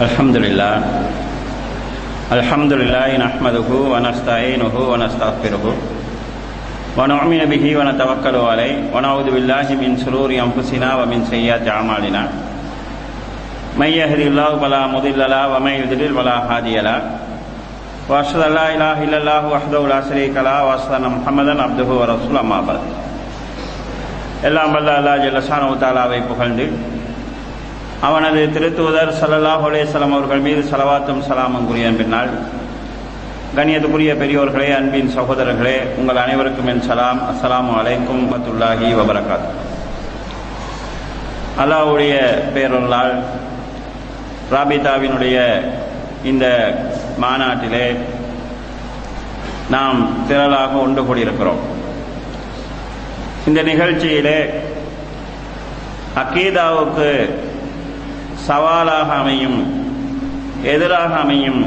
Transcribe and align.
الحمد 0.00 0.36
لله 0.36 0.74
الحمد 2.32 2.72
لله 2.72 3.16
نحمده 3.16 3.68
ونستعينه 3.92 4.74
ونستغفره 4.92 5.64
ونؤمن 6.98 7.40
به 7.52 7.64
ونتوكل 7.78 8.36
عليه 8.50 8.76
ونعوذ 8.94 9.28
بالله 9.30 9.66
من 9.82 9.90
شرور 10.04 10.30
انفسنا 10.46 10.88
ومن 10.96 11.18
سيئات 11.30 11.68
اعمالنا 11.68 12.22
من 13.76 13.90
يهد 14.00 14.20
الله 14.28 14.50
فلا 14.62 14.82
مضل 14.86 15.20
له 15.30 15.42
ومن 15.56 15.72
يضلل 15.82 16.14
فلا 16.14 16.36
هادي 16.50 16.76
له 16.80 17.00
واشهد 18.08 18.40
ان 18.48 18.52
لا 18.54 18.66
اله 18.74 18.96
الا 19.04 19.16
الله 19.18 19.42
وحده 19.54 19.80
لا 19.88 20.00
شريك 20.08 20.34
له 20.36 20.56
واشهد 20.64 20.92
ان 20.92 21.06
محمدا 21.16 21.62
عبده 21.62 21.88
ورسوله 22.00 22.40
اما 22.40 22.60
بعد 22.68 22.82
எல்லாம் 24.48 24.72
வல்ல 24.76 24.88
அல்லா 24.98 25.12
ஜல்லசானு 25.24 25.76
தாலாவை 25.84 26.18
புகழ்ந்து 26.30 26.64
அவனது 28.07 28.41
திருத்துவதர் 28.53 29.11
சல்லல்லாஹ் 29.19 29.63
அலேஸ்லாம் 29.69 30.15
அவர்கள் 30.17 30.45
மீது 30.47 30.61
சலவாத்தும் 30.71 31.25
சலாமும் 31.29 31.67
கூறிய 31.67 31.89
பின்னால் 31.99 32.31
கண்ணியத்துக்குரிய 33.57 34.11
பெரியோர்களே 34.21 34.69
அன்பின் 34.77 35.11
சகோதரர்களே 35.15 35.77
உங்கள் 35.99 36.21
அனைவருக்கும் 36.23 36.69
என் 36.73 36.85
சலாம் 36.87 37.19
அஸ்லாம் 37.31 37.69
அலைக்கும் 37.79 38.23
மத்துல்லாஹி 38.31 38.89
வபரகாத் 38.99 39.47
அல்லாவுடைய 41.63 42.13
பேரொருளால் 42.55 43.15
ராபிதாவினுடைய 44.51 45.37
இந்த 46.23 46.45
மாநாட்டிலே 47.17 47.85
நாம் 49.69 49.99
திரளாக 50.29 50.73
ஒன்று 50.85 51.01
கூடியிருக்கிறோம். 51.03 51.61
இந்த 53.47 53.59
நிகழ்ச்சியிலே 53.61 54.39
அக்கீதாவுக்கு 56.21 57.09
சவாலாக 58.47 59.13
அமையும் 59.13 59.59
எதிராக 60.63 61.15
அமையும் 61.15 61.61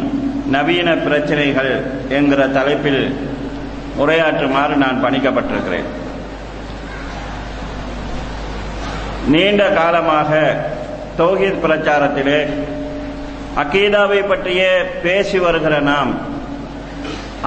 நவீன 0.51 0.95
பிரச்சனைகள் 0.97 1.73
என்கிற 2.09 2.49
தலைப்பில் 2.49 3.03
உரையாற்றுமாறு 3.99 4.75
நான் 4.75 5.03
பணிக்கப்பட்டிருக்கிறேன். 5.05 5.89
நீண்ட 9.27 9.69
காலமாக 9.71 10.31
தௌஹீத் 11.19 11.63
பிரச்சாரத்திலே 11.65 12.39
அக்கீதாவை 13.57 14.21
பற்றியே 14.29 14.71
பேசி 15.03 15.39
வருகிற 15.39 15.81
நாம் 15.81 16.13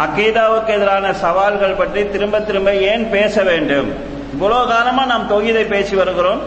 அக்கீதாவுக்கு 0.05 0.67
எதிரான 0.67 1.13
சவால்கள் 1.13 1.79
பற்றி 1.81 2.09
திரும்ப 2.09 2.39
திரும்ப 2.41 2.73
ஏன் 2.73 3.09
பேச 3.09 3.43
வேண்டும்? 3.43 3.89
இவ்வளவு 4.33 4.67
காலமா 4.67 5.05
நாம் 5.05 5.27
தொகுதியை 5.27 5.63
பேசி 5.63 5.95
வருகிறோம். 5.95 6.41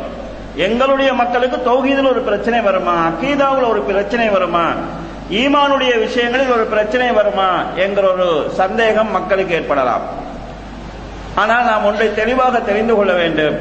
எங்களுடைய 0.67 1.11
மக்களுக்கு 1.21 1.59
தௌஹீதில் 1.71 2.11
ஒரு 2.13 2.21
பிரச்சனை 2.21 2.61
வருமா? 2.61 2.95
அக்கீதாவில் 3.11 3.71
ஒரு 3.73 3.83
பிரச்சனை 3.91 4.29
வருமா? 4.29 4.65
ஈமானுடைய 5.41 5.93
விஷயங்களில் 6.05 6.55
ஒரு 6.57 6.65
பிரச்சனை 6.73 7.11
வருமா? 7.19 7.51
என்கிற 7.85 8.07
ஒரு 8.13 8.27
சந்தேகம் 8.61 9.11
மக்களுக்கு 9.11 9.55
ஏற்படலாம். 9.55 10.05
ஆனால் 11.35 11.69
நாம் 11.69 11.87
ஒன்றை 11.91 12.09
தெளிவாக 12.15 12.61
தெரிந்து 12.61 12.95
கொள்ள 12.95 13.13
வேண்டும். 13.13 13.57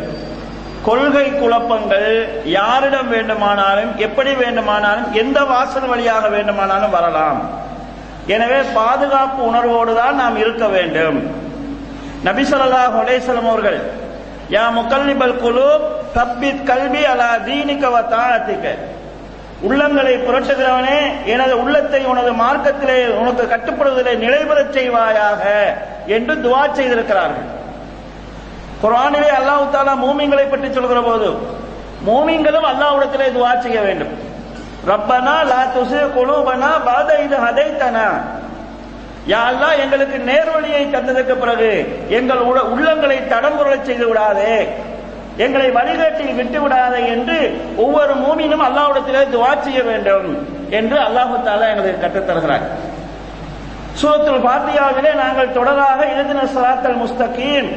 கொள்கை 0.87 1.25
குழப்பங்கள் 1.31 2.09
யாரிடம் 2.57 3.09
வேண்டுமானாலும் 3.09 3.91
எப்படி 4.07 4.33
வேண்டுமானாலும் 4.33 5.09
எந்த 5.13 5.39
வாசல் 5.53 5.89
வழியாக 5.93 6.27
வேண்டுமானாலும் 6.35 6.95
வரலாம். 6.97 7.39
எனவே 8.35 8.59
பாதுகாப்பு 8.73 9.41
உணர்வோடு 9.51 9.93
தான் 10.01 10.19
நாம் 10.21 10.37
இருக்க 10.43 10.65
வேண்டும். 10.75 11.17
நபிசல்லா 12.27 12.83
ஹொலேசலம் 12.97 13.49
அவர்கள் 13.51 13.79
யா 14.53 14.61
முகல்லிபல் 14.77 15.35
குழு 15.41 15.67
தப்பித் 16.13 16.63
கல்வி 16.69 17.01
அலா 17.11 17.27
தீனிக்கவ 17.47 17.97
தாத்திக்க 18.13 18.67
உள்ளங்களை 19.67 20.13
புரட்டுகிறவனே 20.25 20.99
எனது 21.33 21.53
உள்ளத்தை 21.61 22.01
உனது 22.11 22.31
மார்க்கத்திலே 22.41 22.97
உனக்கு 23.21 23.43
கட்டுப்படுவதிலே 23.53 24.13
நிலைபெறச் 24.23 24.75
செய்வாயாக 24.77 25.43
என்று 26.15 26.33
துவா 26.45 26.63
செய்திருக்கிறார்கள். 26.77 27.47
குரானிலே 28.83 29.29
அல்லாஹு 29.39 29.65
தாலா 29.75 29.93
மூமிங்களை 30.05 30.45
பற்றி 30.49 30.69
சொல்கிற 30.73 30.99
போது 31.01 31.29
மூமிங்களும் 32.07 32.67
அல்லாஹ்விடத்திலே 32.71 33.27
துவா 33.37 33.51
செய்ய 33.59 33.79
வேண்டும். 33.87 34.13
ரப்பனா 34.91 35.37
லா 35.51 35.61
துசு 35.73 36.01
குலூபனா 36.17 36.71
பாத 36.87 37.09
இது 37.25 37.37
ஹதைத்தனா. 37.45 38.07
யா 39.31 39.41
எங்களுக்கு 39.83 40.17
நேர்வழியை 40.29 40.83
தந்ததற்கு 40.93 41.35
பிறகு 41.41 41.71
எங்கள் 42.19 42.43
உள்ளங்களை 42.73 43.17
தடம்புரச் 43.33 43.87
செய்து 43.87 44.05
விடாதே. 44.07 44.53
எங்களை 45.45 45.67
வழிகாட்டில் 45.77 46.37
விட்டு 46.39 46.59
விடாதே 46.61 47.01
என்று 47.13 47.37
ஒவ்வொரு 47.83 48.13
மூமினும் 48.23 48.63
அல்லாஹ்விடத்திலே 48.67 49.21
துவா 49.35 49.51
செய்ய 49.65 49.81
வேண்டும் 49.89 50.27
என்று 50.79 50.97
அல்லாஹு 51.07 51.35
தாலா 51.47 51.67
எங்களுக்கு 51.73 52.03
கற்றுத்தருகிறார் 52.05 52.65
சூரத்துல் 53.99 54.45
பாத்தியாவிலே 54.47 55.11
நாங்கள் 55.21 55.55
தொடராக 55.57 55.99
எழுதின 56.13 56.41
சலாத்தல் 56.55 56.99
முஸ்தகீம். 57.03 57.69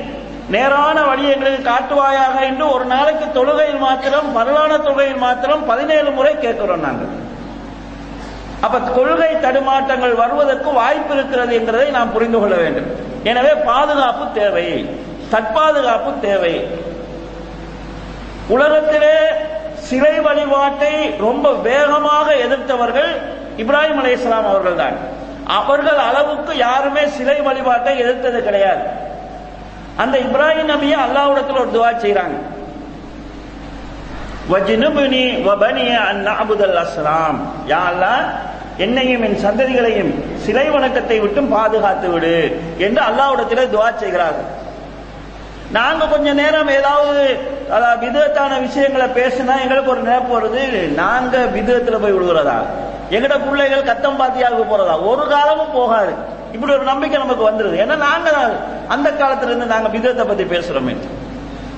நேரான 0.55 0.97
வழி 1.09 1.25
எங்களுக்கு 1.34 1.63
காட்டுவாயாக 1.71 2.37
என்று 2.51 2.65
ஒரு 2.75 2.84
நாளைக்கு 2.95 3.27
தொழுகையில் 3.39 3.83
மாத்திரம் 3.87 4.29
வரலான 4.39 4.73
தொழுகையில் 4.87 5.23
மாத்திரம் 5.27 5.63
பதினேழு 5.71 6.11
முறை 6.11 6.34
கேட்கிறோம் 6.39 6.84
நாங்கள். 6.87 7.13
அப்ப 8.67 8.77
கொள்கை 8.97 9.31
தடுமாற்றங்கள் 9.45 10.15
வருவதற்கு 10.23 10.71
வாய்ப்பு 10.81 11.12
இருக்கிறது 11.17 11.53
என்பதை 11.61 11.87
நாம் 11.97 12.12
புரிந்து 12.12 12.39
கொள்ள 12.41 12.55
வேண்டும். 12.62 12.89
எனவே 13.31 13.53
பாதுகாப்பு 13.71 14.25
தேவை. 14.41 14.67
தற்பாதுகாப்பு 15.33 16.11
தேவை. 16.27 16.55
உலகத்திலே 18.55 19.17
சிலை 19.89 20.15
வழிபாட்டை 20.27 20.95
ரொம்ப 21.27 21.47
வேகமாக 21.69 22.28
எதிர்த்தவர்கள் 22.45 23.11
இப்ராஹிம் 23.62 24.01
அலி 24.03 24.12
இஸ்லாம் 24.19 24.49
அவர்கள் 24.53 24.81
தான் 24.83 24.97
அவர்கள் 25.59 26.01
அளவுக்கு 26.09 26.53
யாருமே 26.67 27.03
சிலை 27.17 27.39
வழிபாட்டை 27.49 27.95
எதிர்த்தது 28.03 28.39
கிடையாது. 28.49 28.84
அந்த 30.03 30.17
இப்ராஹிம் 30.27 30.71
நபியை 30.75 30.99
அல்லாஹ்விடத்தில் 31.06 31.61
ஒரு 31.62 31.72
துவா 31.77 31.91
செய்யறாங்க 32.05 32.37
வஜ்னுபுனி 34.50 35.25
வபனிய 35.47 35.92
அந்நஅபுதல் 36.10 36.78
அஸ்லாம் 36.84 37.38
யா 37.72 37.82
அல்லாஹ் 37.91 38.25
என்னையும் 38.84 39.25
என் 39.26 39.38
சந்ததிகளையும் 39.44 40.10
சிலை 40.44 40.64
வணக்கத்தை 40.75 41.16
விட்டும் 41.25 41.53
பாதுகாத்து 41.54 42.08
விடு 42.14 42.36
என்று 42.86 43.00
அல்லாஹ்விடத்திலே 43.08 43.64
துவா 43.75 43.88
செய்கிறார்கள். 44.03 44.48
நாங்க 45.76 46.08
கொஞ்ச 46.12 46.28
நேரம் 46.41 46.70
ஏதாவது 46.78 47.25
விதத்தான 48.04 48.53
விஷயங்களை 48.66 49.06
பேசினா 49.19 49.54
எங்களுக்கு 49.64 49.92
ஒரு 49.94 50.03
நினைப்பு 50.08 50.32
வருது 50.36 50.62
நாங்க 51.03 51.44
விதத்துல 51.56 52.00
போய் 52.03 52.16
விடுகிறதா 52.16 52.59
எங்கட 53.16 53.34
பிள்ளைகள் 53.47 53.88
கத்தம் 53.88 54.20
பாத்தியாக 54.20 54.62
போறதா? 54.70 54.94
ஒரு 55.10 55.24
காலமும் 55.32 55.74
போகாது. 55.78 56.12
இப்படி 56.54 56.72
ஒரு 56.76 56.84
நம்பிக்கை 56.91 57.19
நமக்கு 57.24 57.48
வந்துருது. 57.48 57.76
ஏன்னா 57.84 57.97
நாங்க 58.09 58.30
அந்த 58.94 59.09
காலத்திலிருந்து 59.20 59.72
நாங்க 59.74 59.88
விதத்தை 59.97 60.24
பத்தி 60.26 60.44
பேசுறோமே. 60.54 60.94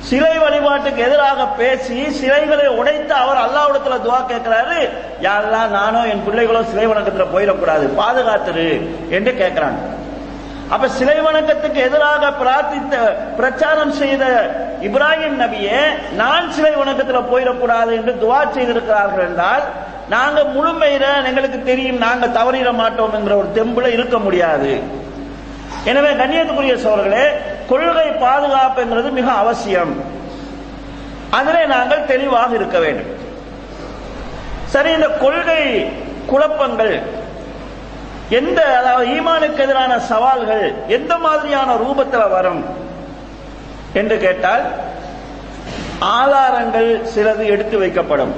சிலை 0.09 0.33
வழிபாட்டுக்கு 0.43 1.01
எதிராக 1.07 1.45
பேசி 1.59 1.99
சிலைகளை 2.21 2.67
உடைத்து 2.79 3.15
அவர் 3.23 3.39
அல்லாவிடத்துல 3.45 3.97
துவா 4.07 4.19
கேட்கிறாரு. 4.31 4.79
யாரெல்லாம் 5.27 5.71
நானோ 5.79 6.01
என் 6.13 6.25
பிள்ளைகளோ 6.27 6.61
சிலை 6.71 6.87
வணக்கத்துல 6.91 7.27
போயிடக்கூடாது 7.35 7.85
பாதுகாத்துரு 8.01 8.67
என்று 9.17 9.33
கேட்கிறாங்க. 9.41 9.81
அப்ப 10.75 10.89
சிலை 10.99 11.17
வணக்கத்துக்கு 11.29 11.81
எதிராக 11.89 12.31
பிரார்த்தித்த 12.43 12.95
பிரச்சாரம் 13.39 13.95
செய்த 14.01 14.25
இப்ராஹிம் 14.89 15.41
நபியே 15.43 15.81
நான் 16.21 16.53
சிலை 16.57 16.75
வணக்கத்துல 16.83 17.23
போயிடக்கூடாது 17.33 17.93
என்று 17.99 18.15
துவா 18.23 18.41
செய்திருக்கிறார்கள் 18.57 19.27
என்றால் 19.29 19.65
நாங்க 20.15 20.41
முழுமையில 20.55 21.05
எங்களுக்கு 21.31 21.61
தெரியும் 21.71 22.03
நாங்க 22.07 22.27
தவறிட 22.39 22.71
மாட்டோம் 22.83 23.15
என்கிற 23.19 23.37
ஒரு 23.43 23.51
தெம்புல 23.59 23.93
இருக்க 23.97 24.17
முடியாது. 24.27 24.73
எனவே 25.91 26.11
கண்ணியத்துக்குரிய 26.21 26.75
சோழர்களே 26.83 27.25
கொள்கை 27.69 28.09
பாதுகாப்பு 28.11 28.83
என்கிறது 28.83 29.11
மிக 29.11 29.33
அவசியம். 29.33 30.03
அதிலே 31.31 31.67
நாங்கள் 31.67 32.07
தெளிவாக 32.07 32.55
இருக்க 32.55 32.79
வேண்டும். 32.79 33.13
சரி 34.65 34.93
இந்த 34.93 35.09
கொள்கை 35.09 35.63
குழப்பங்கள் 36.27 37.03
எந்த 38.29 38.79
அதாவது 38.79 39.07
ஈமானுக்கு 39.11 39.59
எதிரான 39.59 40.01
சவால்கள் 40.01 40.75
எந்த 40.89 41.19
மாதிரியான 41.19 41.75
ரூபத்தில் 41.75 42.31
வரும் 42.31 42.65
என்று 43.93 44.19
கேட்டால் 44.19 44.65
ஆதாரங்கள் 45.99 47.03
சிலது 47.15 47.45
எடுத்து 47.47 47.79
வைக்கப்படும். 47.81 48.33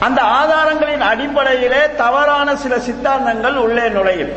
அந்த 0.00 0.22
ஆதாரங்களின் 0.22 1.00
அடிப்படையிலே 1.00 1.82
தவறான 1.96 2.56
சில 2.56 2.76
சித்தாந்தங்கள் 2.76 3.54
உள்ளே 3.54 3.88
நுழையும். 3.88 4.32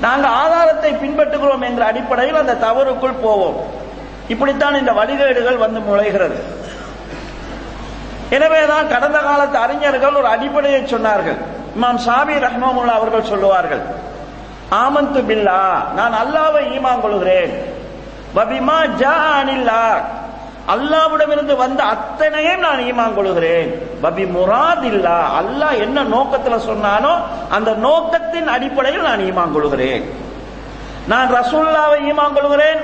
நாங்கள் 0.00 0.30
ஆதாரத்தை 0.30 0.90
பின்பற்றுகிறோம் 0.92 1.64
என்ற 1.68 1.84
அடிப்படையில் 1.86 2.40
அந்த 2.42 2.54
தவறுக்குள் 2.54 3.20
போவோம். 3.22 3.58
இப்படித்தான் 4.28 4.74
இந்த 4.74 4.92
வழிகேடுகள் 4.92 5.58
வந்து 5.58 5.80
முளைகிறது. 5.80 6.38
எனவேதான் 8.30 8.88
கடந்த 8.88 9.18
காலத்து 9.18 9.58
அறிஞர்கள் 9.58 10.14
ஒரு 10.14 10.26
அடிப்படையை 10.26 10.80
சொன்னார்கள். 10.82 11.38
இமாம் 11.76 12.00
சாபி 12.06 12.34
ரஹ்மாமுல்லா 12.46 12.94
அவர்கள் 13.00 13.30
சொல்லுவார்கள் 13.32 13.82
ஆமந்து 14.82 15.20
பில்லா 15.28 15.62
நான் 15.94 16.14
அல்லாவை 16.22 16.62
ஈமான் 16.76 17.00
கொள்கிறேன். 17.00 17.52
வபிமா 18.36 18.78
ஜா 19.02 19.16
அனில்லா 19.40 19.82
அல்லாவிடமிருந்து 20.74 21.56
வந்த 21.56 21.80
அத்தனையும் 21.94 22.64
நான் 22.66 22.80
ஈமான் 22.90 23.14
கொள்கிறேன். 23.14 23.68
பபி 24.04 24.24
முராதில்லா 24.36 25.18
அல்லாஹ் 25.40 25.80
என்ன 25.84 25.98
நோக்கத்துல 26.14 26.56
சொன்னானோ 26.68 27.12
அந்த 27.56 27.70
நோக்கத்தின் 27.86 28.48
அடிப்படையில் 28.54 29.06
நான் 29.08 29.24
ஈமான் 29.30 29.54
கொள்கிறேன். 29.56 30.04
நான் 31.12 31.28
ரசூல்லாவை 31.38 31.98
ஈமான் 32.10 32.36
கொள்கிறேன். 32.36 32.80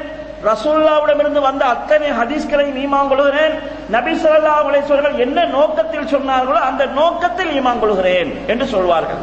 ரசூல்லாவிடமிருந்து 0.50 1.40
வந்த 1.40 1.64
அத்தனை 1.64 2.08
ஹதீஸ்களை 2.20 2.64
ஈமான் 2.84 3.10
கொள்கிறேன். 3.12 3.54
நபி 3.88 4.12
சொல்லா 4.24 4.54
அலைஹி 4.60 5.18
என்ன 5.26 5.44
நோக்கத்தில் 5.44 6.10
சொன்னார்களோ 6.14 6.60
அந்த 6.70 6.86
நோக்கத்தில் 6.86 7.52
ஈமான் 7.58 7.82
கொள்கிறேன் 7.82 8.30
என்று 8.46 8.66
சொல்வார்கள். 8.66 9.22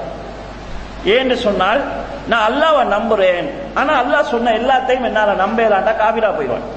ஏன்னு 1.15 1.35
சொன்னால் 1.45 1.81
நான் 2.27 2.45
அல்லாவை 2.49 2.83
நம்புறேன். 2.95 3.47
ஆனா 3.79 3.91
அல்லாஹ் 4.01 4.31
சொன்ன 4.33 4.51
எல்லாத்தையும் 4.51 5.07
என்னால 5.09 5.35
நம்பலாண்டா 5.43 5.93
காபிரா 6.01 6.31
போயிடுவான். 6.37 6.67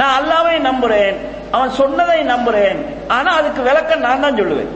நான் 0.00 0.16
அல்லாவை 0.18 0.56
நம்புறேன். 0.68 1.16
அவன் 1.56 1.72
சொன்னதை 1.80 2.20
நம்புறேன். 2.34 2.80
ஆனா 3.16 3.30
அதுக்கு 3.40 3.60
விளக்கம் 3.68 4.06
நான் 4.06 4.24
தான் 4.24 4.38
சொல்லுவேன். 4.40 4.70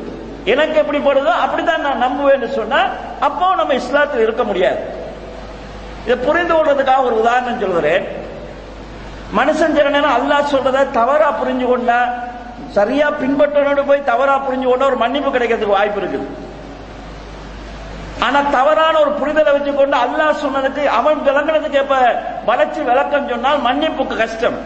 எனக்கு 0.53 0.77
எப்படி 0.83 0.99
படுதோ 1.05 1.33
அப்படித்தான் 1.45 1.85
நான் 1.87 2.05
நம்புவேன்னு 2.07 2.49
சொன்னா 2.59 2.81
அப்போ 3.27 3.47
நம்ம 3.61 3.75
இஸ்லாத்தில் 3.81 4.25
இருக்க 4.27 4.43
முடியாது. 4.51 4.81
இதை 6.07 6.17
புரிந்து 6.27 6.55
கொள்றதுக்காக 6.55 7.05
ஒரு 7.09 7.17
உதாரணம் 7.23 7.63
சொல்கிறேன். 7.65 8.05
மனுஷன் 9.39 9.77
சில 9.77 9.93
நேரம் 9.95 10.17
அல்லாஹ் 10.17 10.51
சொல்றத 10.55 10.83
தவறா 10.99 11.29
புரிஞ்சு 11.39 11.67
கொண்டா 11.71 12.01
சரியா 12.77 13.07
பின்பற்றனோடு 13.21 13.83
போய் 13.89 14.09
தவறா 14.11 14.35
புரிஞ்சு 14.47 14.67
கொண்டா 14.69 14.91
ஒரு 14.91 14.99
மன்னிப்பு 15.05 15.31
கிடைக்கிறதுக்கு 15.37 15.79
வாய்ப்பு 15.79 16.01
இருக்குது. 16.03 16.27
ஆனா 18.27 18.39
தவறான 18.59 18.95
ஒரு 19.05 19.13
புரிதலை 19.21 19.51
வச்சுக்கொண்டு 19.55 19.97
அல்லாஹ் 20.05 20.43
சொன்னதுக்கு 20.45 20.83
அவன் 20.99 21.19
விளங்குனதுக்கு 21.29 21.79
எப்ப 21.85 21.97
வளர்ச்சி 22.51 22.81
விளக்கம் 22.91 23.31
சொன்னால் 23.33 23.65
மன்னிப்புக்கு 23.69 24.17
கஷ்டம். 24.23 24.59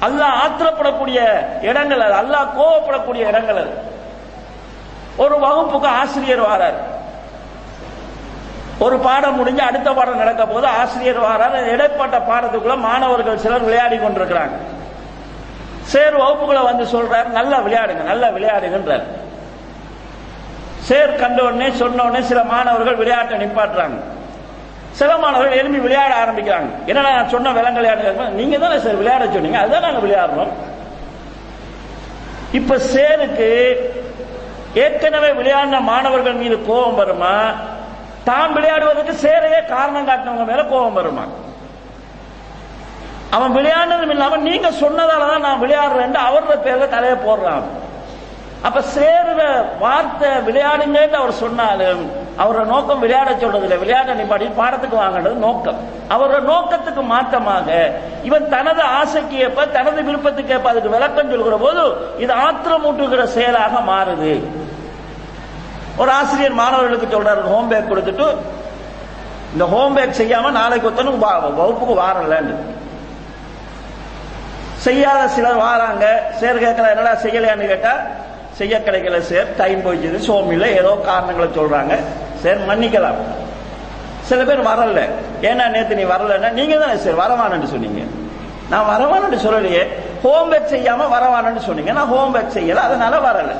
அல்லாஹ் 0.00 0.36
ஆத்திரப்படக்கூடிய 0.44 1.18
இடங்கள் 1.62 2.00
அது. 2.00 2.14
அல்லாஹ் 2.14 2.48
கோவப்படக்கூடிய 2.58 3.26
இடங்கள் 3.28 3.56
அது. 3.56 3.72
ஒரு 5.16 5.38
வகுப்புக்கு 5.38 5.88
ஆசிரியர் 5.88 6.40
வாரார். 6.40 6.78
ஒரு 8.78 8.98
பாடம் 8.98 9.36
முடிஞ்சு 9.36 9.62
அடுத்த 9.62 9.92
பாடம் 9.92 10.16
நடக்க 10.16 10.46
போது 10.46 10.66
ஆசிரியர் 10.66 11.20
வாரார். 11.20 11.68
இடைப்பட்ட 11.68 12.18
பாடத்துக்குள்ள 12.18 12.76
மாணவர்கள் 12.78 13.38
சிலர் 13.38 13.64
விளையாடி 13.64 13.96
கொண்டிருக்கிறாங்க. 13.96 14.56
சேர் 15.82 16.16
வகுப்புகளை 16.16 16.62
வந்து 16.62 16.84
சொல்றாரு 16.84 17.26
நல்லா 17.26 17.58
விளையாடுங்க 17.58 18.02
நல்லா 18.02 18.28
விளையாடுங்கன்றார். 18.28 19.06
சேர் 20.80 21.14
கண்ட 21.14 21.42
உடனே 21.42 21.70
சொன்ன 21.70 22.02
உடனே 22.02 22.26
சில 22.26 22.44
மாணவர்கள் 22.44 22.96
விளையாட்டை 22.96 23.38
நிப்பாட்டுறாங்க. 23.38 23.96
சில 24.98 25.10
மாணவர்கள் 25.22 25.58
எழுப்பி 25.60 25.78
விளையாட 25.84 26.12
ஆரம்பிக்கிறாங்க. 26.22 26.68
என்னடா 26.90 27.10
நான் 27.16 27.32
சொன்ன 27.34 27.52
விலங்கு 27.58 28.32
நீங்க 28.40 28.56
தானே 28.64 28.78
சார் 28.84 29.00
விளையாட 29.00 29.24
சொன்னீங்க. 29.34 29.58
அதுதான் 29.62 29.86
நாங்க 29.86 30.02
விளையாடுறோம். 30.06 30.52
இப்ப 32.58 32.76
சேருக்கு 32.92 33.48
ஏற்கனவே 34.84 35.30
விளையாடின 35.40 35.80
மாணவர்கள் 35.90 36.40
மீது 36.42 36.56
கோபம் 36.68 37.00
வருமா? 37.00 37.34
தான் 38.28 38.54
விளையாடுவதற்கு 38.56 39.14
சேரையே 39.24 39.60
காரணம் 39.74 40.08
காட்டினவங்க 40.08 40.46
மேல 40.52 40.62
கோபம் 40.72 40.98
வருமா? 41.00 41.24
அவன் 43.36 43.54
விளையாடுனதும் 43.56 44.12
இல்லாம 44.14 44.36
நீங்க 44.48 44.68
சொன்னதாலதான் 44.82 45.46
நான் 45.46 45.62
விளையாடுறேன் 45.64 46.16
அவரோட 46.26 46.54
பேர்ல 46.66 46.86
தலையை 46.94 47.16
போடுறான். 47.26 47.66
அப்ப 48.66 48.82
சேருற 48.96 49.42
வார்த்தை 49.84 50.30
விளையாடுங்கன்னு 50.48 51.18
அவர் 51.22 51.40
சொன்னாலும் 51.44 52.04
அவரோட 52.40 52.64
நோக்கம் 52.72 53.02
விளையாட 53.04 53.30
சொல்றது 53.42 53.64
இல்லை 53.66 53.78
விளையாட 53.82 54.14
நிப்பாடி 54.18 54.46
பாடத்துக்கு 54.58 54.96
வாங்கினது 55.02 55.36
நோக்கம். 55.46 55.78
அவரோட 56.14 56.38
நோக்கத்துக்கு 56.50 57.02
மாற்றமாக 57.12 57.68
இவன் 58.28 58.48
தனது 58.54 58.82
ஆசைக்கு 58.98 59.36
ஏற்ப 59.44 59.66
தனது 59.76 60.00
விருப்பத்துக்கு 60.08 60.54
ஏற்ப 60.56 60.68
அதுக்கு 60.72 60.94
விளக்கம் 60.96 61.30
சொல்கிற 61.30 61.56
போது 61.64 61.82
இது 62.24 62.32
ஆத்திரமூட்டுகிற 62.46 63.24
செயலாக 63.36 63.80
மாறுது. 63.90 64.34
ஒரு 66.00 66.10
ஆசிரியர் 66.20 66.60
மாணவர்களுக்கு 66.62 67.08
சொல்றாரு 67.14 67.42
ஹோம் 67.52 67.68
பேக் 67.72 67.90
கொடுத்துட்டு 67.92 68.26
இந்த 69.52 69.64
ஹோம் 69.72 69.94
பேக் 69.96 70.18
செய்யாம 70.20 70.50
நாளைக்கு 70.60 70.88
ஒருத்தனும் 70.88 71.22
வகுப்புக்கு 71.58 71.94
வாரலன்னு. 72.02 72.56
செய்யாத 74.86 75.20
சிலர் 75.34 75.62
வாராங்க. 75.66 76.06
சேர் 76.40 76.62
கேட்கல 76.64 76.90
என்னடா 76.94 77.12
செய்யலையான்னு 77.24 77.72
கேட்டா 77.72 77.94
செய்ய 78.58 78.78
கிடைக்கல 78.78 79.20
சார் 79.20 79.48
டைம் 79.56 79.80
போயிடுச்சு 79.86 80.20
சோமில்ல 80.28 80.66
ஏதோ 80.80 80.98
காரணங்களை 81.04 81.48
சொல்றாங்க. 81.58 81.94
சார் 82.42 82.60
மன்னிக்கலாம். 82.68 83.18
சில 84.28 84.44
பேர் 84.44 84.68
வரல. 84.68 85.00
ஏன்னா 85.42 85.68
நேற்று 85.68 85.94
நீ 85.94 86.04
வரலன்னா 86.04 86.50
நீங்க 86.50 86.76
தானே 86.76 86.96
சார் 86.96 87.18
வரவானு 87.22 87.64
சொன்னீங்க. 87.64 88.02
நான் 88.70 88.86
வரவானு 88.92 89.38
சொல்லலையே. 89.46 89.82
ஹோம்ஒர்க் 90.24 90.72
செய்யாம 90.74 91.08
வரவானு 91.14 91.58
சொன்னீங்க. 91.58 91.92
நான் 91.92 92.12
ஹோம்ஒர்க் 92.12 92.56
செய்யல 92.58 92.74
அதனால 92.74 93.18
வரல. 93.18 93.50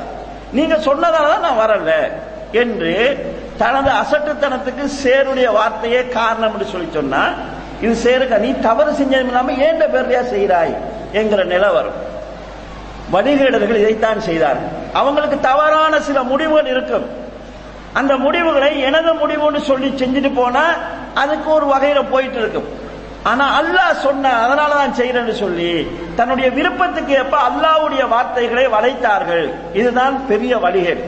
நீங்க 0.53 0.75
சொன்னதால 0.77 1.29
தான் 1.33 1.41
நான் 1.41 1.59
வரல 1.59 1.93
என்று 2.53 2.95
தனது 3.59 3.91
அசட்டுத்தனத்துக்கு 3.91 4.85
சேருடைய 5.03 5.53
வார்த்தையே 5.53 6.09
காரணம் 6.09 6.53
என்று 6.53 6.67
சொல்லி 6.67 6.89
சொன்னா 6.93 7.23
இது 7.81 7.95
சேருக்க 7.95 8.39
நீ 8.39 8.53
தவறு 8.53 8.91
செஞ்சது 8.91 9.27
இல்லாம 9.27 9.53
ஏண்ட 9.53 9.87
பேர்லையா 9.87 10.23
செய்கிறாய் 10.35 10.75
என்கிற 11.13 11.45
நிலை 11.45 11.69
வரும். 11.69 12.15
வணிகர்கள் 13.11 13.81
இதைத்தான் 13.83 14.21
செய்தார்கள் 14.29 14.73
அவங்களுக்கு 15.01 15.41
தவறான 15.41 16.01
சில 16.09 16.23
முடிவுகள் 16.23 16.71
இருக்கும். 16.75 17.07
அந்த 17.99 18.17
முடிவுகளை 18.17 18.81
எனது 18.89 19.11
முடிவுன்னு 19.23 19.61
சொல்லி 19.71 19.89
செஞ்சுட்டு 20.01 20.31
போனா 20.35 20.65
அதுக்கு 21.15 21.49
ஒரு 21.59 21.67
வகையில 21.75 22.01
போயிட்டு 22.11 22.39
இருக்கும். 22.43 22.69
ஆனா 23.31 23.45
அல்லாஹ் 23.61 24.03
சொன்ன 24.07 24.33
அதனால 24.45 24.75
தான் 24.81 24.97
செய்யறேன்னு 24.99 25.35
சொல்லி 25.45 25.71
தன்னுடைய 26.19 26.51
விருப்பத்துக்கு 26.51 27.15
ஏற்ப 27.21 27.37
அல்லாவுடைய 27.49 28.03
வார்த்தைகளை 28.09 28.67
வளைத்தார்கள். 28.67 29.47
இதுதான் 29.73 30.27
பெரிய 30.27 30.59
வழிகள். 30.59 31.01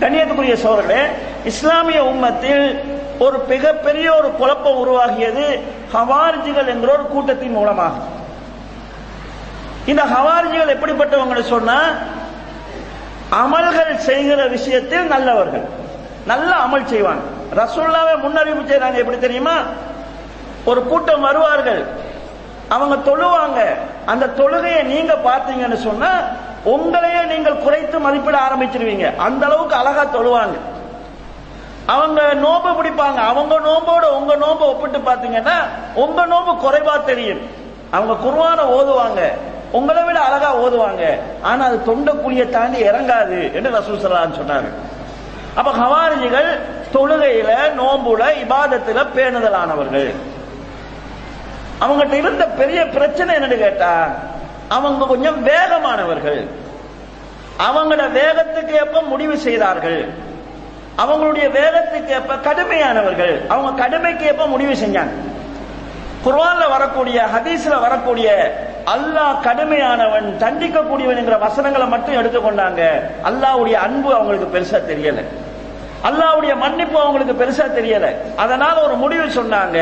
கண்ணியத்துக்குரிய 0.00 0.54
சோழர்களே 0.64 1.02
இஸ்லாமிய 1.44 2.00
உம்மத்தில் 2.12 2.64
ஒரு 3.24 3.38
மிகப்பெரிய 3.48 4.06
ஒரு 4.18 4.28
குழப்பம் 4.38 4.78
உருவாகியது 4.82 5.46
ஹவார்ஜிகள் 5.94 6.68
என்ற 6.74 6.88
ஒரு 6.92 7.04
கூட்டத்தின் 7.12 7.56
மூலமாக. 7.58 7.94
இந்த 9.90 10.02
ஹவாரிஜிகள் 10.04 10.74
எப்படிப்பட்டவங்க 10.74 11.42
சொன்னா 11.42 11.78
அமல்கள் 13.32 13.96
செய்கிற 13.96 14.46
விஷயத்தில் 14.46 15.06
நல்லவர்கள். 15.06 15.64
நல்ல 16.26 16.54
அமல் 16.54 16.84
செய்வாங்க. 16.84 17.20
ரசூல்லாவே 17.54 18.14
முன்னறிவிப்பு 18.22 18.72
செய்யறாங்க 18.72 18.94
எப்படி 18.94 19.18
தெரியுமா? 19.18 19.56
ஒரு 20.64 20.84
கூட்டம் 20.84 21.20
வருவார்கள். 21.20 21.86
அவங்க 22.68 22.96
தொழுவாங்க. 23.10 23.60
அந்த 24.06 24.26
தொழுகையை 24.26 24.82
நீங்க 24.82 25.12
பார்த்தீங்கன்னு 25.12 25.74
சொன்னா 25.74 26.10
உங்களையே 26.64 27.22
நீங்கள் 27.26 27.58
குறைத்து 27.58 27.98
மதிப்பிட 27.98 28.38
ஆரம்பிச்சிருவீங்க. 28.38 29.16
அந்த 29.16 29.46
அளவுக்கு 29.46 29.76
அழகா 29.76 30.04
தொழுவாங்க. 30.04 30.58
அவங்க 31.86 32.34
நோம்பு 32.34 32.70
பிடிப்பாங்க. 32.70 33.16
அவங்க 33.16 33.60
நோம்போட 33.60 34.04
உங்க 34.04 34.36
நோம்பு 34.36 34.66
ஒப்பிட்டு 34.66 34.98
பாத்தீங்கன்னா 34.98 35.58
உங்க 35.94 36.26
நோம்பு 36.26 36.52
குறைவா 36.56 37.04
தெரியும். 37.04 37.40
அவங்க 37.90 38.12
குர்வான 38.12 38.58
ஓதுவாங்க. 38.58 39.34
உங்களை 39.72 40.02
விட 40.02 40.20
அழகா 40.20 40.56
ஓதுவாங்க. 40.56 41.18
ஆனா 41.42 41.64
அது 41.64 41.84
தொண்ட 41.84 42.12
குழியை 42.12 42.50
தாண்டி 42.50 42.82
இறங்காது 42.82 43.52
என்று 43.52 43.70
ரசூல் 43.70 44.02
சலான்னு 44.04 44.38
சொன்னாங்க 44.40 44.70
அப்ப 45.54 45.70
ஹவாரிஜிகள் 45.72 46.58
தொழுகையில 46.92 47.50
நோம்புல 47.78 48.22
இபாதத்துல 48.42 49.06
பேணுதலானவர்கள் 49.14 50.14
அவங்ககிட்ட 51.80 52.12
இருந்த 52.12 52.46
பெரிய 52.46 52.86
பிரச்சனை 52.86 53.34
என்னன்னு 53.34 53.58
கேட்டா 53.58 54.06
அவங்க 54.68 55.06
கொஞ்சம் 55.06 55.46
வேகமானவர்கள். 55.46 56.48
அவங்களோட 57.58 58.02
வேகத்துக்கு 58.18 58.68
ஏற்ப 58.68 59.00
முடிவு 59.02 59.38
செய்தார்கள். 59.38 60.08
அவங்களுடைய 60.98 61.46
வேகத்துக்கு 61.58 62.08
ஏற்ப 62.08 62.34
கடுமையானவர்கள். 62.34 63.46
அவங்க 63.46 63.82
கடுமைக்கு 63.82 64.26
ஏற்ப 64.26 64.46
முடிவு 64.46 64.72
செஞ்சாங்க. 64.72 65.14
குர்வான்ல 66.24 66.68
வரக்கூடிய 66.68 67.26
ஹதீஸ்ல 67.34 67.80
வரக்கூடிய 67.80 68.28
அல்லாஹ் 68.94 69.40
கடுமையானவன் 69.42 70.28
தண்டிக்கக்கூடியவன்ங்கிற 70.42 71.38
வசனங்களை 71.38 71.86
மட்டும் 71.86 72.16
எடுத்துக்கொண்டாங்க. 72.16 72.80
அல்லாவுடைய 73.24 73.72
அன்பு 73.72 74.14
அவங்களுக்கு 74.14 74.58
பெருசா 74.58 74.78
தெரியல. 74.90 75.20
அல்லாவுடைய 76.08 76.56
மன்னிப்பு 76.56 76.98
அவங்களுக்கு 77.00 77.34
பெருசா 77.44 77.66
தெரியல. 77.78 78.06
அதனால 78.36 78.82
ஒரு 78.82 78.94
முடிவு 78.94 79.26
சொன்னாங்க. 79.26 79.78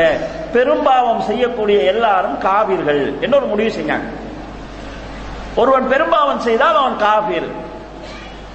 பெரும்பாவம் 0.53 1.21
செய்யக்கூடிய 1.21 1.79
எல்லாரும் 1.79 2.37
காவிர்கள் 2.37 3.19
என்று 3.21 3.37
ஒரு 3.37 3.45
முடிவு 3.45 3.71
செஞ்சாங்க. 3.77 4.07
ஒருவன் 5.55 5.87
பெரும்பாவம் 5.87 6.39
செய்தால் 6.39 6.75
அவன் 6.75 7.01
காபீர். 7.07 7.49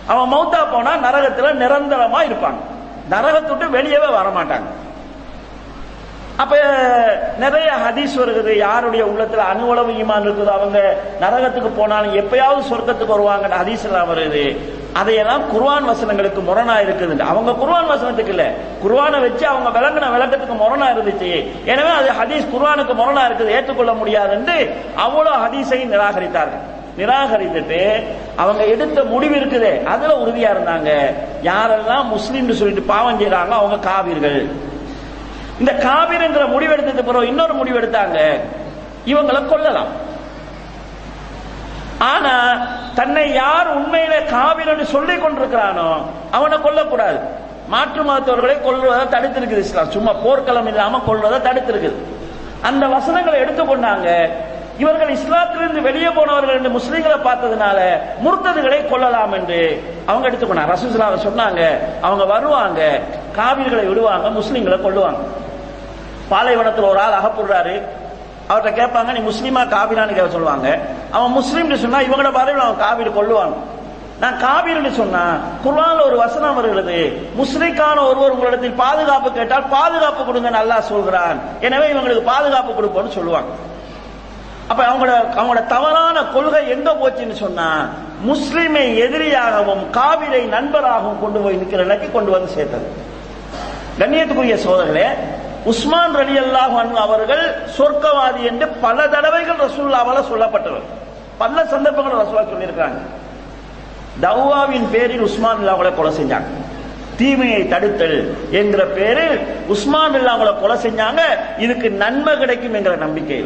அவன் 0.07 0.33
மௌத்தா 0.33 0.61
போனா 0.71 0.93
நரகத்துல 0.97 1.53
நிரந்தரமா 1.63 2.21
இருப்பாங்க 2.29 2.61
நரகத்துட்டு 3.11 3.67
வெளியவே 3.71 4.11
வர 4.11 4.29
மாட்டாங்க 4.29 4.69
அப்ப 6.37 6.57
நிறைய 7.39 7.73
ஹதீஸ் 7.85 8.15
வருகிறது. 8.15 8.57
யாருடைய 8.57 9.05
உள்ளத்துல 9.05 9.43
அணுவளவு 9.53 9.93
ஈமான் 10.03 10.25
இருக்குது 10.27 10.47
அவங்க 10.47 10.97
நரகத்துக்கு 11.21 11.71
போனாலும் 11.77 12.15
எப்பயாவது 12.15 12.63
சொர்க்கத்துக்கு 12.71 13.15
வருவாங்க 13.17 13.49
ஹதீஸ் 13.49 13.85
எல்லாம் 13.85 14.11
வருது. 14.15 14.57
அதையெல்லாம் 14.93 15.43
குர்வான் 15.53 15.89
வசனங்களுக்கு 15.91 16.41
முரணா 16.49 16.77
இருக்குது. 16.87 17.21
அவங்க 17.21 17.51
குர்வான் 17.51 17.91
வசனத்துக்கு 17.93 18.29
இல்ல. 18.29 18.53
குர்வானை 18.85 19.21
வச்சு 19.21 19.47
அவங்க 19.47 19.81
விளங்கின 19.81 20.11
விளக்கத்துக்கு 20.17 20.57
முரணா 20.65 20.89
இருந்துச்சு. 20.95 21.47
எனவே 21.65 21.89
அது 21.89 22.11
ஹதீஸ் 22.21 22.53
குர்வானுக்கு 22.55 22.95
முரணா 23.03 23.25
இருக்குது. 23.29 23.49
ஏற்றுக்கொள்ள 23.49 23.93
முடியாது 23.93 24.33
என்று 24.33 24.75
அவ்வளவு 24.97 25.37
ஹதீஸை 25.47 25.81
நிராகரித்தார்கள். 25.95 26.63
நிராகரித்துட்டு 26.99 28.03
அவங்க 28.37 28.65
எடுத்த 28.65 29.05
முடிவு 29.05 29.37
இருக்குதே. 29.37 29.85
அதுல 29.85 30.15
உறுதியா 30.15 30.51
இருந்தாங்க. 30.57 30.91
யாரெல்லாம் 31.43 32.07
முஸ்லீம்னு 32.15 32.51
சொல்லிட்டு 32.51 32.83
பாவம் 32.83 33.21
செய்றாங்க 33.21 33.49
அவங்க 33.49 33.79
காவிர்கள் 33.79 34.73
இந்த 35.59 35.73
காவிர்ங்கிற 35.73 36.49
முடிவு 36.49 36.77
பிறகு 36.77 37.27
இன்னொரு 37.27 37.55
முடிவு 37.55 37.81
எடுத்தாங்க 37.81 38.41
இவங்களை 39.07 39.47
கொல்லலாம். 39.47 39.93
ஆனா 41.99 42.67
தன்னை 42.95 43.33
யார் 43.33 43.69
உண்மையில 43.81 44.25
காவிர் 44.31 44.85
சொல்லிக் 44.85 45.25
கொண்டிருக்கிறானோ 45.25 46.03
அவனை 46.31 46.59
கொல்லக்கூடாது. 46.59 47.19
மாற்று 47.69 48.03
மதத்தவர்களை 48.03 48.63
கொள்வதை 48.63 49.21
தடுத்திருக்குது 49.21 49.59
இஸ்லாம். 49.59 49.91
சும்மா 49.91 50.13
போர்க்களம் 50.13 50.67
இல்லாம 50.67 51.03
கொல்வதை 51.07 51.39
தடுத்திருக்குது. 51.39 51.95
அந்த 52.63 52.87
வசனங்களை 52.87 53.41
எடுத்துக்கொண்டாங்க. 53.41 54.29
இவர்கள் 54.79 55.11
இஸ்லாத்திலிருந்து 55.15 55.81
வெளியே 55.81 56.09
போனவர்கள் 56.09 56.57
என்று 56.57 56.71
முஸ்லீம்களை 56.71 57.19
பார்த்ததுனால 57.25 57.79
முர்த்ததுகளை 58.25 58.89
கொல்லலாம் 58.89 59.33
என்று 59.33 59.83
அவங்க 60.07 60.31
எடுத்துக்கொண்டாங்க. 60.31 60.73
ரசூசலாவை 60.75 61.19
சொன்னாங்க. 61.29 61.79
அவங்க 62.01 62.25
வருவாங்க. 62.25 63.01
காவிர்களை 63.37 63.89
விடுவாங்க. 63.89 64.29
முஸ்லீம்களை 64.41 64.79
கொள்ளுவாங்க 64.83 65.21
பாலைவனத்தில் 66.29 66.85
ஒரு 66.85 67.01
ஆள் 67.01 67.19
அகப்படுறாரு. 67.21 67.83
அவர்கிட்ட 68.49 68.71
கேட்பாங்க 68.81 69.13
நீ 69.13 69.21
முஸ்லீமா 69.31 69.63
காபிரான்னு 69.75 70.15
கேட்க 70.15 70.29
சொல்லுவாங்க. 70.29 70.79
அவன் 71.13 71.37
முஸ்லீம்னு 71.39 71.75
சொன்னா 71.75 72.01
இவங்களோட 72.01 72.33
பார்வையில் 72.33 72.65
அவன் 72.65 72.79
காவிரி 72.79 73.11
கொள்ளுவாங்க 73.11 73.57
நான் 74.21 74.41
காவிர்னு 74.47 74.91
சொன்னா 74.93 75.23
குர்ஆன்ல 75.65 76.03
ஒரு 76.05 76.17
வசனம் 76.17 76.55
வருகிறது. 76.55 76.99
முஸ்லிக்கான 77.41 78.07
ஒருவர் 78.09 78.31
உங்களிடத்தில் 78.31 78.73
பாதுகாப்பு 78.73 79.33
கேட்டால் 79.33 79.69
பாதுகாப்பு 79.69 80.25
கொடுங்க 80.25 80.51
நல்லா 80.51 80.81
சொல்கிறான். 80.81 81.41
எனவே 81.61 81.87
இவங்களுக்கு 81.87 82.21
பாதுகாப்பு 82.21 82.73
கொடுப்போம்னு 82.73 83.17
சொல்லுவாங்க. 83.19 83.49
அப்ப 84.75 84.85
அவங்களோட 84.91 85.17
அவங்களோட 85.41 85.61
தவறான 85.73 86.17
கொள்கை 86.35 86.61
எங்க 86.75 86.91
போச்சுன்னு 87.01 87.37
சொன்னா 87.45 87.67
முஸ்லிமை 88.29 88.85
எதிரியாகவும் 89.05 89.83
காவிரை 89.97 90.41
நண்பராகவும் 90.55 91.21
கொண்டு 91.25 91.39
போய் 91.45 91.59
நிற்கிற 91.61 91.83
நிலைக்கு 91.87 92.09
கொண்டு 92.15 92.31
வந்து 92.35 92.49
சேர்த்தது. 92.55 92.87
கண்ணியத்துக்குரிய 94.01 94.57
சோதர்களே 94.65 95.07
உஸ்மான் 95.73 96.17
ரலி 96.21 96.37
அல்லாஹ் 96.45 96.75
அவர்கள் 97.05 97.45
சொர்க்கவாதி 97.77 98.43
என்று 98.51 98.67
பல 98.85 99.07
தடவைகள் 99.15 99.61
ரசூல்லாவால 99.67 100.23
சொல்லப்பட்டவர். 100.31 100.89
பல 101.43 101.65
சந்தர்ப்பங்கள் 101.75 102.21
ரசூலா 102.23 102.45
சொல்லியிருக்காங்க 102.53 103.01
தவ்வாவின் 104.27 104.89
பேரில் 104.97 105.25
உஸ்மான் 105.29 105.61
இல்லா 105.63 105.75
அவங்களை 105.75 105.93
கொலை 106.01 106.13
செஞ்சாங்க. 106.19 106.51
தீமையை 107.21 107.63
தடுத்தல் 107.75 108.19
என்கிற 108.59 108.83
பேரில் 108.99 109.37
உஸ்மான் 109.75 110.17
இல்லா 110.19 110.35
அவங்களை 110.35 110.55
கொலை 110.65 110.77
செஞ்சாங்க. 110.87 111.23
இதுக்கு 111.65 111.89
நன்மை 112.03 112.35
கிடைக்கும் 112.43 112.77
என்கிற 112.81 112.97
நம்பிக்கை 113.05 113.39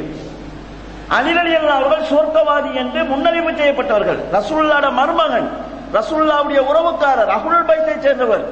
அலிரலி 1.17 1.53
அவர்கள் 1.57 2.09
சொர்க்கவாதி 2.13 2.71
என்று 2.83 3.01
முன்னறிவு 3.11 3.51
செய்யப்பட்டவர்கள். 3.59 4.19
ரசூல்லாட 4.37 4.87
மருமகன் 4.99 5.49
ரசூல்லாவுடைய 5.97 6.61
உறவுக்காரர் 6.71 7.31
அகுல் 7.37 7.69
பைத்தை 7.69 7.95
சேர்ந்தவர். 8.07 8.45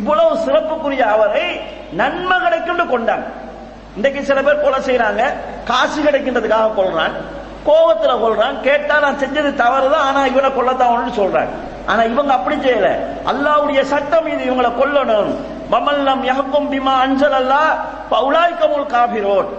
இவ்வளவு 0.00 0.32
சிறப்புக்குரிய 0.44 1.02
அவரை 1.14 1.46
நன்மை 2.00 2.36
கிடைக்கும் 2.44 2.92
கொண்டாங்க. 2.92 3.26
இன்றைக்கு 3.96 4.20
சில 4.28 4.42
பேர் 4.46 4.62
கொலை 4.64 4.80
செய்யறாங்க 4.88 5.22
காசு 5.70 5.98
கிடைக்கின்றதுக்காக 6.02 6.74
கொள்றான் 6.78 7.14
கோபத்துல 7.68 8.12
கொள்றான் 8.24 8.56
கேட்டா 8.66 8.98
நான் 9.04 9.20
செஞ்சது 9.22 9.50
தவறுதான் 9.62 10.06
ஆனா 10.08 10.20
இவனை 10.26 10.50
கொல்லத்தான் 10.58 11.18
சொல்றாங்க. 11.20 11.54
ஆனா 11.90 12.02
இவங்க 12.02 12.32
அப்படி 12.32 12.56
செய்யல. 12.56 12.88
அல்லாவுடைய 13.30 13.80
சட்டம் 13.92 14.28
இது 14.34 14.42
இவங்களை 14.50 14.70
கொல்லணும். 14.80 15.30
மமல்லம் 15.72 16.22
யஹக்கும் 16.30 16.68
பிமா 16.72 16.94
அஞ்சல் 17.04 17.38
அல்லா 17.40 17.62
பவுலாய்கமுல் 18.10 18.88
காபிரோட் 18.94 19.50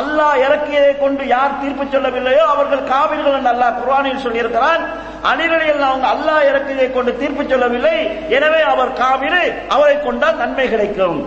அல்லாஹ் 0.00 0.36
இறக்கியதை 0.46 0.92
கொண்டு 1.02 1.22
யார் 1.34 1.58
தீர்ப்பு 1.62 1.84
சொல்லவில்லையோ 1.94 2.44
அவர்கள் 2.54 2.88
காவிர்கள் 2.92 3.36
என்று 3.38 3.50
அல்லாஹ் 3.54 3.76
குர்ஆனில் 3.80 4.22
சொல்லியிருக்கிறான். 4.24 4.82
அணிகளில் 5.30 5.84
அவங்க 5.88 6.06
அல்லாஹ் 6.14 6.46
இறக்கியதை 6.50 6.88
கொண்டு 6.96 7.12
தீர்ப்பு 7.20 7.42
சொல்லவில்லை. 7.52 7.96
எனவே 8.36 8.62
அவர் 8.72 8.92
காவிரு 9.02 9.42
அவரை 9.74 9.96
கொண்டால் 10.06 10.40
நன்மை 10.42 10.66
கிடைக்கும். 10.74 11.18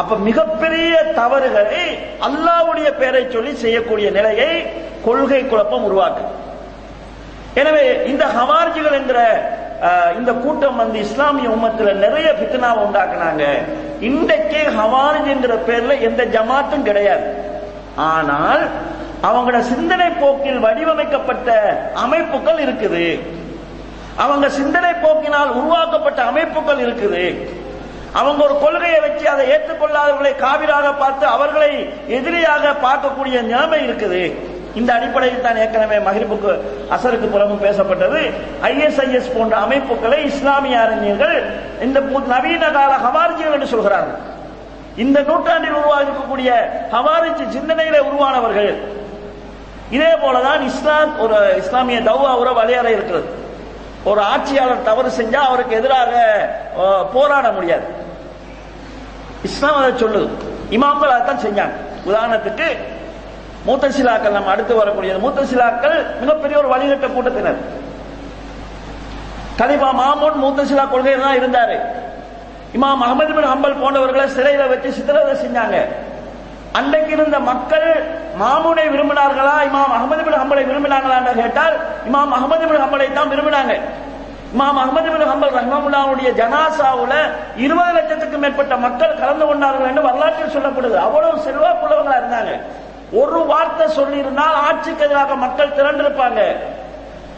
அப்ப 0.00 0.16
மிகப்பெரிய 0.28 0.92
தவறுகளை 1.20 1.84
அல்லாவுடைய 2.26 2.88
பெயரை 3.00 3.22
சொல்லி 3.34 3.52
செய்யக்கூடிய 3.62 4.08
நிலையை 4.18 4.50
கொள்கை 5.06 5.40
குழப்பம் 5.52 5.86
உருவாக்கு. 5.88 6.24
எனவே 7.60 7.86
இந்த 8.12 8.24
ஹவார்ஜிகள் 8.36 8.98
என்கிற 9.00 9.20
இந்த 10.18 10.30
கூட்டம் 10.44 10.78
வந்து 10.82 10.98
இஸ்லாமிய 11.06 11.48
உம்மத்தில் 11.56 12.00
நிறைய 12.04 12.28
பித்தனாவை 12.38 12.80
உண்டாக்குனாங்க. 12.86 13.44
இன்றைக்கே 14.08 14.62
ஹவாரிஜ் 14.78 15.28
என்கிற 15.34 15.54
பேர்ல 15.68 15.92
எந்த 16.08 16.22
ஜமாத்தும் 16.36 16.88
கிடையாது. 16.88 17.26
ஆனால் 18.06 18.62
அவங்களோட 19.28 19.60
சிந்தனை 19.72 20.08
போக்கில் 20.22 20.60
வடிவமைக்கப்பட்ட 20.64 21.48
அமைப்புகள் 22.04 22.58
இருக்குது. 22.64 23.06
அவங்க 24.24 24.46
சிந்தனை 24.58 24.92
போக்கினால் 25.04 25.50
உருவாக்கப்பட்ட 25.60 26.20
அமைப்புகள் 26.30 26.80
இருக்குது. 26.84 27.24
அவங்க 28.20 28.40
ஒரு 28.48 28.54
கொள்கையை 28.64 29.00
வச்சு 29.06 29.24
அதை 29.32 29.44
ஏற்றுக்கொள்ளாதவர்களை 29.54 30.32
காவிராக 30.44 30.86
பார்த்து 31.02 31.24
அவர்களை 31.36 31.72
எதிரியாக 32.18 32.74
பார்க்கக்கூடிய 32.86 33.36
நிலைமை 33.50 33.80
இருக்குது. 33.88 34.22
இந்த 34.78 34.90
அடிப்படையில் 34.96 35.44
தான் 35.44 35.60
ஏற்கனவே 35.64 35.98
மகிழ்வுக்கு 36.08 36.50
அசருக்கு 36.94 37.28
புறமும் 37.34 37.62
பேசப்பட்டது. 37.66 38.20
ஐஎஸ்ஐஎஸ் 38.70 39.34
போன்ற 39.36 39.54
அமைப்புகளை 39.66 40.18
இஸ்லாமிய 40.30 40.78
அறிஞர்கள் 40.84 41.36
இந்த 41.86 42.00
நவீன 42.34 42.64
கால 42.78 42.92
ஹவார்ஜிகள் 43.06 43.56
என்று 43.58 43.72
சொல்கிறார்கள். 43.74 44.18
இந்த 45.04 45.18
நூற்றாண்டில் 45.28 45.78
உருவாகிருக்கக்கூடிய 45.80 46.50
ஹவாரிச்சு 46.94 47.44
சிந்தனையில 47.56 47.98
உருவானவர்கள். 48.08 48.70
இதே 49.96 50.12
போலதான் 50.22 50.62
இஸ்லாம் 50.70 51.12
ஒரு 51.24 51.36
இஸ்லாமிய 51.60 51.98
தௌவா 52.08 52.30
உற 52.40 52.48
வழியறை 52.60 52.92
இருக்கிறது. 52.96 53.28
ஒரு 54.10 54.20
ஆட்சியாளர் 54.32 54.86
தவறு 54.88 55.10
செஞ்சா 55.18 55.40
அவருக்கு 55.48 55.74
எதிராக 55.80 56.12
போராட 57.14 57.46
முடியாது. 57.58 57.86
இஸ்லாம் 59.48 59.78
அதை 59.80 59.92
சொல்லுது. 60.02 60.28
இமாம்கள் 60.76 61.14
அதைத்தான் 61.14 61.44
செஞ்சாங்க 61.46 61.76
உதாரணத்துக்கு 62.08 62.68
மூத்தசிலாக்கள் 63.68 64.36
நம்ம 64.36 64.50
அடுத்து 64.54 64.74
வரக்கூடியது 64.80 65.24
மூத்தசிலாக்கள் 65.24 65.96
மிகப்பெரிய 66.20 66.58
ஒரு 66.62 66.68
வழிகட்ட 66.74 67.06
கூட்டத்தினர். 67.14 67.60
கலிபா 69.60 69.88
மாமூன் 70.00 70.42
மூத்தசிலா 70.44 70.84
கொள்கையில் 70.90 71.24
தான் 71.26 71.38
இருந்தாரு. 71.40 71.78
இமாம் 72.76 73.02
அகமது 73.04 73.32
பின் 73.36 73.50
ஹம்பல் 73.52 73.80
போன்றவர்களை 73.82 74.26
சிறையில 74.36 74.64
வச்சு 74.70 74.88
சித்திரவதை 74.96 75.34
செஞ்சாங்க. 75.44 75.76
அன்றைக்கு 76.78 77.12
இருந்த 77.16 77.36
மக்கள் 77.50 77.86
மாமூனை 78.40 78.84
விரும்பினார்களா? 78.94 79.54
இமாம் 79.68 79.94
அகமது 79.96 80.22
பின் 80.26 80.40
ஹம்பலை 80.42 80.64
விரும்பினாங்களா 80.70 81.14
என்று 81.20 81.32
கேட்டால் 81.42 81.76
இமாம் 82.08 82.34
அகமது 82.38 82.64
பின் 82.70 82.82
ஹம்பலை 82.84 83.06
தான் 83.18 83.32
விரும்பினாங்க. 83.32 83.74
இமாம் 84.54 84.80
அகமது 84.82 85.08
பின் 85.14 85.30
ஹம்பல் 85.30 85.54
ரஹ்மமுல்லாவுடைய 85.58 86.28
ஜனாசாவுல 86.40 87.14
இருபது 87.64 87.92
லட்சத்துக்கு 87.96 88.36
மேற்பட்ட 88.42 88.76
மக்கள் 88.84 89.18
கலந்து 89.22 89.46
கொண்டார்கள் 89.48 89.90
என்று 89.92 90.06
வரலாற்றில் 90.08 90.54
சொல்லப்படுது. 90.56 90.96
அவ்வளவு 91.06 91.44
செல்வாக்குள்ளவங்களா 91.46 92.20
இருந்தாங்க. 92.22 92.52
ஒரு 93.20 93.40
வார்த்தை 93.52 93.86
சொல்லியிருந்தால் 93.98 94.56
ஆட்சிக்கு 94.68 95.04
எதிராக 95.08 95.34
மக்கள் 95.46 95.76
திரண்டிருப்பாங்க. 95.80 96.40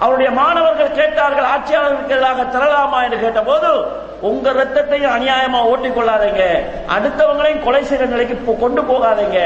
அவருடைய 0.05 0.31
மாணவர்கள் 0.43 0.97
கேட்டார்கள் 1.01 1.51
ஆட்சியாளர்களுக்கு 1.55 2.17
எதிராக 2.19 2.45
திரளாமா 2.55 2.99
என்று 3.07 3.19
கேட்டபோது 3.25 3.71
உங்க 4.29 4.51
ரத்தத்தையும் 4.61 5.13
அநியாயமா 5.17 5.61
ஓட்டிக் 5.73 5.97
கொள்ளாதீங்க 5.97 6.45
அடுத்தவங்களையும் 6.95 7.65
கொலை 7.67 7.83
செய்யற 7.91 8.07
நிலைக்கு 8.15 8.57
கொண்டு 8.65 8.83
போகாதீங்க. 8.91 9.39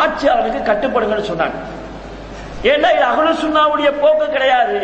ஆட்சியாளருக்கு 0.00 0.60
கட்டுப்படுங்கன்னு 0.70 1.30
சொன்னாங்க. 1.30 1.58
ஏன்னா 2.72 2.88
இது 2.96 3.04
அகலு 3.10 3.32
சுண்ணாவுடைய 3.44 3.90
போக்கு 4.02 4.26
கிடையாது. 4.36 4.78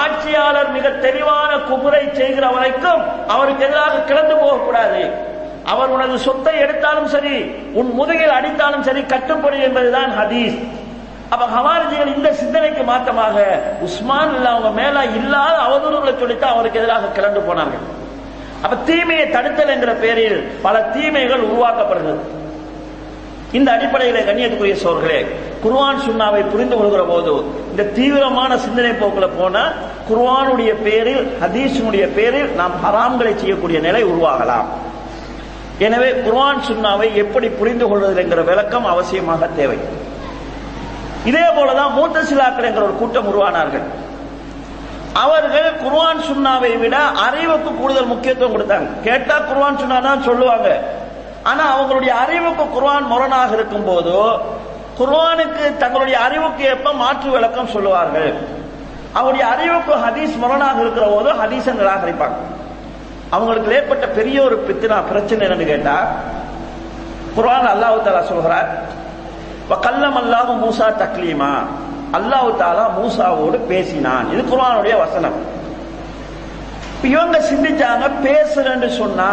ஆட்சியாளர் 0.00 0.70
மிக 0.76 0.88
தெளிவான 1.04 1.52
குமுறை 1.68 2.02
செய்கிற 2.18 2.46
வரைக்கும் 2.56 3.02
அவருக்கு 3.34 3.64
எதிராக 3.68 4.02
கிளந்து 4.10 4.34
போகக்கூடாது. 4.42 5.02
அவர் 5.72 5.94
உனது 5.94 6.18
சொத்தை 6.26 6.54
எடுத்தாலும் 6.64 7.08
சரி 7.14 7.36
உன் 7.80 7.90
முதுகில் 8.00 8.36
அடித்தாலும் 8.38 8.86
சரி 8.88 9.02
கட்டுப்படு 9.14 9.58
என்பதுதான் 9.68 10.12
ஹதீஸ். 10.20 10.58
அப்ப 11.32 11.44
ஹவாரிஜிகள் 11.56 12.14
இந்த 12.16 12.30
சிந்தனைக்கு 12.42 12.84
மாற்றமாக 12.92 13.36
உஸ்மான் 13.86 14.34
இல்ல 14.36 14.48
அவங்க 14.54 14.70
மேல 14.80 15.04
இல்லாத 15.18 15.56
அவதூறுகளை 15.66 16.14
சொல்லித்தான் 16.22 16.54
அவருக்கு 16.54 16.80
எதிராக 16.82 17.10
கிளண்டு 17.18 17.42
போனார்கள். 17.48 17.84
அப்ப 18.64 18.74
தீமையை 18.88 19.26
தடுத்தல் 19.36 19.72
என்கிற 19.74 19.92
பெயரில் 20.02 20.38
பல 20.66 20.76
தீமைகள் 20.96 21.46
உருவாக்கப்படுகிறது. 21.50 22.22
இந்த 23.58 23.68
அடிப்படையில் 23.76 24.26
கண்ணியத்துக்குரிய 24.26 24.74
சோர்களே 24.82 25.20
குர்வான் 25.62 26.02
சுண்ணாவை 26.06 26.42
புரிந்து 26.50 26.76
கொள்கிற 26.76 27.02
போது 27.04 27.32
இந்த 27.70 27.82
தீவிரமான 27.96 28.50
சிந்தனை 28.64 28.92
போக்கில் 29.00 29.34
போனா 29.38 29.62
குர்வானுடைய 30.10 30.72
பேரில் 30.84 31.24
ஹதீஷனுடைய 31.42 32.04
பேரில் 32.18 32.52
நாம் 32.60 32.76
ஹராம்களை 32.84 33.32
செய்யக்கூடிய 33.40 33.78
நிலை 33.86 34.02
உருவாகலாம். 34.12 34.68
எனவே 35.86 36.10
குர்வான் 36.26 36.62
சுண்ணாவை 36.68 37.08
எப்படி 37.22 37.48
புரிந்து 37.48 37.88
கொள்வது 37.88 38.22
என்கிற 38.22 38.42
விளக்கம் 38.50 38.86
அவசியமாக 38.92 39.48
தேவை. 39.56 39.78
இதே 41.30 41.46
போலதான் 41.56 41.94
மூத்த 41.98 42.22
சிலாக்கள் 42.30 42.68
என்கிற 42.68 42.84
ஒரு 42.88 42.96
கூட்டம் 43.02 43.28
உருவானார்கள். 43.32 43.86
அவர்கள் 45.24 45.68
குர்வான் 45.82 46.20
சுண்ணாவை 46.28 46.72
விட 46.82 46.96
அறிவுக்கு 47.26 47.70
கூடுதல் 47.80 48.10
முக்கியத்துவம் 48.12 48.54
கொடுத்தாங்க. 48.54 48.88
கேட்டா 49.06 49.36
குர்வான் 49.48 49.80
சுண்ணா 49.82 49.98
தான் 50.08 50.26
சொல்லுவாங்க. 50.28 50.68
ஆனா 51.50 51.62
அவங்களுடைய 51.74 52.12
அறிவுக்கு 52.24 52.64
குர்வான் 52.76 53.10
முரணாக 53.12 53.50
இருக்கும் 53.58 53.88
போதோ 53.90 54.22
குர்வானுக்கு 54.98 55.64
தங்களுடைய 55.82 56.16
அறிவுக்கு 56.26 56.62
ஏற்ப 56.72 56.92
மாற்று 57.02 57.28
விளக்கம் 57.36 57.72
சொல்லுவார்கள். 57.74 58.30
அவருடைய 59.18 59.44
அறிவுக்கு 59.54 59.92
ஹதீஸ் 60.06 60.34
முரணாக 60.42 60.80
இருக்கிற 60.84 61.06
போது 61.14 61.30
ஹதீஸை 61.42 61.72
நிராகரிப்பாங்க 61.80 62.38
அவங்களுக்கு 63.36 63.70
ஏற்பட்ட 63.78 64.06
பெரிய 64.18 64.36
ஒரு 64.48 64.56
பித்தினா 64.66 64.96
பிரச்சனை 65.10 65.42
என்னன்னு 65.46 65.70
கேட்டா 65.72 65.96
குர்வான் 67.36 67.70
அல்லாஹ் 67.74 68.04
தாலா 68.06 68.22
சொல்கிறார் 68.32 68.68
கல்லம் 69.86 70.18
அல்லாஹ் 70.22 70.50
மூசா 70.62 70.86
தக்லீமா. 71.02 71.52
அல்லாஹ் 72.18 72.48
தாலா 72.62 72.84
மூசாவோடு 72.98 73.58
பேசினான். 73.72 74.30
இது 74.34 74.42
குரானுடைய 74.52 74.94
வசனம். 75.04 75.36
இவங்க 77.10 77.36
சிந்திச்சாங்க 77.50 78.06
பேசுறேன்னு 78.24 78.88
சொன்னா 79.00 79.28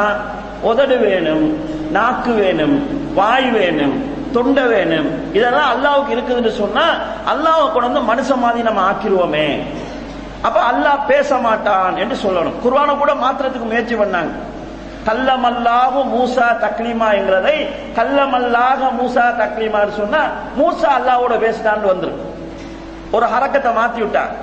உதடு 0.69 0.97
வேணும் 1.05 1.47
நாக்கு 1.95 2.31
வேணும் 2.41 2.75
வாய் 3.17 3.49
வேணும் 3.57 3.95
தொண்டை 4.35 4.63
வேணும் 4.73 5.09
இதெல்லாம் 5.37 5.71
அல்லாவுக்கு 5.73 6.11
இருக்குதுன்னு 6.15 6.51
சொன்னா 6.61 6.85
அல்லாவை 7.31 7.65
கொண்டு 7.73 7.87
வந்து 7.89 8.03
மனுஷ 8.11 8.29
மாதிரி 8.43 8.61
நம்ம 8.67 8.81
ஆக்கிடுவோமே 8.89 9.47
அப்ப 10.47 10.57
அல்லாஹ் 10.71 11.05
பேச 11.11 11.29
மாட்டான் 11.47 11.95
என்று 12.03 12.15
சொல்லணும். 12.23 12.57
குர்ஆனை 12.63 12.93
கூட 13.01 13.11
மாத்திரத்துக்கு 13.23 13.69
முயற்சி 13.71 13.95
பண்ணாங்க. 14.01 14.33
கல்லமல்லாக 15.07 16.03
மூசா 16.13 16.47
தக்லீமா 16.65 17.07
என்கிறதை 17.19 17.57
கல்லமல்லாக 17.99 18.89
மூசா 18.99 19.25
தக்லீமான்னு 19.41 19.95
சொன்னா 20.01 20.21
மூசா 20.59 20.89
அல்லாவோட 20.97 21.35
பேசினான்னு 21.45 21.91
வந்துரும். 21.93 22.21
ஒரு 23.15 23.25
ஹரக்கத்தை 23.33 23.71
மாத்தி 23.79 23.99
விட்டாங்க 24.03 24.35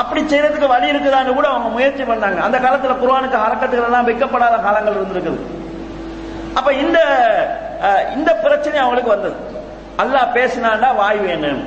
அப்படி 0.00 0.20
செய்யறதுக்கு 0.30 0.68
வழி 0.72 0.86
இருக்குதான்னு 0.92 1.36
கூட 1.38 1.46
அவங்க 1.52 1.68
முயற்சி 1.76 2.02
பண்ணாங்க. 2.10 2.38
அந்த 2.46 2.56
காலத்துல 2.64 2.94
குர்ஆனுக்கு 3.02 3.38
ஹரக்கத்துகள் 3.44 3.88
எல்லாம் 3.88 4.06
வைக்கப்படாத 4.08 4.56
காலங்கள் 4.66 4.98
இருந்திருக்குது. 4.98 5.40
அப்ப 6.58 6.68
இந்த 6.84 6.98
இந்த 8.16 8.30
பிரச்சனை 8.44 8.78
அவங்களுக்கு 8.84 9.12
வந்தது. 9.14 9.36
அல்லாஹ் 10.02 10.32
பேசினாண்டா 10.36 10.88
வாய் 11.00 11.20
வேணும் 11.26 11.60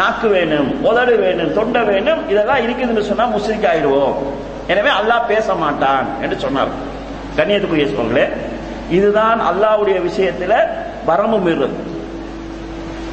நாக்கு 0.00 0.28
வேணும் 0.34 0.68
உதடு 0.88 1.14
வேணும் 1.24 1.52
தொண்டை 1.58 1.80
வேணும் 1.90 2.20
இதெல்லாம் 2.32 2.62
இருக்குதுன்னு 2.66 3.08
சொன்னா 3.10 3.26
முஸ்லிக் 3.36 3.66
ஆயிடுவோம். 3.70 4.14
எனவே 4.72 4.90
அல்லாஹ் 4.98 5.28
பேச 5.32 5.54
மாட்டான் 5.64 6.08
என்று 6.24 6.36
சொன்னார். 6.44 6.72
கண்ணியத்துக்குரிய 7.38 7.88
சொல்களே 7.98 8.26
இதுதான் 8.98 9.40
அல்லாஹ்வுடைய 9.50 9.98
விஷயத்துல 10.08 10.54
வரம்பு 11.08 11.38
மீறுறது. 11.46 11.76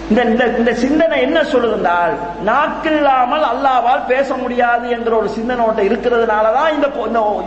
இந்த 0.09 0.21
இந்த 0.23 0.45
இந்த 0.57 0.73
சிந்தனை 0.73 1.21
என்ன 1.21 1.41
சொல்லுதுன்றால் 1.41 2.13
நாக்கில்லாமல் 2.45 3.45
அல்லாவால் 3.51 4.05
பேச 4.07 4.33
முடியாது 4.33 4.89
என்ற 4.89 5.15
ஒரு 5.15 5.29
சிந்தனை 5.29 5.65
உன்கிட்ட 5.65 5.83
இருக்கிறதுனால 5.89 6.53
தான் 6.53 6.73
இந்த 6.73 6.87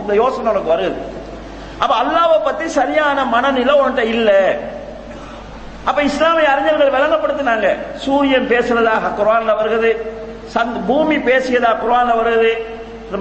இந்த 0.01 0.13
யோசனை 0.13 0.51
உனக்கு 0.51 0.73
வருது. 0.73 0.99
அப்ப 1.79 1.93
அல்லாவை 2.03 2.37
பத்தி 2.43 2.67
சரியான 2.67 3.25
மனநிலை 3.25 3.73
உன்கிட்ட 3.79 4.03
இல்ல. 4.05 4.31
அப்ப 5.85 6.03
இஸ்லாமிய 6.03 6.49
அறிஞர்கள் 6.49 6.95
விளங்கப்படுத்தினாங்க. 6.97 7.67
சூரியன் 7.95 8.47
பேசுறதாக 8.47 9.13
குரான்ல 9.19 9.55
வருகிறது. 9.55 9.91
சந்த் 10.53 10.79
பூமி 10.87 11.15
பேசியதா 11.15 11.71
குரான்ல 11.85 12.15
வருகிறது. 12.15 12.51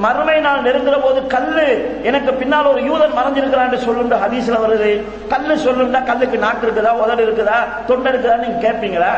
மறுமை 0.05 0.37
நாள் 0.47 0.65
நெருங்குற 0.67 0.97
போது 1.05 1.21
கல்லு 1.35 1.67
எனக்கு 2.09 2.33
பின்னால் 2.41 2.71
ஒரு 2.73 2.81
யூதன் 2.89 3.17
மறைஞ்சிருக்கிறான்னு 3.19 3.79
சொல்லுண்டு 3.87 4.17
ஹதீஸ்ல 4.25 4.59
வருது. 4.65 4.91
கல்லு 5.33 5.55
சொல்லுண்டா 5.67 6.01
கல்லுக்கு 6.11 6.39
நாக்கு 6.47 6.65
இருக்குதா 6.67 6.93
உதடு 7.03 7.23
இருக்குதா 7.27 7.59
தொண்டை 7.89 8.11
இருக்குதா 8.13 8.37
நீங்க 8.45 8.59
கேட்பீங்களா 8.67 9.15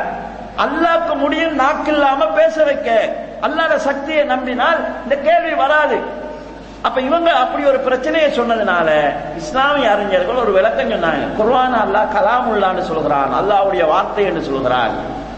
அல்லாஹ்க்கு 0.65 1.15
முடியும் 1.25 1.55
நாக்கு 1.63 1.91
இல்லாம 1.95 2.27
பேச 2.41 2.65
வைக்க. 2.69 2.91
அல்லாத 3.47 3.79
சக்தியை 3.89 4.25
நம்பினால் 4.33 4.81
இந்த 5.05 5.17
கேள்வி 5.29 5.55
வராது. 5.63 5.99
அப்ப 6.87 7.01
இவங்க 7.09 7.31
அப்படி 7.43 7.63
ஒரு 7.71 7.81
பிரச்சனையை 7.87 8.29
சொன்னதுனால 8.39 8.89
இஸ்லாமிய 9.41 9.91
அறிஞர்கள் 9.95 10.43
ஒரு 10.45 10.53
விளக்கம் 10.59 10.93
சொன்னாங்க. 10.95 11.27
குர்வான் 11.39 11.77
அல்லாஹ் 11.83 12.13
கலாமுல்லான்னு 12.17 12.85
சொல்கிறான் 12.93 13.33
அல்லாவுடைய 13.41 13.85
வார்த்தை 13.93 14.25
என்று 14.31 14.43
சொல்கிறான். 14.51 14.95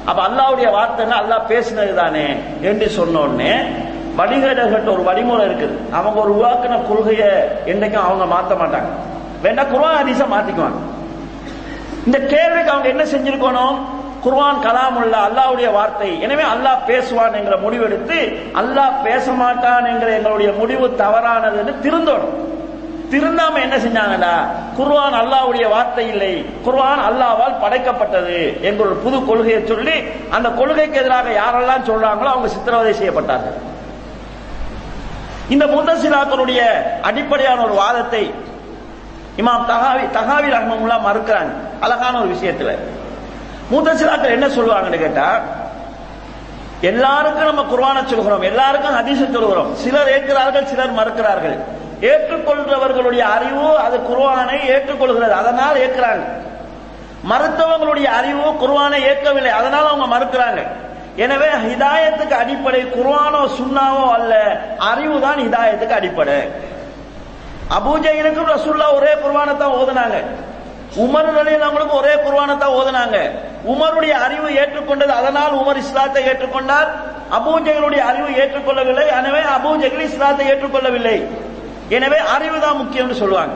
அப்ப 0.08 0.20
அல்லாவுடைய 0.28 0.68
வார்த்தைன்னா 0.76 1.18
அல்லாஹ் 1.22 1.48
பேசினது 1.52 1.92
தானே 2.02 2.28
என்று 2.70 2.86
சொன்னோடனே 2.98 3.52
வணிகர்கள்ட்ட 4.18 4.88
ஒரு 4.97 5.02
வழிமுறை 5.09 5.44
இருக்குது. 5.49 5.76
அவங்க 5.99 6.18
ஒரு 6.25 6.33
உருவாக்கின 6.37 6.80
கொள்கையை 6.88 7.30
என்னைக்கும் 7.73 8.06
அவங்க 8.09 8.25
மாத்த 8.35 8.52
மாட்டாங்க. 8.62 8.90
வேண்டாம் 9.44 9.71
குர்வான் 9.73 9.99
ஹதீஸை 10.00 10.26
மாத்திக்குவாங்க. 10.35 10.80
இந்த 12.06 12.19
கேள்விக்கு 12.32 12.73
அவங்க 12.75 12.88
என்ன 12.95 13.04
செஞ்சிருக்கணும்? 13.12 13.76
கலாம் 14.67 14.97
உள்ள 14.99 15.15
அல்லாஹவுடைய 15.28 15.69
வார்த்தை. 15.76 16.10
எனவே 16.25 16.45
அல்லாஹ் 16.52 16.84
பேசுவான் 16.91 17.34
என்கிற 17.38 17.56
முடிவெடுத்து 17.65 18.19
அல்லாஹ் 18.60 18.95
பேச 19.06 19.32
மாட்டான் 19.41 19.88
என்கிற 19.91 20.10
எங்களுடைய 20.19 20.50
முடிவு 20.60 20.86
தவறானதுன்னு 21.02 21.73
திருந்தணும். 21.84 22.36
திருந்தாம 23.12 23.60
என்ன 23.65 23.76
செஞ்சாங்கடா? 23.84 24.32
குர்வான் 24.78 25.17
அல்லாஹ்வுடைய 25.23 25.67
வார்த்தை 25.75 26.06
இல்லை. 26.12 26.32
குர்வான் 26.67 27.02
அல்லாஹ்வால் 27.08 27.60
படைக்கப்பட்டது 27.65 28.38
என்ற 28.69 28.80
ஒரு 28.86 28.97
புது 29.04 29.19
கொள்கையை 29.28 29.60
சொல்லி 29.73 29.97
அந்த 30.36 30.49
கொள்கைக்கு 30.60 31.00
எதிராக 31.02 31.28
யாரெல்லாம் 31.43 31.86
சொல்றாங்களோ 31.91 32.32
அவங்க 32.34 32.50
சித்திரவதை 32.56 32.95
செய்யப்பட்டார்கள். 33.00 33.58
இந்த 35.49 35.67
முத்தசிலாக்களுடைய 35.67 36.61
அடிப்படையான 37.02 37.65
ஒரு 37.65 37.73
வாதத்தை 37.73 38.35
இமாம் 39.37 39.67
தகாவி 39.67 40.11
தகாவி 40.11 40.49
ரஹ்மமுல்லா 40.49 40.99
மறுக்கிறாங்க. 41.07 41.52
அழகான 41.80 42.21
ஒரு 42.21 42.28
விஷயத்துல. 42.28 42.78
மூத்தசிலாக்கள் 43.73 44.30
என்ன 44.30 44.47
சொல்லுவாங்கன்னு 44.47 44.99
கேட்டா 44.99 45.41
எல்லாருக்கும் 46.80 47.54
நம்ம 47.54 47.63
குர்வான 47.63 48.04
சொல்கிறோம் 48.04 48.43
எல்லாருக்கும் 48.43 48.95
ஹதீஸை 48.95 49.33
சொல்கிறோம் 49.33 49.75
சிலர் 49.75 50.09
ஏற்கிறார்கள் 50.09 50.65
சிலர் 50.65 50.93
மறுக்கிறார்கள். 50.93 51.59
ஏற்றுக்கொள்றவர்களுடைய 52.00 53.19
அறிவு 53.19 53.78
அது 53.78 53.99
குர்வானை 53.99 54.59
ஏற்றுக்கொள்கிறது. 54.67 55.30
அதனால் 55.30 55.76
ஏற்கிறாங்க. 55.76 56.25
மறுத்தவங்களுடைய 57.30 58.04
அறிவு 58.04 58.50
குர்வானை 58.50 59.02
ஏற்கவில்லை. 59.02 59.50
அதனால 59.50 59.89
அவங்க 59.89 60.17
மறுக்கிறாங்க. 60.17 60.67
எனவே 61.16 61.48
ஹிதாயத்துக்கு 61.64 62.34
அடிப்படை 62.42 62.80
குர்ஆனோ 62.94 63.42
சுன்னாவோ 63.58 64.06
அல்ல. 64.18 64.34
அறிவு 64.78 65.20
தான் 65.20 65.38
ஹிதாயத்துக்கு 65.46 65.98
அடிப்படை. 66.00 66.38
அபூஜைகளுக்கும் 67.76 68.50
ரசூல்லா 68.54 68.86
ஒரே 68.98 69.12
குர்ஆனை 69.22 69.56
தான் 69.56 69.76
ஓதுனாங்க. 69.80 70.16
உமர் 71.04 71.28
அவங்களுக்கு 71.68 71.96
ஒரே 71.96 72.14
குர்ஆனை 72.24 72.58
தான் 72.58 72.74
ஓதுனாங்க. 72.78 73.18
உமருடைய 73.72 74.10
அறிவு 74.10 74.48
ஏற்றுக்கொண்டது 74.60 75.12
அதனால் 75.20 75.52
உமர் 75.60 75.80
இஸ்லாத்தை 75.84 76.22
ஏற்றுக்கொண்டார். 76.30 76.90
அபூஜைகளுடைய 77.38 78.02
அறிவு 78.10 78.30
ஏற்றுக்கொள்ளவில்லை. 78.42 79.06
எனவே 79.18 79.40
அபூஜைகள் 79.56 80.06
இஸ்லாத்தை 80.10 80.46
ஏற்றுக்கொள்ளவில்லை. 80.52 81.16
எனவே 81.88 82.18
அறிவு 82.18 82.60
தான் 82.60 82.80
முக்கியம்னு 82.82 83.22
சொல்லுவாங்க. 83.22 83.54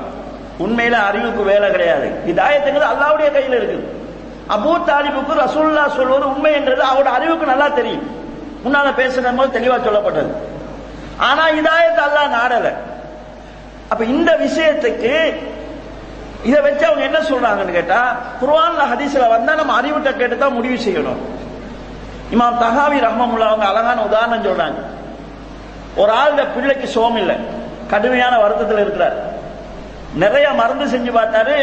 உண்மையில 0.64 0.96
அறிவுக்கு 1.10 1.42
வேலை 1.42 1.70
கிடையாது. 1.70 2.06
இதாயத்துங்கிறது 2.26 2.92
அல்லாவுடைய 2.92 3.32
கையில் 3.32 3.58
இருக்குது. 3.60 3.84
அபூ 4.54 4.72
தாலிபுக்கு 4.88 5.32
ரசூல்லா 5.44 5.88
சொல்வது 5.96 6.26
உண்மை 6.32 6.52
என்றது 6.52 6.82
அவரோட 6.82 7.10
அறிவுக்கு 7.18 7.46
நல்லா 7.46 7.68
தெரியும். 7.68 8.06
முன்னால 8.64 8.88
பேசுற 9.00 9.36
போது 9.36 9.60
தெளிவா 9.60 9.76
சொல்லப்பட்டது. 9.86 10.30
ஆனா 11.16 11.48
இதாயத்தை 11.48 12.02
அல்லாஹ் 12.08 12.34
நாடல. 12.38 12.68
அப்ப 13.88 14.04
இந்த 14.04 14.30
விஷயத்துக்கு 14.44 15.34
இதை 16.42 16.60
வச்சு 16.60 16.86
அவங்க 16.86 17.04
என்ன 17.04 17.18
சொல்றாங்கன்னு 17.18 17.72
கேட்டா 17.72 18.16
குர்ஆன்ல 18.40 18.82
ஹதீஸ்ல 18.92 19.28
வந்தா 19.28 19.54
நம்ம 19.54 19.76
அறிவுட்ட 19.80 20.12
கேட்டு 20.12 20.38
தான் 20.38 20.52
முடிவு 20.52 20.76
செய்யணும். 20.86 21.20
இமாம் 22.32 22.58
தகாவி 22.58 22.98
ரஹ்மமுல்லா 23.00 23.48
அவங்க 23.50 23.66
அழகான 23.66 24.02
உதாரணம் 24.02 24.44
சொல்றாங்க. 24.44 24.80
ஒரு 25.96 26.12
ஆள் 26.12 26.52
பிள்ளைக்கு 26.54 26.88
சோம் 26.88 27.16
இல்லை. 27.16 27.36
கடுமையான 27.88 28.38
வருத்தத்தில் 28.38 28.78
இருக்கிறார். 28.78 29.16
நிறைய 30.14 30.50
மருந்து 30.50 30.98
செஞ்சு 30.98 31.10
பார்த்தாரு 31.18 31.56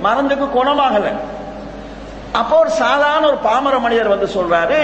மருந்துக்கு 0.00 0.46
குணமாகலை. 0.48 1.12
அப்போ 2.40 2.54
ஒரு 2.58 2.70
சாதாரண 2.70 3.26
ஒரு 3.26 3.38
பாமர 3.46 3.78
மனிதர் 3.78 4.12
வந்து 4.12 4.28
சொல்றாரு 4.34 4.78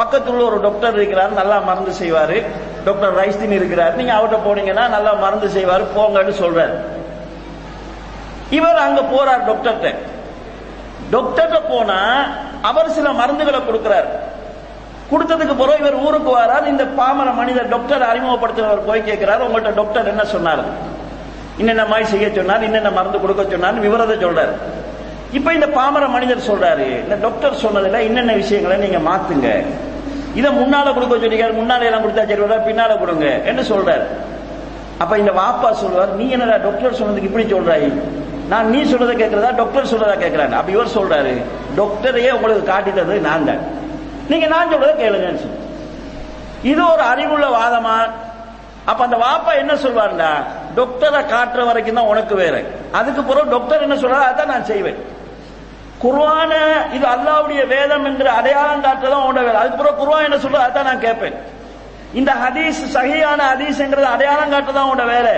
பக்கத்துல 0.00 0.44
ஒரு 0.48 0.58
டாக்டர் 0.66 0.96
இருக்கிறார் 0.98 1.32
நல்லா 1.38 1.56
மருந்து 1.68 1.92
செய்வாரு. 2.00 2.36
டாக்டர் 2.84 3.16
ரைஸ்தின் 3.20 3.56
இருக்கிறார். 3.58 3.94
நீங்க 3.98 4.12
அவர்கிட்ட 4.16 4.38
போனீங்கன்னா 4.46 4.84
நல்லா 4.96 5.12
மருந்து 5.22 5.48
செய்வாரு 5.56 5.84
போங்கன்னு 5.96 6.34
சொல்றாரு. 6.42 6.76
இவர் 8.58 8.78
அங்க 8.86 9.00
போறார் 9.14 9.42
டாக்டர்கிட்ட 9.48 9.90
டாக்டர்கிட்ட 11.14 11.58
போனா 11.68 11.98
அவர் 12.70 12.94
சில 12.96 13.08
மருந்துகளை 13.20 13.60
கொடுக்கிறார். 13.68 14.08
கொடுத்ததுக்கு 15.12 15.54
பிறகு 15.60 15.82
இவர் 15.84 15.96
ஊருக்கு 16.06 16.30
வரார். 16.36 16.66
இந்த 16.72 16.84
பாமர 16.98 17.30
மனிதர் 17.40 17.72
டாக்டர் 17.74 18.04
அறிமுகப்படுத்துறவர் 18.10 18.86
போய் 18.90 19.06
கேட்கிறார். 19.08 19.42
உங்கள்கிட்ட 19.46 19.72
டாக்டர் 19.80 20.10
என்ன 20.12 20.24
சொன்னார்? 20.34 20.62
இன்னென்ன 21.60 21.84
மாதிரி 21.88 22.06
செய்ய 22.12 22.28
சொன்னார்? 22.38 22.62
இன்னென்ன 22.68 22.92
மருந்து 22.98 23.20
கொடுக்க 23.20 23.44
சொன்னார் 23.50 23.84
விவரத்தை 23.86 24.16
சொல்றாரு. 24.26 24.54
இப்ப 25.38 25.48
இந்த 25.56 25.66
பாமர 25.76 26.04
மனிதர் 26.14 26.48
சொல்றாரு. 26.50 26.86
இந்த 27.04 27.16
டாக்டர் 27.24 27.60
சொன்னதுல 27.64 28.00
என்னென்ன 28.08 28.32
விஷயங்களை 28.42 28.76
நீங்க 28.84 28.98
மாத்துங்க. 29.08 29.48
இதை 30.38 30.50
முன்னால 30.58 30.92
கொடுக்க 30.96 31.14
சொல்லிக்காரு 31.22 31.54
முன்னால 31.60 31.86
எல்லாம் 31.88 32.04
கொடுத்தா 32.04 32.24
சரி 32.30 32.42
வரல, 32.42 32.58
பின்னால 32.68 32.92
கொடுங்க 33.02 33.26
என்று 33.50 33.62
சொல்றாரு. 33.70 34.04
அப்ப 35.02 35.12
இந்த 35.22 35.32
வாப்பா 35.40 35.70
சொல்றார் 35.82 36.10
நீ 36.20 36.24
என்னடா 36.36 36.56
டாக்டர் 36.66 36.98
சொன்னதுக்கு 37.00 37.28
இப்படி 37.30 37.44
சொல்றாய்? 37.54 37.86
நான் 38.52 38.70
நீ 38.74 38.80
சொல்றதை 38.92 39.14
கேட்கறதா 39.20 39.50
டாக்டர் 39.60 39.90
சொல்றதா 39.92 40.16
கேட்கிறாங்க 40.24 40.56
அப்ப 40.58 40.70
இவர் 40.76 40.96
சொல்றாரு 40.98 41.32
டாக்டரையே 41.78 42.30
உங்களுக்கு 42.36 42.64
காட்டி 42.72 42.90
தந்தது 42.90 43.20
நான் 43.28 43.48
தான். 43.50 43.62
நீங்க 44.30 44.46
நான் 44.54 44.72
சொல்றதை 44.72 44.94
கேளுங்கன்னு 45.02 45.42
சொல்லி. 45.44 45.58
இது 46.72 46.82
ஒரு 46.92 47.02
அறிவுள்ள 47.12 47.46
வாதமா? 47.58 47.96
அப்ப 48.90 49.00
அந்த 49.06 49.16
வாப்பா 49.24 49.52
என்ன 49.62 49.72
சொல்வாருடா 49.84 50.30
டாக்டரை 50.78 51.20
காட்டுற 51.34 51.64
வரைக்கும் 51.70 51.98
தான் 52.00 52.10
உனக்கு 52.12 52.34
வேற 52.42 52.54
அதுக்கு 53.00 53.22
பிறகு 53.30 53.52
டாக்டர் 53.54 53.84
என்ன 53.86 53.96
சொல்றாரு 54.02 54.26
அதான் 54.30 54.52
நான் 54.54 54.70
செய்வேன். 54.72 55.00
குர்வான 56.00 56.52
இது 56.96 57.06
அல்லாவுடைய 57.14 57.62
வேதம் 57.72 58.06
என்று 58.10 58.28
அடையாளம் 58.38 58.84
காட்டுறதும் 58.86 59.24
அவனோட 59.24 59.42
வேலை 59.48 59.58
அதுக்கு 59.62 59.80
பிறகு 59.80 60.24
என்ன 60.28 60.38
சொல்றது 60.44 60.64
அதான் 60.68 60.88
நான் 60.90 61.04
கேட்பேன். 61.06 61.36
இந்த 62.20 62.32
ஹதீஸ் 62.44 62.80
சகியான 62.94 63.40
ஹதீஸ்ங்கிறது 63.50 64.08
அடையாளம் 64.14 64.54
காட்டுறதா 64.54 64.86
உங்களோட 64.86 65.04
வேலை 65.16 65.34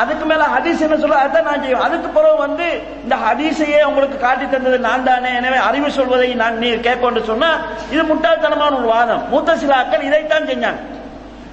அதுக்கு 0.00 0.24
மேல 0.30 0.42
ஹதீஸ் 0.54 0.82
என்ன 0.86 0.96
சொல்ல 1.02 1.16
அதான் 1.26 1.46
நான் 1.48 1.62
செய்வேன். 1.62 1.84
அதுக்கு 1.86 2.08
பிறகு 2.16 2.36
வந்து 2.46 2.66
இந்த 3.04 3.16
ஹதீஸையே 3.26 3.80
உங்களுக்கு 3.88 4.18
காட்டி 4.24 4.44
தந்தது 4.46 4.78
நான் 4.86 5.06
தானே. 5.08 5.30
எனவே 5.40 5.58
அறிவு 5.68 5.88
சொல்வதை 5.98 6.28
நான் 6.42 6.60
நீ 6.62 6.68
கேட்கொண்டு 6.88 7.20
சொன்னா 7.30 7.50
இது 7.94 8.02
முட்டாள்தனமான 8.10 8.78
ஒரு 8.80 8.88
வாதம். 8.94 9.22
மூத்த 9.32 9.56
சிலாக்கள் 9.62 10.06
இதைத்தான் 10.08 10.48
செஞ்சாங்க. 10.50 10.80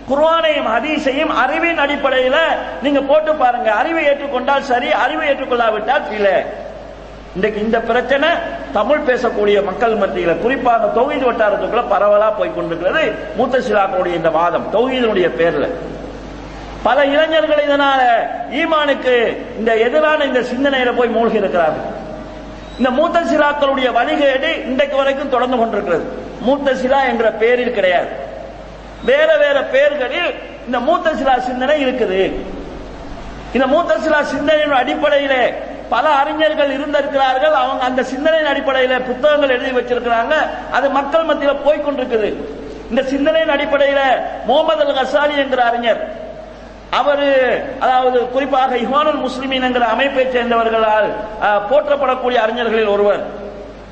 குர்வானையும் 0.09 0.69
ஹதீஸையும் 0.73 1.31
அறிவின் 1.43 1.81
அடிப்படையில 1.85 2.37
நீங்க 2.83 3.01
போட்டு 3.09 3.31
பாருங்க. 3.41 3.69
அறிவை 3.81 4.03
ஏற்றுக்கொண்டால் 4.11 4.69
சரி 4.71 4.91
அறிவை 5.03 5.25
ஏற்றுக்கொள்ளாவிட்டால் 5.31 6.05
இல்லை 6.17 6.35
இன்றைக்கு 7.37 7.61
இந்த 7.61 7.79
பிரச்சனை 7.79 8.29
தமிழ் 8.73 9.03
பேசக்கூடிய 9.07 9.63
மக்கள் 9.63 9.97
மத்தியில 9.97 10.37
குறிப்பாக 10.37 10.85
தொகுதி 10.85 11.25
வட்டாரத்துக்குள்ள 11.25 11.83
பரவலா 11.91 12.29
போய் 12.37 12.53
கொண்டிருக்கிறது 12.55 13.15
மூத்த 13.35 13.59
சிலாக்களுடைய 13.59 14.15
இந்த 14.15 14.29
வாதம் 14.29 14.65
தொகுதியினுடைய 14.73 15.27
பேர்ல. 15.39 15.67
பல 16.83 17.05
இளைஞர்கள் 17.05 17.61
இதனால 17.67 17.99
ஈமானுக்கு 18.61 19.37
இந்த 19.57 19.77
எதிரான 19.77 20.23
இந்த 20.23 20.39
சிந்தனையில 20.39 20.95
போய் 20.95 21.13
மூழ்கி 21.17 21.37
இருக்கிறார்கள். 21.37 21.85
இந்த 22.77 22.89
மூத்த 22.89 23.19
சிலாக்களுடைய 23.21 23.91
வழிகேடு 23.99 24.65
இன்றைக்கு 24.65 24.97
வரைக்கும் 24.97 25.33
தொடர்ந்து 25.35 25.57
கொண்டிருக்கிறது. 25.57 26.05
மூத்த 26.41 26.75
சிலா 26.75 27.03
என்ற 27.03 27.31
பெயரில் 27.31 27.73
கிடையாது. 27.73 28.11
வேற 29.05 29.37
வேற 29.37 29.63
பெயர்களில் 29.63 30.29
இந்த 30.65 30.79
மூத்த 30.79 31.15
சிலா 31.15 31.39
சிந்தனை 31.39 31.85
இருக்குது. 31.85 32.21
இந்த 33.53 33.67
மூத்த 33.67 33.99
சிலா 33.99 34.23
சிந்தனையின் 34.23 34.79
அடிப்படையிலே 34.83 35.43
பல 35.89 36.09
அறிஞர்கள் 36.09 36.71
இருந்திருக்கிறார்கள். 36.71 37.53
அவங்க 37.53 37.83
அந்த 37.83 38.03
சிந்தனையின் 38.03 38.47
அடிப்படையில 38.47 39.05
புத்தகங்கள் 39.05 39.49
எழுதி 39.49 39.71
வச்சிருக்கிறாங்க. 39.71 40.33
அது 40.71 40.89
மக்கள் 40.89 41.25
மத்தியில 41.25 41.55
போய்கொண்டிருக்குது 41.65 42.35
இந்த 42.89 43.03
சிந்தனையின் 43.03 43.49
அடிப்படையில 43.49 43.99
முகமது 44.45 44.85
அல் 44.85 44.93
கசாலி 44.93 45.37
என்கிற 45.37 45.63
அறிஞர் 45.63 46.25
அவர் 46.89 47.63
அதாவது 47.79 48.29
குறிப்பாக 48.29 48.75
இஹானுல் 48.75 49.27
முஸ்லிமின் 49.27 49.63
என்கிற 49.63 49.85
அமைப்பை 49.85 50.25
சேர்ந்தவர்களால் 50.25 51.13
போற்றப்படக்கூடிய 51.41 52.35
அறிஞர்களில் 52.35 52.87
ஒருவர். 52.87 53.25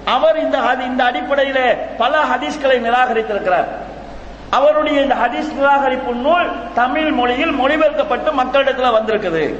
அவர் 0.05 0.39
இந்த 0.39 0.57
ஹதி- 0.57 0.85
இந்த 0.85 1.03
அடிப்படையில 1.03 1.77
பல 1.97 2.17
ஹதீஸ்களை 2.17 2.79
நிராகரித்திருக்கிறார். 2.79 3.65
அவருடைய 4.49 5.01
இந்த 5.01 5.15
ஹதீஸ் 5.15 5.53
நிராகரிப்பு 5.61 6.13
நூல் 6.13 6.51
தமிழ் 6.75 7.11
மொழியில் 7.11 7.51
மொழிபெயர்க்கப்பட்டு 7.51 8.31
மக்களிடத்தில் 8.31 8.85
வந்திருக்குது. 8.85 9.55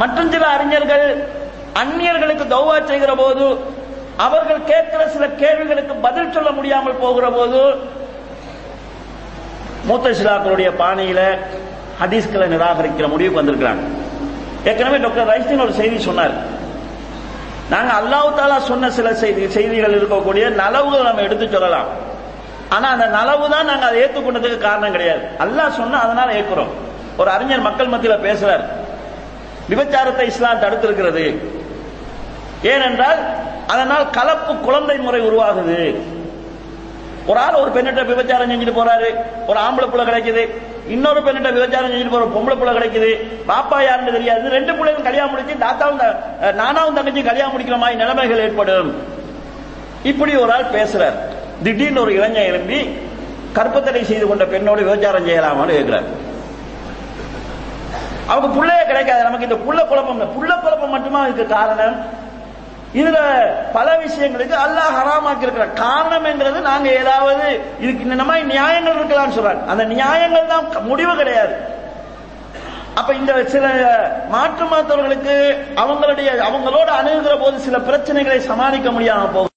மற்றும் 0.00 0.32
சில 0.34 0.44
அறிஞர்கள் 0.56 1.06
அந்நியர்களுக்கு 1.82 2.44
தௌவா 2.54 2.76
செய்கிற 2.90 3.12
போது 3.22 3.46
அவர்கள் 4.26 4.68
கேட்கிற 4.70 5.02
சில 5.14 5.24
கேள்விகளுக்கு 5.42 5.94
பதில் 6.06 6.32
சொல்ல 6.36 6.50
முடியாமல் 6.58 7.00
போகிற 7.02 7.26
போது 7.38 7.60
மூத்த 9.88 10.08
சிலாக்களுடைய 10.18 10.70
பாணியில 10.82 11.20
ஹதீஸ்களை 12.00 12.46
நிராகரிக்கிற 12.54 13.06
முடிவுக்கு 13.12 13.40
வந்திருக்கிறாங்க. 13.40 13.82
ஏற்கனவே 14.68 14.98
டாக்டர் 15.04 15.28
ரைஸ்டின் 15.30 15.64
ஒரு 15.66 15.72
செய்தி 15.80 15.98
சொன்னார். 16.08 16.34
நாங்க 17.72 17.90
அல்லாஹ் 18.00 18.28
தாலா 18.38 18.58
சொன்ன 18.70 18.90
சில 18.98 19.08
செய்தி 19.22 19.42
செய்திகள் 19.56 19.96
இருக்கக்கூடிய 19.98 20.44
நலவுகள் 20.60 21.08
நம்ம 21.08 21.24
எடுத்து 21.28 21.46
சொல்லலாம். 21.54 21.88
ஆனா 22.74 22.86
அந்த 22.94 23.06
நலவு 23.18 23.44
தான் 23.54 23.68
நாங்க 23.70 23.86
அதை 23.88 23.98
ஏத்துக்கொண்டதுக்கு 24.04 24.58
காரணம் 24.68 24.94
கிடையாது. 24.96 25.22
அல்லாஹ் 25.44 25.76
சொன்னா 25.80 25.98
அதனால 26.06 26.28
ஏற்கிறோம். 26.40 26.72
ஒரு 27.20 27.30
அறிஞர் 27.36 27.66
மக்கள் 27.68 27.92
மத்தியில 27.94 28.16
பேசுறாரு. 28.28 28.64
விபச்சாரத்தை 29.70 30.26
இஸ்லாம் 30.32 30.62
தடுத்திருக்கிறது. 30.64 31.24
ஏனென்றால் 32.72 33.20
அதனால் 33.72 34.06
கலப்பு 34.16 34.52
குழந்தை 34.66 34.96
முறை 35.04 35.20
உருவாகுது. 35.28 35.78
ஒரு 37.30 37.38
ஆள் 37.44 37.60
ஒரு 37.62 37.70
பெண்ணிட்ட 37.74 38.02
விபச்சாரம் 38.10 38.50
செஞ்சுட்டு 38.50 38.74
போறாரு 38.78 39.08
ஒரு 39.50 39.58
ஆம்பளை 39.66 39.86
புள்ள 39.90 40.04
கிடைக்குது 40.08 40.42
இன்னொரு 40.94 41.20
பெண்ணிட்ட 41.26 41.50
விபச்சாரம் 41.56 41.92
செஞ்சுட்டு 41.92 42.14
போற 42.14 42.26
பொம்பளை 42.36 42.54
புள்ள 42.60 42.70
கிடைக்குது 42.76 43.10
பாப்பா 43.50 43.78
யாருன்னு 43.86 44.14
தெரியாது 44.16 44.54
ரெண்டு 44.56 44.72
பிள்ளைகளும் 44.78 45.08
கல்யாணம் 45.08 45.32
முடிச்சு 45.32 45.54
தாத்தாவும் 45.66 46.00
நானாவும் 46.60 46.96
தங்கச்சி 46.98 47.22
கல்யாணம் 47.28 47.52
முடிக்கிற 47.54 47.78
மாதிரி 47.82 48.00
நிலைமைகள் 48.02 48.42
ஏற்படும். 48.46 48.90
இப்படி 50.12 50.34
ஒரு 50.42 50.52
ஆள் 50.56 50.74
பேசுறார். 50.78 51.18
திடீர்னு 51.64 52.02
ஒரு 52.04 52.12
இளைஞன் 52.18 52.48
எழும்பி 52.50 52.80
கற்பத்தடை 53.58 54.02
செய்து 54.10 54.26
கொண்ட 54.26 54.44
பெண்ணோடு 54.54 54.82
விபச்சாரம் 54.88 55.28
செய்யலாமான்னு 55.28 55.76
கேட்கிறார். 55.78 56.08
அவங்க 58.28 58.48
புள்ளைய 58.56 58.82
கிடைக்காது. 58.90 59.26
நமக்கு 59.28 59.48
இந்த 59.48 59.58
புள்ள 59.66 59.80
குழப்பம் 59.90 60.20
புள்ள 60.36 60.52
குழப்பம் 60.64 60.94
மட்டுமா 60.96 61.20
இதுக்கு 61.26 61.54
காரணம். 61.56 61.96
இதுல 63.00 63.18
பல 63.74 63.88
விஷயங்களுக்கு 64.04 64.54
அல்லாஹ் 64.62 64.94
ஹராமாக்கி 64.98 65.46
இருக்கிற 65.46 65.66
காரணம் 65.82 66.26
என்கிறது 66.30 66.60
நாங்க 66.70 66.88
ஏதாவது 67.02 67.44
இதுக்கு 67.82 68.06
இந்த 68.08 68.24
மாதிரி 68.30 68.46
நியாயங்கள் 68.54 68.98
இருக்கலாம்னு 68.98 69.36
சொல்றாங்க. 69.36 69.62
அந்த 69.72 69.84
நியாயங்கள் 69.92 70.50
தான் 70.54 70.88
முடிவு 70.92 71.12
கிடையாது. 71.20 71.54
அப்ப 73.00 73.10
இந்த 73.20 73.32
சில 73.52 73.66
மாற்று 74.32 74.64
மாத்தவர்களுக்கு 74.72 75.36
அவங்களுடைய 75.82 76.30
அவங்களோட 76.48 76.88
அணுகுகிற 77.00 77.36
போது 77.44 77.66
சில 77.66 77.78
பிரச்சனைகளை 77.88 78.40
சமாளிக்க 78.50 78.90
முடியாம 78.96 79.30
போகும் 79.36 79.49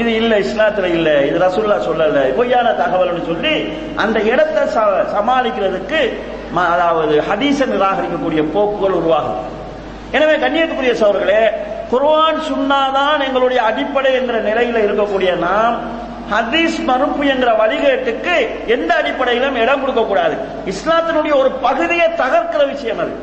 இது 0.00 0.10
இல்ல 0.20 0.32
இஸ்லாத்துல 0.46 0.88
இல்ல 0.96 1.08
இது 1.28 1.38
ரசுல்லா 1.44 1.78
சொல்லல 1.88 2.20
பொய்யான 2.38 2.68
தகவல்னு 2.82 3.22
சொல்லி 3.30 3.54
அந்த 4.04 4.18
இடத்தை 4.32 4.62
சமாளிக்கிறதுக்கு 5.14 6.02
அதாவது 6.74 7.16
ஹதீச 7.30 7.66
நிராகரிக்கக்கூடிய 7.72 8.42
போக்குகள் 8.54 8.98
உருவாகும். 9.00 9.40
எனவே 10.16 10.34
கண்ணியத்துக்குரிய 10.44 10.94
சோர்களே 11.02 11.42
குர்வான் 11.92 12.40
சுண்ணாதான் 12.48 13.20
எங்களுடைய 13.26 13.60
அடிப்படை 13.70 14.10
என்கிற 14.18 14.38
நிலையில 14.48 14.82
இருக்கக்கூடிய 14.86 15.30
நாம் 15.46 15.76
ஹதீஸ் 16.34 16.76
மறுப்பு 16.88 17.24
என்ற 17.34 17.48
வழிகேட்டுக்கு 17.60 18.34
எந்த 18.74 18.90
அடிப்படையிலும் 19.00 19.56
இடம் 19.62 19.80
கொடுக்க 19.82 20.02
கூடாது. 20.10 20.36
இஸ்லாத்தினுடைய 20.72 21.34
ஒரு 21.42 21.50
பகுதியை 21.66 22.08
தகர்க்கிற 22.22 22.62
விஷயம் 22.72 23.02
அது. 23.04 23.14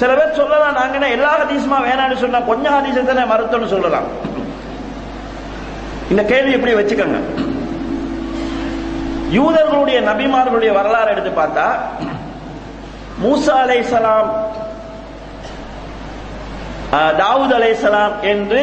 சில 0.00 0.10
பேர் 0.18 0.38
சொல்லலாம் 0.40 0.78
நாங்க 0.80 1.08
எல்லா 1.16 1.32
ஹதீஸுமா 1.42 1.78
வேணாம்னு 1.88 2.18
சொன்னா 2.24 2.40
கொஞ்சம் 2.50 2.76
ஹதீசத்தை 2.78 3.24
மறுத்தோம்னு 3.32 3.72
சொல்லலாம். 3.74 4.06
இந்த 6.10 6.22
கேள்வி 6.24 6.52
எப்படி 6.52 6.74
வச்சுக்கோங்க. 6.74 7.18
யூதர்களுடைய 9.32 9.98
நபிமார்களுடைய 10.00 10.72
வரலாறு 10.72 11.10
எடுத்து 11.10 11.30
பார்த்தா 11.32 11.66
மூசா 13.22 13.54
அலைஹிஸ்ஸலாம் 13.64 14.28
ஆஹ், 16.92 17.14
தாவூத் 17.18 17.52
சலாம் 17.80 18.14
என்று 18.22 18.60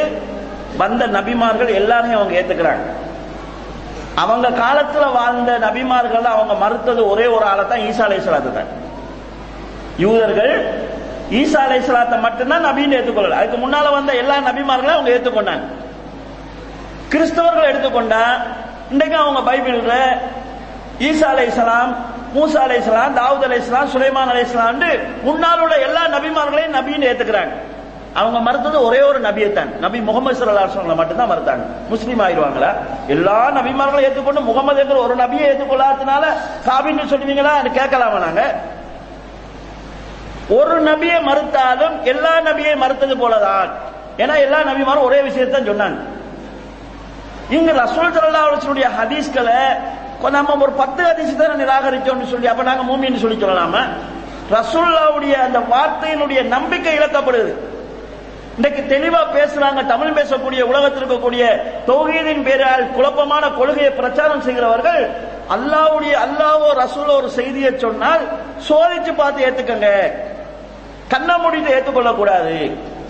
வந்த 0.78 1.08
நபிமார்கள் 1.08 1.70
எல்லாரையும் 1.74 2.18
அவங்க 2.18 2.34
ஏத்துக்கிறாங்க. 2.36 2.86
அவங்க 4.18 4.48
காலத்துல 4.58 5.06
வாழ்ந்த 5.12 5.52
நபிமார்கள் 5.60 6.26
அவங்க 6.26 6.54
மறுத்தது 6.56 7.10
ஒரே 7.10 7.28
ஒரு 7.28 7.46
ஆளை 7.46 7.64
தான் 7.68 7.84
ஈசா 7.88 8.04
அலைஹிஸ்ஸலாத்தை 8.06 8.52
தான். 8.54 8.72
யூதர்கள் 9.98 10.54
ஈசா 11.32 11.62
சலாத்தை 11.82 12.18
மட்டும்தான் 12.22 12.66
நபின்னு 12.66 12.98
ஏத்துக்கொள்ளல. 12.98 13.38
அதுக்கு 13.38 13.58
முன்னால 13.58 13.92
வந்த 13.92 14.14
எல்லா 14.14 14.36
நபிமார்களையும் 14.42 14.98
அவங்க 14.98 15.12
ஏத்துக்கொண்டாங்க. 15.12 15.66
கிறிஸ்தவர்கள் 17.12 17.70
எடுத்துக்கொண்டா 17.72 18.24
இன்றைக்கு 18.94 19.18
அவங்க 19.24 19.40
பைபிள்ல 19.52 19.96
ஈசா 21.10 21.30
இஸ்லாம் 21.52 21.92
மூசா 22.36 22.64
இஸ்லாம் 22.80 23.16
தாவூத் 23.20 23.56
இஸ்லாம் 23.62 23.90
சுலைமான் 23.94 24.32
அலைஹிஸ்ஸலாம் 24.34 24.84
முன்னால் 25.28 25.62
உள்ள 25.66 25.76
எல்லா 25.88 26.04
நபிமார்களையும் 26.16 26.76
நபின்னு 26.78 27.10
ஏத்துக்கிறாங்க. 27.12 27.54
அவங்க 28.20 28.40
மறுத்தது 28.40 28.78
ஒரே 28.88 29.00
ஒரு 29.10 29.20
நபியை 29.26 29.48
தான் 29.54 29.72
நபி 29.86 30.00
முகமது 30.10 30.36
ஸல்லல்லாஹு 30.40 30.68
அலைஹி 30.82 31.00
மட்டும்தான் 31.00 31.32
மறுத்தாங்க. 31.32 31.64
முஸ்லீம் 31.94 32.22
ஆயிடுவாங்களா 32.26 32.70
எல்லா 33.16 33.40
நபிமார்களும் 33.58 34.06
ஏற்றுக்கொண்டு 34.08 34.42
முகமது 34.50 34.80
என்கிற 34.84 35.00
ஒரு 35.08 35.16
நபியை 35.24 35.46
ஏற்றுக்கொள்ளாதனால 35.52 36.24
காபின்னு 36.68 37.12
சொல்லுவீங்களா? 37.12 37.54
கேட்கலாமா 37.80 38.20
நாங்க? 38.26 38.44
ஒரு 40.60 40.76
நபியை 40.90 41.18
மறுத்தாலும் 41.30 41.96
எல்லா 42.14 42.34
நபியை 42.50 42.74
மறுத்தது 42.84 43.16
போலதான். 43.24 43.70
ஏன்னா 44.24 44.36
எல்லா 44.46 44.60
நபிமாரும் 44.72 45.08
ஒரே 45.10 45.22
விஷயத்தான் 45.28 45.70
சொன்னாங்க. 45.72 45.98
இங்க 47.50 47.72
ரசூல் 47.74 48.14
ஸல்லல்லாஹு 48.16 48.88
ஹதீஸ்களை 49.00 49.60
நம்ம 50.32 50.56
ஒரு 50.62 50.72
பத்து 50.72 51.04
ஹதீஸ் 51.04 51.38
தான் 51.38 51.62
நிராகரிச்சோம்னு 51.62 52.32
சொல்லி 52.32 52.48
அப்ப 52.48 52.64
நாங்க 52.64 52.84
மூமின்னு 52.84 53.22
சொல்லி 53.22 53.42
சொல்லலாமா? 53.42 53.82
ரசூல்லாவுடைய 54.52 55.34
அந்த 55.34 55.60
வார்த்தையினுடைய 55.60 56.44
நம்பிக்கை 56.44 57.00
இழக்கப்படுது. 57.00 57.54
இன்றைக்கு 58.58 58.82
தெளிவா 58.94 59.22
பேசுறாங்க 59.38 59.86
தமிழ் 59.86 60.14
பேசக்கூடிய 60.14 60.62
உலகத்தில் 60.62 61.02
இருக்கக்கூடிய 61.02 61.44
தொகுதியின் 61.86 62.44
பேரால் 62.44 62.92
குழப்பமான 62.96 63.52
கொள்கையை 63.52 63.92
பிரச்சாரம் 63.92 64.42
செய்கிறவர்கள் 64.42 65.12
அல்லாஹ்வுடைய 65.50 66.14
அல்லாவோ 66.26 66.70
ரசூலோ 66.84 67.16
ஒரு 67.22 67.30
செய்தியை 67.30 67.78
சொன்னால் 67.78 68.24
சோதிச்சு 68.68 69.16
பார்த்து 69.16 69.46
ஏத்துக்கங்க. 69.48 69.90
கண்ண 71.08 71.38
முடித்து 71.38 71.70
ஏத்துக்கொள்ள 71.70 72.16
கூடாது 72.16 72.70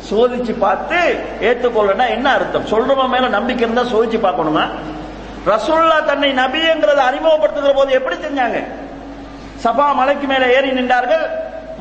சோதிச்சு 0.09 0.53
பார்த்து 0.65 0.99
ஏத்துக்கொள்ளனா 1.49 2.05
என்ன 2.15 2.27
அர்த்தம்? 2.37 2.69
சொல்றவன் 2.73 3.13
மேல 3.13 3.29
நம்பிக்கை 3.37 3.63
இருந்தா 3.65 3.85
சோதிச்சு 3.93 4.19
பார்க்கணுமா? 4.27 4.63
ரசுல்லா 5.51 5.97
தன்னை 6.11 6.29
நபிங்கிறத 6.41 7.01
அறிமுகப்படுத்துகிற 7.09 7.73
போது 7.79 7.91
எப்படி 7.99 8.15
செஞ்சாங்க? 8.25 8.59
சபா 9.63 9.85
மலைக்கு 9.99 10.25
மேல 10.31 10.45
ஏறி 10.55 10.69
நின்றார்கள் 10.79 11.25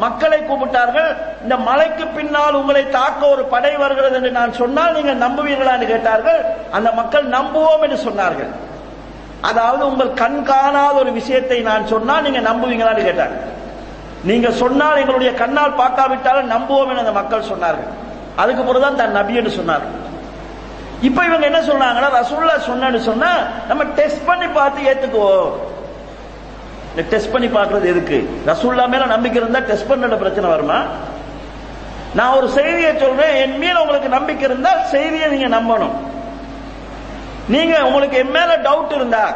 மக்களை 0.02 0.38
கூப்பிட்டார்கள் 0.46 1.10
இந்த 1.44 1.56
மலைக்கு 1.68 2.04
பின்னால் 2.14 2.58
உங்களை 2.60 2.82
தாக்க 2.96 3.20
ஒரு 3.34 3.42
படை 3.52 3.72
வருகிறது 3.82 4.16
என்று 4.18 4.30
நான் 4.38 4.52
சொன்னால் 4.60 4.96
நீங்கள் 4.96 5.20
நம்புவீர்களா 5.24 5.74
என்று 5.76 5.88
கேட்டார்கள். 5.92 6.40
அந்த 6.76 6.88
மக்கள் 7.00 7.26
நம்புவோம் 7.36 7.84
என்று 7.86 7.98
சொன்னார்கள். 8.06 8.50
அதாவது 9.50 9.82
உங்கள் 9.90 10.12
கண் 10.22 10.40
காணாத 10.50 10.94
ஒரு 11.02 11.10
விஷயத்தை 11.20 11.58
நான் 11.70 11.90
சொன்னால் 11.92 12.24
நீங்க 12.26 12.40
நம்புவீங்களான்னு 12.50 13.06
கேட்டார்கள். 13.08 13.44
நீங்க 14.30 14.50
சொன்னால் 14.62 15.00
எங்களுடைய 15.02 15.30
கண்ணால் 15.42 15.78
பார்க்காவிட்டாலும் 15.82 16.52
நம்புவோம் 16.54 16.90
என 16.92 17.02
அந்த 17.04 17.14
மக்கள் 17.20 17.50
சொன்னார்கள். 17.52 17.90
அதுக்கு 18.36 18.62
பிறகுதான் 18.62 18.96
தன் 18.96 19.10
நபி 19.10 19.34
என்று 19.34 19.50
சொன்னார்கள் 19.50 20.02
இப்ப 21.00 21.24
இவங்க 21.24 21.46
என்ன 21.46 21.60
சொன்னாங்கன்னா 21.60 22.10
ரசூல்லா 22.20 22.56
சொன்னு 22.66 22.98
சொன்னா 22.98 23.30
நம்ம 23.68 23.84
டெஸ்ட் 23.84 24.26
பண்ணி 24.26 24.46
பார்த்து 24.46 24.82
ஏத்துக்குவோம். 24.82 25.50
இந்த 26.90 27.02
டெஸ்ட் 27.10 27.32
பண்ணி 27.32 27.46
பார்க்கறது 27.46 27.84
எதுக்கு? 27.84 28.18
ரசூல்லா 28.46 28.88
மேல 28.88 29.06
நம்பிக்கை 29.06 29.42
இருந்தா 29.42 29.58
டெஸ்ட் 29.58 29.88
பண்ண 29.88 30.16
பிரச்சனை 30.16 30.50
வருமா? 30.50 30.78
நான் 32.14 32.36
ஒரு 32.36 32.48
செய்தியை 32.48 32.98
சொல்றேன் 32.98 33.34
என் 33.34 33.58
மீது 33.58 33.80
உங்களுக்கு 33.80 34.08
நம்பிக்கை 34.08 34.44
இருந்தா 34.48 34.82
செய்தியை 34.82 35.28
நீங்க 35.28 35.48
நம்பணும். 35.56 35.94
நீங்க 37.48 37.86
உங்களுக்கு 37.86 38.16
என் 38.18 38.30
மேல 38.30 38.56
டவுட் 38.56 38.92
இருந்தா 38.92 39.34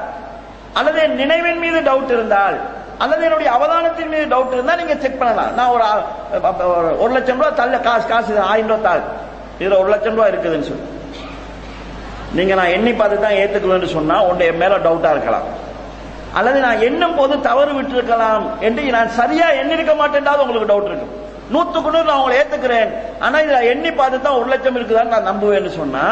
அல்லது 0.74 1.02
என் 1.02 1.14
நினைவின் 1.14 1.58
மீது 1.58 1.80
டவுட் 1.80 2.10
இருந்தால் 2.10 2.58
அல்லது 2.98 3.22
என்னுடைய 3.22 3.52
அவதானத்தின் 3.52 4.08
மீது 4.08 4.24
டவுட் 4.24 4.52
இருந்தா 4.52 4.74
நீங்க 4.74 4.94
செக் 4.94 5.18
பண்ணலாம். 5.18 5.54
நான் 5.54 5.68
ஒரு 5.68 5.84
ஒரு- 7.02 7.12
லட்சம் 7.12 7.36
ரூபாய் 7.36 7.54
தள்ள 7.54 7.78
காசு 7.78 8.08
காசு 8.08 8.40
ஆயிரம் 8.40 8.76
ரூபாய் 8.76 8.82
தாள். 8.82 9.00
இதுல 9.58 9.78
ஒரு 9.78 9.88
லட்சம் 9.88 10.14
ரூபாய் 10.14 10.32
இருக்குதுன்னு 10.32 10.62
சொல்லி. 10.62 10.82
நீங்க 12.32 12.54
நான் 12.54 12.66
எண்ணி 12.66 12.92
பார்த்து 12.92 13.20
தான் 13.20 13.32
ஏத்துக்குவேன்னு 13.32 13.86
சொன்னா 13.86 14.22
உன்னை 14.22 14.46
என் 14.46 14.56
மேல 14.56 14.76
டவுட்டா 14.76 15.10
இருக்கலாம். 15.10 15.66
அல்லது 16.34 16.60
நான் 16.60 16.80
எண்ணும் 16.80 17.14
போது 17.14 17.40
தவறு 17.40 17.72
விட்டிருக்கலாம் 17.72 18.58
என்று 18.60 18.82
நான் 18.82 19.08
சரியா 19.08 19.50
எண்ணிருக்க 19.50 19.94
மாட்டேன்டாவது 19.94 20.46
உங்களுக்கு 20.46 20.80
டவுட் 20.80 20.84
இருக்கு 20.84 21.27
நூத்துக்கு 21.52 21.90
நூறு 21.92 22.08
நான் 22.08 22.18
உங்களை 22.20 22.38
ஏத்துக்கிறேன். 22.40 22.90
ஆனா 23.24 23.36
இதுல 23.44 23.58
எண்ணி 23.72 23.90
பார்த்து 23.92 24.20
தான் 24.24 24.38
ஒரு 24.38 24.48
லட்சம் 24.52 24.76
இருக்குதான்னு 24.78 25.14
நான் 25.14 25.28
நம்புவேன்னு 25.30 25.70
சொன்னா 25.80 26.04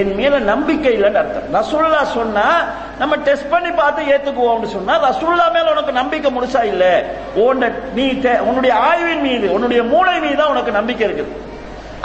என் 0.00 0.14
மேல 0.18 0.38
நம்பிக்கை 0.38 0.90
இல்லைன்னு 0.96 1.20
அர்த்தம். 1.22 1.48
ரசூல்லா 1.56 2.02
சொன்னா 2.18 2.46
நம்ம 2.98 3.16
டெஸ்ட் 3.28 3.48
பண்ணி 3.54 3.70
பார்த்து 3.70 4.10
ஏத்துக்குவோம்னு 4.14 4.68
சொன்னா 4.76 4.94
ரசூல்லா 5.08 5.46
மேல 5.56 5.70
உனக்கு 5.70 5.92
நம்பிக்கை 6.00 6.30
முழுசா 6.36 6.62
இல்ல. 6.72 6.84
உன்ன 7.34 7.70
நீ 7.94 8.06
உன்னுடைய 8.48 8.74
ஆய்வின் 8.88 9.24
மீது 9.28 9.52
உன்னுடைய 9.52 9.82
மூளை 9.82 10.20
மீது 10.20 10.36
தான் 10.36 10.52
உனக்கு 10.54 10.72
நம்பிக்கை 10.78 11.08
இருக்குது. 11.08 11.34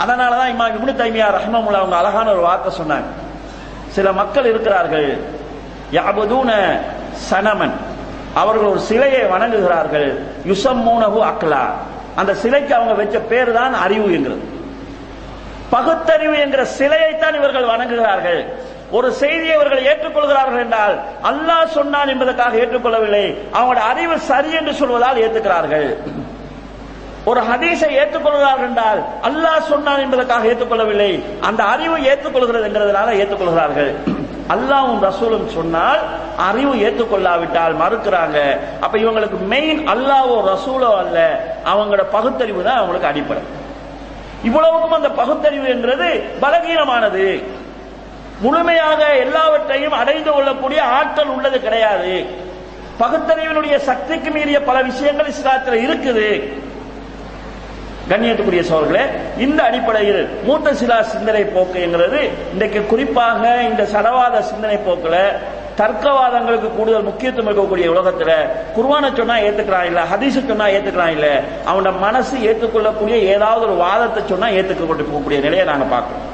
அதனாலதான் 0.02 0.50
இம்மா 0.52 0.66
இப்னு 0.74 0.94
தைமியா 1.02 1.28
ரஹ்மமுல்லா 1.38 1.82
அவங்க 1.82 1.96
அழகான 1.96 2.30
ஒரு 2.32 2.40
வார்த்தை 2.40 2.72
சொன்னாங்க. 2.80 3.08
சில 3.88 4.12
மக்கள் 4.12 4.44
இருக்கிறார்கள். 4.44 5.08
யாபதூன 5.92 6.50
சனமன். 7.30 7.74
அவர்கள் 8.34 8.70
ஒரு 8.70 8.80
சிலையை 8.80 9.22
வணங்குகிறார்கள். 9.22 10.08
யுசம்மூனஹு 10.50 11.18
அக்லா. 11.30 11.64
அந்த 12.16 12.34
சிலைக்கு 12.34 12.74
அவங்க 12.74 12.92
வச்ச 12.92 13.18
பேர் 13.18 13.52
தான் 13.52 13.74
அறிவு 13.74 14.08
என்கிறது. 14.16 14.44
பகுத்தறிவு 15.70 16.36
என்கிற 16.38 16.62
சிலையைத்தான் 16.78 17.36
இவர்கள் 17.40 17.70
வணங்குகிறார்கள். 17.72 18.40
ஒரு 18.90 19.12
செய்தியை 19.12 19.54
இவர்கள் 19.56 19.86
ஏற்றுக்கொள்கிறார்கள் 19.90 20.62
என்றால் 20.64 20.96
அல்லாஹ் 21.30 21.74
சொன்னான் 21.76 22.08
என்பதற்காக 22.08 22.56
ஏற்றுக்கொள்ளவில்லை. 22.56 23.24
அவங்களோட 23.56 23.82
அறிவு 23.92 24.18
சரி 24.18 24.52
என்று 24.52 24.72
சொல்வதால் 24.72 25.20
ஏற்றுக்கிறார்கள் 25.24 25.88
ஒரு 27.24 27.40
ஹதீஸை 27.40 27.90
ஏற்றுக்கொள்கிறார்கள் 28.02 28.68
என்றால் 28.70 29.00
அல்லாஹ் 29.28 29.68
சொன்னான் 29.72 30.02
என்பதற்காக 30.04 30.46
ஏற்றுக்கொள்ளவில்லை. 30.52 31.12
அந்த 31.40 31.62
அறிவு 31.64 31.96
ஏற்றுக்கொள்கிறது 32.10 32.68
என்கிறதுனால 32.68 33.14
ஏற்றுக்கொள்கிறார்கள். 33.22 33.92
அல்லாவும் 34.48 35.00
ரசூலும் 35.00 35.48
சொன்னால் 35.48 36.00
அறிவு 36.36 36.74
ஏற்றுக்கொள்ளாவிட்டால் 36.74 37.74
மறுக்கிறாங்க. 37.76 38.58
அப்ப 38.80 38.98
இவங்களுக்கு 38.98 39.38
மெயின் 39.46 39.88
அல்லாவோ 39.88 40.36
ரசூலோ 40.52 40.96
அல்ல. 40.96 41.44
அவங்களோட 41.64 42.04
பகுத்தறிவு 42.10 42.64
தான் 42.64 42.76
அவங்களுக்கு 42.76 43.06
அடிப்படை. 43.06 43.42
இவ்வளவுக்கும் 44.42 44.92
அந்த 44.92 45.10
பகுத்தறிவு 45.10 45.68
என்றது 45.68 46.24
பலகீனமானது. 46.40 47.42
முழுமையாக 48.40 49.16
எல்லாவற்றையும் 49.16 49.92
அடைந்து 49.92 50.32
கொள்ளக்கூடிய 50.32 50.82
ஆற்றல் 50.82 51.26
உள்ளது 51.26 51.60
கிடையாது. 51.60 52.26
பகுத்தறிவினுடைய 53.00 53.76
சக்திக்கு 53.76 54.30
மீறிய 54.30 54.62
பல 54.62 54.82
விஷயங்கள் 54.82 55.26
இஸ்லாத்தில் 55.26 55.82
இருக்குது. 55.86 56.52
கண்ணியத்துக்குரிய 58.12 58.62
சோழர்களே 58.70 59.04
இந்த 59.46 59.60
அடிப்படையில் 59.68 60.22
மூத்த 60.46 60.74
சிலா 60.80 61.00
சிந்தனை 61.14 61.42
போக்கு 61.56 61.78
என்கிறது. 61.86 62.20
இன்றைக்கு 62.54 62.80
குறிப்பாக 62.92 63.42
இந்த 63.70 63.82
சடவாத 63.92 64.42
சிந்தனை 64.52 64.78
போக்குல 64.86 65.18
தர்க்கவாதங்களுக்கு 65.78 66.68
கூடுதல் 66.78 67.06
முக்கியத்துவம் 67.08 67.48
இருக்கக்கூடிய 67.48 67.86
உலகத்துல 67.92 68.32
குர்வானை 68.74 69.08
சொன்னா 69.20 69.36
ஏத்துக்கிறான் 69.46 69.86
இல்ல 69.90 70.00
ஹதீஸ் 70.10 70.36
சொன்னா 70.50 70.66
ஏத்துக்கிறான் 70.76 71.14
இல்ல 71.16 71.28
அவனோட 71.68 71.92
மனசு 72.04 72.34
ஏற்றுக்கொள்ளக்கூடிய 72.48 73.16
ஏதாவது 73.36 73.64
ஒரு 73.68 73.76
வாதத்தை 73.84 74.22
சொன்னா 74.32 74.50
ஏத்துக்கொண்டு 74.58 75.08
போகக்கூடிய 75.08 75.40
நிலையை 75.46 75.64
நாங்க 75.72 75.88
பார்க்கிறோம். 75.94 76.28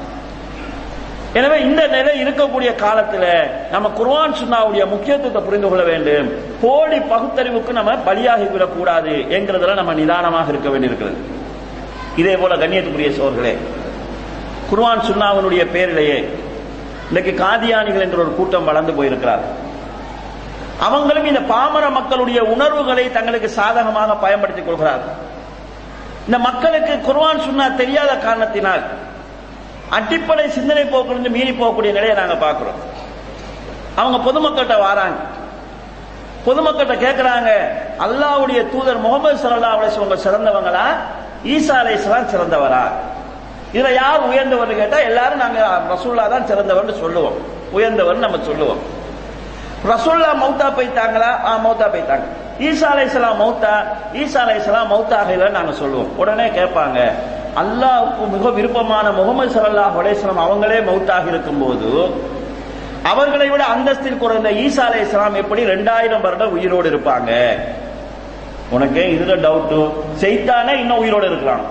எனவே 1.39 1.57
இந்த 1.69 1.81
நிலை 1.95 2.13
இருக்கக்கூடிய 2.23 2.69
காலத்துல 2.85 3.25
நம்ம 3.73 3.87
குர்வான் 3.99 4.39
சுன்னாவுடைய 4.41 4.83
முக்கியத்துவத்தை 4.93 5.41
புரிந்து 5.47 5.67
கொள்ள 5.69 5.83
வேண்டும். 5.91 6.29
போலி 6.63 6.99
பகுத்தறிவுக்கு 7.11 7.79
நம்ம 7.79 7.97
பலியாகி 8.07 8.47
விடக்கூடாது 8.53 9.13
என்கிறதுல 9.37 9.81
நம்ம 9.81 9.93
நிதானமாக 10.03 10.49
இருக்க 10.55 10.69
வேண்டியிருக்கிறது. 10.75 11.19
இதே 12.19 12.35
போல 12.41 12.55
கண்ணியத்துக்குரிய 12.55 13.09
சோர்களே 13.19 13.53
குர்வான் 14.71 15.07
சுன்னாவனுடைய 15.09 15.63
பேரிலேயே 15.75 16.19
இன்னைக்கு 17.07 17.31
காதியானிகள் 17.43 18.05
என்ற 18.05 18.17
ஒரு 18.23 18.31
கூட்டம் 18.39 18.67
வளர்ந்து 18.69 18.93
போயிருக்கிறார். 18.97 19.43
அவங்களும் 20.87 21.29
இந்த 21.29 21.41
பாமர 21.53 21.85
மக்களுடைய 21.89 22.39
உணர்வுகளை 22.53 23.05
தங்களுக்கு 23.11 23.49
சாதகமாக 23.49 24.15
பயன்படுத்திக் 24.25 24.67
கொள்கிறார்கள் 24.67 25.15
இந்த 26.25 26.37
மக்களுக்கு 26.47 26.93
குர்வான் 27.07 27.43
சுன்னா 27.45 27.67
தெரியாத 27.75 28.11
காரணத்தினால் 28.17 28.83
அடிப்படை 29.97 30.45
சிந்தனை 30.57 30.83
போக்கிலிருந்து 30.83 31.35
மீறி 31.37 31.51
போகக்கூடிய 31.51 31.91
நிலையை 31.97 32.15
நாங்க 32.15 32.35
பார்க்கிறோம். 32.45 32.79
அவங்க 33.95 34.17
பொதுமக்கள்கிட்ட 34.27 34.75
வாராங்க. 34.85 35.19
பொதுமக்கள்கிட்ட 36.47 36.95
கேட்கிறாங்க 37.05 37.49
அல்லாவுடைய 38.05 38.59
தூதர் 38.73 39.03
முகமது 39.05 39.35
சல்லா 39.43 39.71
அலிஸ்வங்க 39.75 40.17
சிறந்தவங்களா? 40.25 40.85
ஈசா 41.45 41.75
அலைஹிஸ்ஸலாம் 41.81 42.31
சிறந்தவரா? 42.33 42.83
இதுல 43.73 43.93
யார் 43.93 44.21
உயர்ந்தவர் 44.29 44.75
கேட்டா 44.75 44.99
எல்லாரும் 44.99 45.37
நாங்க 45.37 45.59
ரசூல்லா 45.93 46.29
தான் 46.29 46.47
சிறந்தவர்னு 46.51 46.93
சொல்லுவோம். 46.93 47.37
உயர்ந்தவர் 47.71 48.15
நம்ம 48.15 48.37
சொல்லுவோம். 48.37 48.79
ரசூல்லா 49.91 50.33
மௌத்தா 50.33 50.67
போயிட்டாங்களா? 50.77 51.29
ஆ 51.49 51.57
மௌத்தா 51.65 51.87
போயிட்டாங்க. 51.93 52.25
ஈசா 52.59 52.87
அலைஹிஸ்ஸலாம் 52.93 53.37
மௌத்தா 53.43 53.73
ஈசா 54.13 54.39
அலைசலாம் 54.45 54.89
மௌத்தா 54.93 55.17
ஆகல 55.19 55.49
நாங்க 55.49 55.71
சொல்லுவோம். 55.71 56.09
உடனே 56.17 56.51
கேட்பாங்க 56.51 57.13
அல்லாவுக்கு 57.55 58.23
மிக 58.33 58.49
விருப்பமான 58.49 59.11
முகமது 59.11 59.53
ஸல்லல்லாஹு 59.55 59.99
அலைஹி 59.99 60.39
அவங்களே 60.47 60.81
மௌத்தாக 60.81 61.27
இருக்கும்போது 61.27 62.09
அவர்களை 63.03 63.49
விட 63.49 63.63
அந்தஸ்தில் 63.65 64.17
குறைந்த 64.17 64.49
ஈசா 64.51 64.95
இஸ்லாம் 65.01 65.35
எப்படி 65.35 65.63
ரெண்டாயிரம் 65.63 66.21
வருடம் 66.21 66.51
உயிரோடு 66.51 66.89
இருப்பாங்க? 66.89 67.31
உனக்கு 68.71 69.01
இதுல 69.15 69.35
டவுட் 69.45 69.91
செய்தானே 70.15 70.79
இன்னும் 70.79 70.97
உயிரோடு 70.97 71.25
இருக்கிறான். 71.25 71.61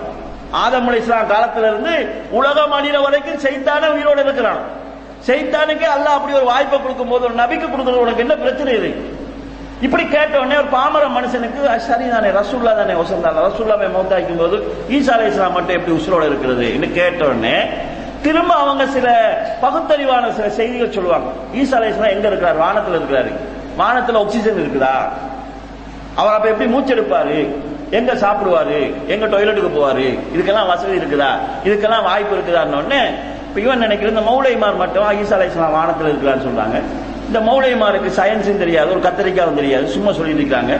ஆதம் 0.51 0.93
இஸ்லாம் 0.93 1.29
காலத்துல 1.29 1.67
இருந்து 1.71 2.23
உலகம் 2.29 2.71
அழிற 2.71 3.01
வரைக்கும் 3.01 3.37
செய்தானே 3.37 3.87
உயிரோடு 3.87 4.23
இருக்கிறான். 4.23 4.61
செய்தானுக்கே 5.27 5.87
அல்லாஹ் 5.95 6.17
அப்படி 6.17 6.33
ஒரு 6.33 6.45
வாய்ப்பை 6.45 6.81
கொடுக்கும் 6.81 7.07
போது 7.07 7.23
ஒரு 7.23 7.33
நபிக்கு 7.33 7.67
கொடுக்கறது 7.69 8.03
உனக்கு 8.05 8.19
என்ன 8.19 8.35
பிரச்சனை 8.35 8.73
இது? 8.73 8.91
இப்படி 9.81 10.05
கேட்ட 10.05 10.39
உடனே 10.39 10.55
ஒரு 10.55 10.67
பாமர 10.67 11.07
மனுஷனுக்கு 11.07 11.79
சரி 11.79 12.09
தானே 12.09 12.29
ரசூல்லா 12.29 12.75
தானே 12.75 12.93
வசந்தான். 12.93 13.37
ரசூல்லாவை 13.47 13.87
மௌத்தாக்கும் 13.95 14.37
போது 14.37 14.57
ஈசா 14.89 15.11
அலைஹிஸ்ஸலாம் 15.15 15.51
மட்டும் 15.51 15.77
எப்படி 15.77 15.97
உசுரோட 15.97 16.25
இருக்கிறது? 16.25 16.73
என்று 16.73 16.91
கேட்ட 16.91 17.25
உடனே 17.25 17.67
திரும்ப 18.21 18.53
அவங்க 18.53 18.87
சில 18.87 19.07
பகுத்தறிவான 19.61 20.31
சில 20.31 20.49
செய்திகள் 20.49 20.91
சொல்லுவாங்க. 20.91 21.27
ஈசா 21.55 21.75
அலைஹிஸ்ஸலாம் 21.79 22.15
எங்க 22.15 22.27
இருக்கிறார்? 22.27 22.59
வானத்துல 22.59 22.97
இருக்கிறாரு. 22.99 23.31
வானத்துல 23.77 24.17
ஆக்சிஜன் 24.17 24.61
இருக்குதா? 24.63 24.95
அவர் 26.19 26.35
அப்ப 26.37 26.47
எப்படி 26.53 26.67
மூச்செடுப்பாரு? 26.73 27.37
எங்க 27.97 28.13
சாப்பிடுவாரு? 28.23 28.79
எங்க 29.13 29.25
டொய்லெட்டுக்கு 29.33 29.71
போவாரு? 29.75 30.07
இதுக்கெல்லாம் 30.35 30.69
வசதி 30.71 30.95
இருக்குதா? 31.01 31.31
இதுக்கெல்லாம் 31.67 32.07
வாய்ப்பு 32.09 32.33
இருக்குதான்னு 32.37 33.01
இப்ப 33.49 33.61
இவன் 33.65 33.83
நினைக்கிற 33.85 34.09
இந்த 34.13 34.23
மௌலைமார் 34.29 34.81
மட்டும் 34.81 35.05
ஈசா 35.21 35.35
அலைஹிஸ்ஸலாம் 35.37 35.77
வானத்துல 35.77 36.09
இருக்கிறான்னு 36.11 36.45
சொல்றாங்க. 36.47 36.77
இந்த 37.27 37.39
மௌலைமாருக்கு 37.47 38.09
சயின்ஸும் 38.19 38.61
தெரியாது 38.63 38.89
ஒரு 38.95 39.01
கத்தரிக்காவும் 39.07 39.59
தெரியாது 39.61 39.85
சும்மா 39.95 40.11
சொல்லிட்டு 40.17 40.43
இருக்காங்க. 40.43 40.73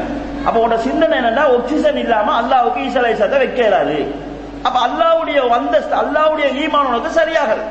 அப்ப 0.48 0.56
உன்னோட 0.64 0.80
சிந்தனை 0.88 1.16
என்னன்னா 1.20 1.44
ஆக்சிஜன் 1.56 2.00
இல்லாம 2.04 2.34
அல்லாவுக்கு 2.42 2.80
ஈசா 2.88 3.00
அலைஹிஸ்ஸலாத்தை 3.02 3.40
வைக்கிறாரு 3.46 3.68
இயலாது. 3.68 3.98
அப்ப 4.68 4.78
அல்லாவுடைய 4.88 5.40
வந்த 5.56 5.76
அல்லாவுடைய 6.04 6.48
ஈமான் 6.64 6.90
உனக்கு 6.92 7.12
சரியாகிறது 7.20 7.66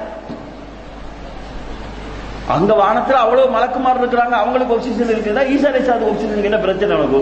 அங்க 2.54 2.72
வானத்துல 2.82 3.16
அவ்வளவு 3.24 3.54
மலக்குமார் 3.54 4.00
இருக்கிறாங்க. 4.02 4.34
அவங்களுக்கு 4.42 4.74
ஆக்சிஜன் 4.76 5.12
இருக்குதா? 5.14 5.42
ஈசா 5.54 5.66
அலைஹிஸ்ஸலாத்துக்கு 5.70 6.12
ஆக்சிஜன் 6.12 6.48
என்ன 6.50 6.60
பிரச்சனை 6.66 6.96
உனக்கு? 6.98 7.20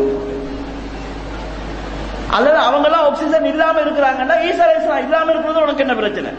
அல்லது 2.37 2.59
அவங்க 2.67 2.87
எல்லாம் 2.89 3.07
ஆக்சிஜன் 3.09 3.49
இல்லாம 3.53 3.81
இருக்கிறாங்கன்னா 3.87 4.37
ஈசா 4.49 4.63
அலைஹிஸ்ஸலாம் 4.67 5.03
இல்லாம 5.07 5.31
இருக்கிறது 5.33 5.65
உனக்கு 5.67 5.85
என்ன 5.87 5.97
பிரச்சனை? 6.03 6.31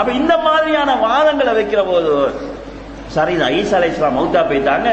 அப்ப 0.00 0.08
இந்த 0.20 0.34
மாதிரியான 0.46 0.90
வாதங்களை 1.06 1.54
வைக்கிற 1.60 1.80
போது 1.92 2.12
சரிதான் 3.16 3.56
ஈசா 3.60 3.76
அலைஹிஸ்ஸலாம் 3.78 4.18
மௌத்தா 4.18 4.42
போயிட்டாங்க. 4.50 4.88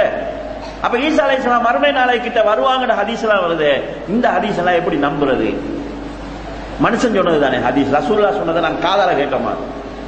அப்ப 0.85 0.95
ஈசா 1.07 1.21
அலைஹிஸ்ஸலாம் 1.27 1.67
மறுமை 1.67 1.91
நாளை 1.99 2.15
கிட்ட 2.21 2.39
வருவாங்கன்ற 2.51 2.95
ஹதீஸ் 3.01 3.23
எல்லாம் 3.25 3.43
வருது. 3.45 3.69
இந்த 4.13 4.25
ஹதீஸ் 4.35 4.59
எல்லாம் 4.61 4.79
எப்படி 4.81 4.97
நம்புறது? 5.07 5.49
மனுஷன் 6.85 7.15
சொன்னது 7.19 7.39
தானே 7.45 7.57
ஹதீஸ். 7.67 7.93
ரசூல்லா 7.99 8.33
சொன்னதை 8.39 8.61
நாங்க 8.67 8.81
காதால 8.87 9.11
கேட்டோமா 9.21 9.53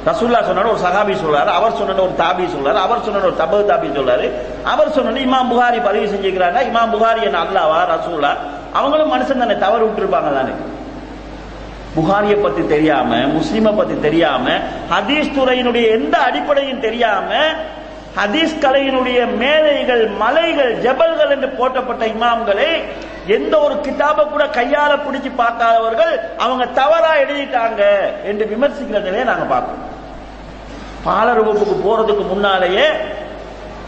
ரசூல்லா 0.06 0.40
சொன்னாரு 0.48 0.70
ஒரு 0.70 0.82
சஹாபி 0.82 1.14
சொல்றாரு 1.22 1.50
அவர் 1.58 1.78
சொன்ன 1.78 2.02
ஒரு 2.02 2.14
தாபி 2.18 2.44
சொல்றாரு 2.52 2.78
அவர் 2.78 3.04
சொன்ன 3.04 3.22
ஒரு 3.22 3.36
தபு 3.40 3.58
தாபி 3.70 3.88
சொல்றாரு. 3.96 4.26
அவர் 4.64 4.90
சொன்ன 4.90 5.20
இமாம் 5.20 5.50
புகாரி 5.52 5.78
பதிவு 5.80 6.06
செஞ்சுக்கிறாங்க 6.12 6.60
இமாம் 6.68 6.92
புகாரி 6.94 7.20
என்ன 7.28 7.38
அல்லாவா 7.44 7.78
ரசூலா? 7.92 8.32
அவங்களும் 8.72 9.12
மனுஷன் 9.14 9.42
தானே 9.42 9.56
தவறு 9.56 9.86
விட்டுருப்பாங்க 9.86 10.30
தானே. 10.32 10.52
புகாரியை 11.96 12.36
பத்தி 12.36 12.62
தெரியாம 12.66 13.10
முஸ்லீமை 13.34 13.72
பத்தி 13.76 13.94
தெரியாம 14.00 14.46
ஹதீஸ் 14.90 15.34
துறையினுடைய 15.36 15.86
எந்த 15.94 16.16
அடிப்படையும் 16.26 16.80
தெரியாம 16.80 17.30
ஹதீஸ் 18.18 18.54
கலையினுடைய 18.60 19.18
மேலைகள் 19.40 20.04
மலைகள் 20.18 20.72
ஜபல்கள் 20.84 21.32
என்று 21.34 21.48
போட்டப்பட்ட 21.58 22.04
இமாம்களை 22.14 22.68
எந்த 23.36 23.54
ஒரு 23.58 23.74
கிதாபை 23.80 24.24
கூட 24.26 24.44
கையால 24.56 24.92
பிடிச்சு 25.04 25.30
பார்க்காதவர்கள் 25.34 26.12
அவங்க 26.38 26.64
தவறா 26.78 27.12
எழுதிட்டாங்க 27.22 27.82
என்று 28.24 28.44
விமர்சிக்கிற 28.52 29.00
நிலையை 29.00 29.24
நாங்க 29.24 29.46
பார்க்கணும் 29.46 29.84
பாலர் 31.06 31.40
வகுப்புக்கு 31.40 31.76
போறதுக்கு 31.86 32.24
முன்னாலேயே 32.32 32.86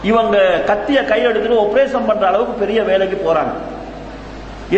இவங்க 0.09 0.37
கத்திய 0.69 0.99
கையெடுத்துட்டு 1.11 1.63
ஆபரேஷன் 1.65 2.07
பண்ற 2.09 2.23
அளவுக்கு 2.27 2.53
பெரிய 2.63 2.79
வேலைக்கு 2.89 3.17
போறாங்க. 3.25 3.53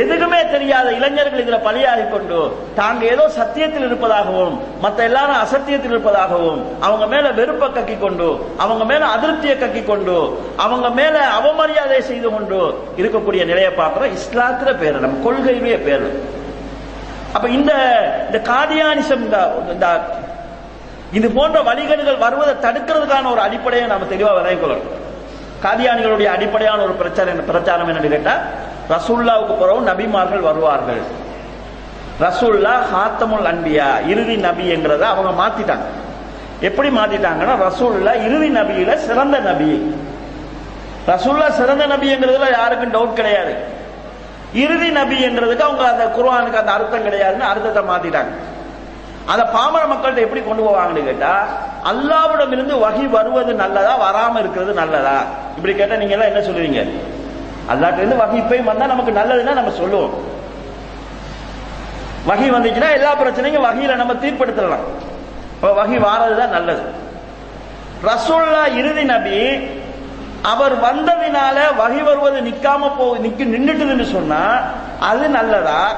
எதுக்குமே 0.02 0.38
தெரியாத 0.52 0.88
இளைஞர்கள் 0.98 1.42
இதுல 1.44 1.58
பலியாகி 1.66 2.04
கொண்டு 2.12 2.38
தாங்க 2.78 3.02
ஏதோ 3.14 3.24
சத்தியத்தில் 3.38 3.86
இருப்பதாகவும் 3.88 4.54
மத்த 4.84 5.00
எல்லாரும் 5.10 5.42
அசத்தியத்தில் 5.44 5.94
இருப்பதாகவும் 5.94 6.60
அவங்க 6.88 7.06
மேல 7.14 7.32
வெறுப்பை 7.40 7.68
கக்கி 7.78 7.96
கொண்டு 8.00 8.28
அவங்க 8.64 8.84
மேல 8.92 9.04
அதிருப்தியை 9.16 9.56
கக்கி 9.64 9.84
கொண்டு 9.86 10.16
அவங்க 10.66 10.90
மேல 11.00 11.18
அவமரியாதை 11.40 12.00
செய்து 12.12 12.30
கொண்டு 12.30 12.60
இருக்கக்கூடிய 13.02 13.46
நிலையை 13.52 13.72
பார்க்கிறோம் 13.82 14.16
இஸ்லாத்துல 14.20 14.78
பேர் 14.84 15.04
நம்ம 15.06 15.20
கொள்கையிலேயே 15.26 15.80
பேர். 15.90 16.08
அப்ப 17.34 17.46
இந்த 17.58 17.74
இந்த 18.28 18.40
காதியானிசம் 18.52 19.24
இந்த 19.28 19.40
இந்த 19.74 19.88
இது 21.18 21.28
போன்ற 21.38 21.58
வழிகேடுகள் 21.70 22.24
வருவதை 22.26 22.54
தடுக்கிறதுக்கான 22.66 23.30
ஒரு 23.32 23.42
அடிப்படையை 23.48 23.86
நாம 23.88 24.06
தெளிவா 24.12 24.34
கொள்ளணும். 24.64 24.92
காதியானிகளுடைய 25.64 26.30
அடிப்படையான 26.36 26.84
ஒரு 26.88 26.94
பிரச்சாரம் 27.02 27.46
பிரச்சாரம் 27.50 27.90
என்னன்னு 27.92 28.12
கேட்டா 28.14 28.36
ரசூல்லாவுக்கு 28.94 29.54
பிறகு 29.62 29.82
நபிமார்கள் 29.90 30.48
வருவார்கள். 30.50 31.02
ரசூல்லா 32.26 32.74
ஹாத்தமுல் 32.92 33.48
அன்பியா 33.52 33.90
இறுதி 34.12 34.36
நபிங்கிறத 34.48 35.04
அவங்க 35.12 35.32
மாத்திட்டாங்க. 35.42 35.86
எப்படி 36.68 36.90
மாத்திட்டாங்கன்னா 36.98 37.54
ரசூல்லா 37.68 38.14
இறுதி 38.28 38.50
நபியில 38.60 38.96
சிறந்த 39.08 39.38
நபி. 39.50 39.70
ரசூல்லா 41.12 41.48
சிறந்த 41.60 41.84
நபிங்கிறதுல 41.94 42.50
யாருக்கும் 42.60 42.94
டவுட் 42.98 43.20
கிடையாது. 43.20 43.54
இறுதி 44.64 44.90
நபிங்கிறதுக்கு 45.00 45.68
அவங்க 45.68 45.84
அந்த 45.94 46.06
குர்வானுக்கு 46.18 46.62
அந்த 46.64 46.72
அர்த்தம் 46.78 47.06
கிடையாதுன்னு 47.08 47.52
அர்த்தத்தை 47.52 47.84
மாத்திட்டாங்க. 47.92 48.34
அத 49.28 49.46
பாமர 49.46 49.86
மக்கள்கிட்ட 49.88 50.22
எப்படி 50.22 50.42
கொண்டு 50.42 50.64
போவாங்கன்னு 50.64 51.04
கேட்டா 51.04 51.48
அல்லாவிடம் 51.86 52.52
இருந்து 52.52 52.76
வகி 52.76 53.08
வருவது 53.08 53.54
நல்லதா 53.54 53.98
வராம 53.98 54.40
இருக்கிறது 54.40 54.74
நல்லதா? 54.74 55.24
இப்படி 55.58 55.76
கேட்டா 55.76 55.96
நீங்க 55.96 56.14
எல்லாம் 56.14 56.28
என்ன 56.28 56.40
சொல்லுவீங்க? 56.40 56.86
அல்லாட்ட 57.70 57.98
இருந்து 57.98 58.16
வகை 58.16 58.42
இப்பயும் 58.42 58.64
வந்தா 58.64 58.86
நமக்கு 58.86 59.12
நல்லதுன்னா 59.12 59.54
நம்ம 59.54 59.72
சொல்லுவோம். 59.72 60.14
வகை 62.26 62.52
வந்துச்சுன்னா 62.52 62.92
எல்லா 62.92 63.16
பிரச்சனையும் 63.16 63.66
வகையில 63.66 63.96
நம்ம 63.96 64.14
தீர்ப்படுத்தலாம். 64.14 64.86
அப்ப 65.56 65.74
வகை 65.74 66.00
வாரதுதான் 66.00 66.50
நல்லது. 66.50 66.84
ரசோல்லா 68.04 68.78
இறுதி 68.78 69.04
நபி 69.04 69.68
அவர் 70.42 70.76
வந்ததினால 70.80 71.76
வகை 71.78 72.02
வருவது 72.02 72.42
நிக்காம 72.42 72.98
போ 72.98 73.16
நிக்க 73.18 73.44
நின்றுட்டுதுன்னு 73.46 74.04
சொன்னா 74.04 74.62
அது 75.00 75.30
நல்லதா? 75.30 75.96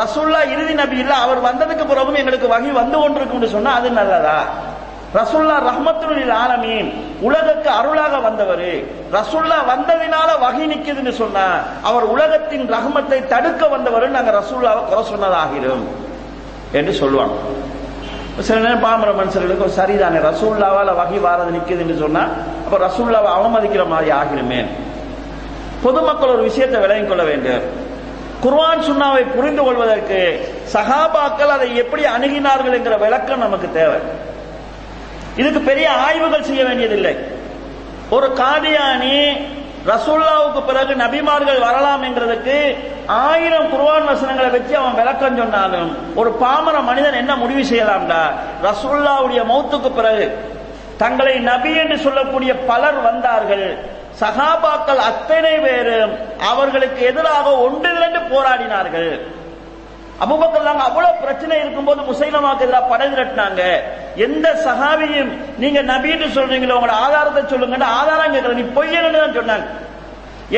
ரசூல்லா 0.00 0.40
இறுதி 0.52 0.74
நபி 0.74 0.98
இல்ல 0.98 1.14
அவர் 1.14 1.40
வந்ததுக்கு 1.48 1.84
பிறகும் 1.86 2.14
எங்களுக்கு 2.14 2.48
வகை 2.48 2.70
வந்து 2.70 2.98
கொண்டிருக்கும் 2.98 3.54
சொன்னா 3.56 3.72
அது 3.78 3.90
நல்லதா? 3.90 4.38
ரசுல்லா 5.18 5.56
ரஹ்மத்துல் 5.70 6.30
ஆலமீன் 6.42 6.88
உலகக்கு 7.20 7.70
அருளாக 7.70 8.20
வந்தவர். 8.26 8.68
ரசுல்லா 9.16 9.58
வந்ததினால 9.72 10.28
வகை 10.44 10.64
நிக்குதுன்னு 10.72 11.12
சொன்னா 11.22 11.44
அவர் 11.82 12.04
உலகத்தின் 12.14 12.64
ரஹ்மத்தை 12.76 13.18
தடுக்க 13.26 13.68
வந்தவர் 13.68 14.08
நாங்க 14.16 14.30
ரசுல்லாவை 14.40 14.82
குறை 14.84 15.02
சொன்னதாகிறோம் 15.12 15.84
என்று 16.72 16.92
சொல்லுவாங்க. 16.92 17.36
சில 18.40 18.58
நேரம் 18.58 18.80
பாமர 18.80 19.10
மனுஷர்களுக்கு 19.12 19.68
சரிதானே 19.78 20.18
ரசூல்லாவால 20.30 20.94
வகை 21.00 21.18
வாரது 21.26 21.52
நிக்குதுன்னு 21.58 21.98
சொன்னா 21.98 22.22
அப்ப 22.64 22.76
ரசூல்லாவை 22.86 23.30
அவமதிக்கிற 23.38 23.86
மாதிரி 23.88 24.10
ஆகிருமே. 24.20 24.60
பொதுமக்கள் 25.82 26.28
ஒரு 26.28 26.42
விஷயத்தை 26.42 26.80
விளங்கிக் 26.80 27.08
கொள்ள 27.08 27.22
வேண்டும். 27.22 27.62
குர்வான் 28.42 28.84
சுண்ணாவை 28.88 29.22
புரிந்து 29.36 29.62
கொள்வதற்கு 29.62 30.20
சகாபாக்கள் 30.72 31.54
அதை 31.56 31.76
எப்படி 31.76 32.02
அணுகினார்கள் 32.02 32.74
என்கிற 32.74 32.96
விளக்கம் 32.96 33.38
நமக்கு 33.38 33.72
தேவை. 33.72 34.00
இதுக்கு 35.36 35.60
பெரிய 35.60 35.92
ஆய்வுகள் 35.92 36.42
செய்ய 36.42 36.64
வேண்டியதில்லை. 36.64 37.16
ஒரு 38.10 38.26
காதியானி 38.26 39.18
ரசூல்லாவுக்கு 39.86 40.66
பிறகு 40.66 40.94
நபிமார்கள் 40.94 41.60
வரலாம் 41.60 42.02
என்கிறதுக்கு 42.02 42.76
ஆயிரம் 43.06 43.70
குர்வான் 43.72 44.04
வசனங்களை 44.04 44.50
வச்சு 44.50 44.76
அவன் 44.76 44.94
விளக்கம் 44.94 45.36
சொன்னாலும் 45.36 46.14
ஒரு 46.14 46.30
பாமர 46.32 46.80
மனிதன் 46.80 47.12
என்ன 47.12 47.36
முடிவு 47.36 47.62
செய்யலாம்டா? 47.62 48.22
ரசூல்லாவுடைய 48.62 49.42
மௌத்துக்கு 49.52 49.90
பிறகு 49.94 50.26
தங்களை 50.98 51.38
நபி 51.38 51.76
என்று 51.76 51.98
சொல்லக்கூடிய 51.98 52.54
பலர் 52.56 53.00
வந்தார்கள். 53.02 53.78
சகாபாக்கள் 54.20 55.00
அத்தனை 55.10 55.52
பேரும் 55.66 56.12
அவர்களுக்கு 56.50 57.00
எதிராக 57.10 57.46
ஒன்று 57.66 57.90
திரண்டு 57.96 58.20
போராடினார்கள். 58.32 59.12
அபுபக்கர் 60.24 60.82
அவ்வளவு 60.88 61.20
பிரச்சனை 61.22 61.54
இருக்கும்போது 61.62 62.00
முசைலமாக்கு 62.08 62.64
எதிராக 62.66 62.90
படை 62.90 63.06
திரட்டினாங்க. 63.12 63.62
எந்த 64.26 64.46
சகாபியும் 64.66 65.30
நீங்க 65.62 65.80
நபின்னு 65.92 66.26
சொல்றீங்களோ 66.36 66.76
உங்களோட 66.78 66.96
ஆதாரத்தை 67.06 67.42
சொல்லுங்க 67.52 67.86
ஆதாரம் 68.00 68.34
கேட்கல. 68.34 68.58
நீ 68.60 68.66
பொய்யன்னு 68.76 69.22
தான் 69.22 69.38
சொன்னாங்க. 69.38 69.66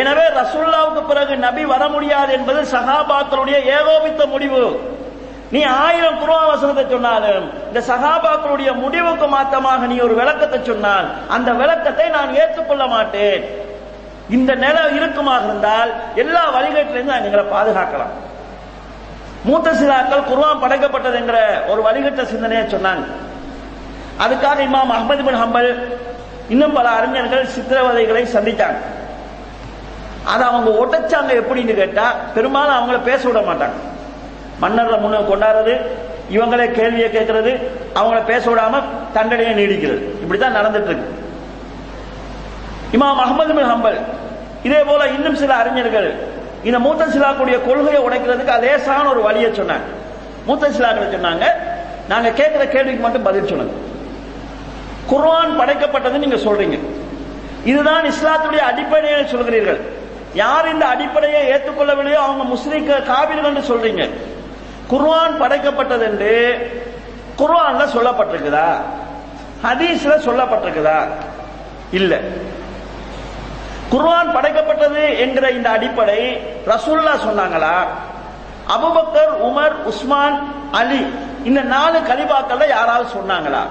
எனவே 0.01 0.25
ரசுல்லாவுக்கு 0.41 1.03
பிறகு 1.13 1.35
நபி 1.47 1.65
வர 1.73 1.83
முடியாது 1.95 2.31
என்பது 2.39 2.61
சகாபாக்களுடைய 2.75 3.57
ஏகோபித்த 3.77 4.23
முடிவு. 4.35 4.63
நீ 5.55 5.61
ஆயிரம் 5.87 6.21
குரான் 6.23 6.51
வசனத்தை 6.53 6.85
சொன்னாலும் 6.93 7.47
இந்த 7.69 7.81
சகாபாக்களுடைய 7.91 8.71
முடிவுக்கு 8.83 9.27
மாத்தமாக 9.35 9.87
நீ 9.93 9.97
ஒரு 10.07 10.15
விளக்கத்தை 10.21 10.59
சொன்னால் 10.71 11.09
அந்த 11.37 11.51
விளக்கத்தை 11.61 12.07
நான் 12.17 12.35
ஏற்றுக்கொள்ள 12.43 12.85
மாட்டேன். 12.95 13.45
இந்த 14.37 14.51
நிலை 14.65 14.83
இருக்குமாக 14.99 15.49
இருந்தால் 15.49 15.91
எல்லா 16.23 16.43
வழிகட்டிலிருந்து 16.57 17.15
நாங்கள் 17.15 17.31
எங்களை 17.31 17.45
பாதுகாக்கலாம். 17.55 18.15
மூத்த 19.49 19.75
சிலாக்கள் 19.81 20.27
குர்ஆன் 20.31 20.63
படைக்கப்பட்டது 20.65 21.17
என்கிற 21.21 21.39
ஒரு 21.71 21.81
வழிகட்ட 21.87 22.23
சிந்தனையை 22.33 22.65
சொன்னாங்க. 22.75 23.05
அதுக்காக 24.25 24.59
இமாம் 24.69 24.95
அஹமது 24.97 25.23
பின் 25.29 25.41
ஹம்பல் 25.43 25.71
இன்னும் 26.55 26.77
பல 26.79 26.89
அறிஞர்கள் 26.99 27.51
சித்திரவதைகளை 27.55 28.23
சந்தித்தாங்க. 28.37 28.81
அதை 30.33 30.45
அவங்க 30.51 30.71
உடைச்சாங்க 30.83 31.33
எப்படின்னு 31.43 31.75
கேட்டா 31.83 32.07
பெரும்பாலும் 32.37 32.79
அவங்கள 32.79 32.99
பேச 33.11 33.23
விட 33.29 33.41
மாட்டாங்க. 33.51 33.79
மன்னர்ல 34.63 34.97
முன்ன 35.05 35.23
கொண்டாடுறது 35.31 35.75
இவங்களே 36.31 36.67
கேள்வியை 36.71 37.09
கேட்கறது 37.11 37.53
அவங்கள 37.95 38.25
பேச 38.25 38.51
விடாம 38.51 38.83
தண்டனையை 39.13 39.55
நீடிக்கிறது. 39.55 40.03
இப்படித்தான் 40.23 40.57
நடந்துட்டு 40.57 40.91
இருக்கு 40.91 41.23
இமாம் 42.93 43.21
அகமது 43.25 43.55
பின் 43.59 43.71
ஹம்பல் 43.73 43.99
இதே 44.63 44.81
போல 44.89 45.07
இன்னும் 45.07 45.35
சில 45.35 45.55
அறிஞர்கள் 45.55 46.09
இந்த 46.65 46.79
மூத்த 46.79 47.07
சிலாக்குடைய 47.07 47.57
கொள்கையை 47.67 48.03
உடைக்கிறதுக்கு 48.03 48.57
அதேசான 48.59 49.09
ஒரு 49.09 49.23
வழியை 49.23 49.51
சொன்னாங்க. 49.51 49.89
மூத்த 50.47 50.69
சிலாக்கள் 50.69 51.15
சொன்னாங்க 51.17 51.45
நாங்க 52.09 52.31
கேட்கிற 52.31 52.67
கேள்விக்கு 52.67 53.03
மட்டும் 53.03 53.23
பதில் 53.23 53.47
சொல்லுங்க. 53.47 53.75
குர்ஆன் 55.07 55.59
படைக்கப்பட்டது 55.61 56.23
நீங்க 56.25 56.37
சொல்றீங்க. 56.37 56.79
இதுதான் 57.65 58.05
இஸ்லாத்துடைய 58.05 58.63
அடிப்படையை 58.71 59.21
சொல்கிறீர்கள். 59.21 59.81
யார் 60.35 60.73
இந்த 60.73 60.87
அடிப்படையை 60.87 61.43
ஏற்றுக்கொள்ளவில்லையோ 61.51 62.21
அவங்க 62.27 62.45
முஸ்லீம் 62.45 62.87
காவிர்கள் 62.87 63.69
சொல்றீங்க. 63.71 64.05
குர்ஆன் 64.89 65.41
படைக்கப்பட்டது 65.43 66.05
என்று 66.05 66.33
குர்ஆன்ல 67.39 67.85
சொல்லப்பட்டிருக்குதா? 67.97 68.69
ஹதீஸ்ல 69.63 70.15
சொல்லப்பட்டிருக்குதா? 70.25 70.99
இல்ல. 71.93 72.21
குர்ஆன் 73.91 74.35
படைக்கப்பட்டது 74.37 75.19
என்கிற 75.19 75.51
இந்த 75.51 75.71
அடிப்படை 75.71 76.21
ரசூல்லா 76.67 77.15
சொன்னாங்களா? 77.27 77.77
அபுபக்கர் 78.69 79.33
உமர் 79.43 79.77
உஸ்மான் 79.85 80.37
அலி 80.73 81.03
இந்த 81.45 81.63
நாலு 81.63 81.99
கலிபாக்கள்ல 82.01 82.67
யாராவது 82.69 83.09
சொன்னாங்களா? 83.19 83.63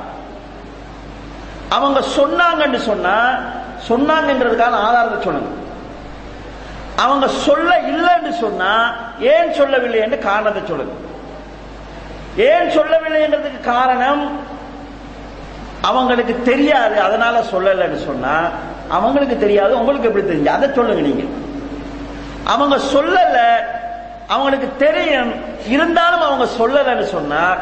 அவங்க 1.70 2.00
சொன்னாங்கன்னு 2.18 2.78
சொன்னா 2.78 3.16
சொன்னாங்கன்றதுக்கான 3.88 4.80
ஆதாரத்தை 4.88 5.22
சொன்னது 5.24 5.62
அவங்க 6.98 7.28
சொல்ல 7.28 7.70
இல்லைன்னு 7.80 8.32
சொன்னா 8.40 8.72
ஏன் 9.20 9.54
சொல்லவில்லை 9.54 10.00
என்று 10.00 10.20
காரணத்தை 10.20 10.62
சொல்லுங்க. 10.68 10.94
ஏன் 12.38 12.70
சொல்லவில்லை 12.70 13.22
என்றதுக்கு 13.22 13.60
காரணம் 13.62 14.40
அவங்களுக்கு 15.82 16.42
தெரியாது. 16.42 17.02
அதனால 17.02 17.40
சொல்லலைன்னு 17.40 18.06
சொன்னா 18.06 18.50
அவங்களுக்கு 18.90 19.38
தெரியாது. 19.38 19.80
உங்களுக்கு 19.80 20.08
எப்படி 20.08 20.26
தெரிஞ்சு? 20.26 20.46
அதை 20.46 20.70
சொல்லுங்க 20.74 21.02
நீங்க. 21.02 21.24
அவங்க 22.44 22.78
சொல்லல 22.78 23.38
அவங்களுக்கு 24.28 24.70
தெரியும். 24.78 25.34
இருந்தாலும் 25.68 26.22
அவங்க 26.22 26.46
சொல்லலைன்னு 26.46 27.04
சொன்னா 27.04 27.56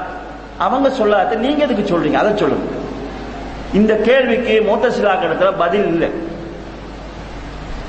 அவங்க 0.57 0.89
சொல்லாத 0.89 1.35
நீங்க 1.35 1.63
எதுக்கு 1.63 1.99
சொல்றீங்க? 1.99 2.13
அதை 2.13 2.37
சொல்லுங்க. 2.37 2.75
இந்த 3.73 3.95
கேள்விக்கு 3.95 4.65
மூத்தசிலாக்க 4.67 5.25
இடத்துல 5.25 5.57
பதில் 5.57 5.87
இல்லை. 5.87 6.09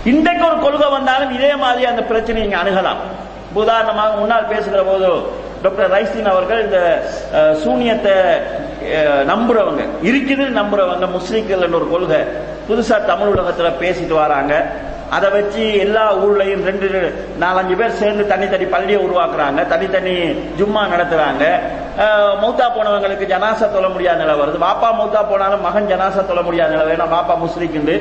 இன்றைக்கு 0.04 0.46
ஒரு 0.46 0.58
கொள்கை 0.58 0.90
வந்தாலும் 0.90 1.30
இதே 1.30 1.56
மாதிரி 1.56 1.86
அந்த 1.86 2.02
பிரச்சனையை 2.02 2.50
நீங்க 2.50 2.70
அணுகலாம். 2.70 2.96
உதாரணமாக 3.52 4.16
முன்னால் 4.16 4.46
பேசுகிற 4.46 4.82
போது 4.82 5.40
டாக்டர் 5.64 5.92
ரைஸ்தீன் 5.94 6.30
அவர்கள் 6.34 6.62
இந்த 6.66 6.78
சூனியத்தை 7.64 8.14
நம்புறவங்க 9.32 9.82
இருக்குது 10.10 10.44
நம்புறவங்க 10.60 11.08
முஸ்லீம்கள் 11.18 11.76
ஒரு 11.80 11.88
கொள்கை 11.92 12.22
புதுசா 12.68 12.96
தமிழ் 13.10 13.32
உலகத்துல 13.34 13.68
பேசிட்டு 13.82 14.14
வராங்க. 14.22 14.54
அதை 15.16 15.28
வச்சு 15.34 15.62
எல்லா 15.84 16.04
ஊர்லயும் 16.24 16.62
ரெண்டு 16.68 16.86
நாலஞ்சு 17.42 17.74
பேர் 17.80 17.98
சேர்ந்து 18.00 18.24
தனித்தனி 18.32 18.66
பள்ளியை 18.74 19.00
உருவாக்குறாங்க. 19.06 19.60
தனித்தனி 19.72 20.14
ஜும்மா 20.58 20.82
நடத்துறாங்க. 20.92 21.44
மௌத்தா 22.42 22.66
போனவங்களுக்கு 22.76 23.26
ஜனாசா 23.32 23.66
தொல்ல 23.74 23.88
முடியாத 23.94 24.18
நிலை 24.22 24.34
வருது. 24.42 24.58
பாப்பா 24.68 24.88
மௌத்தா 25.00 25.22
போனாலும் 25.32 25.64
மகன் 25.66 25.90
ஜனாசா 25.92 26.22
தொல்ல 26.30 26.42
முடியாத 26.48 26.72
நிலை 26.74 26.86
வேணும் 26.90 27.14
பாப்பா 27.16 27.34
முஸ்லிக்குண்டு 27.44 27.96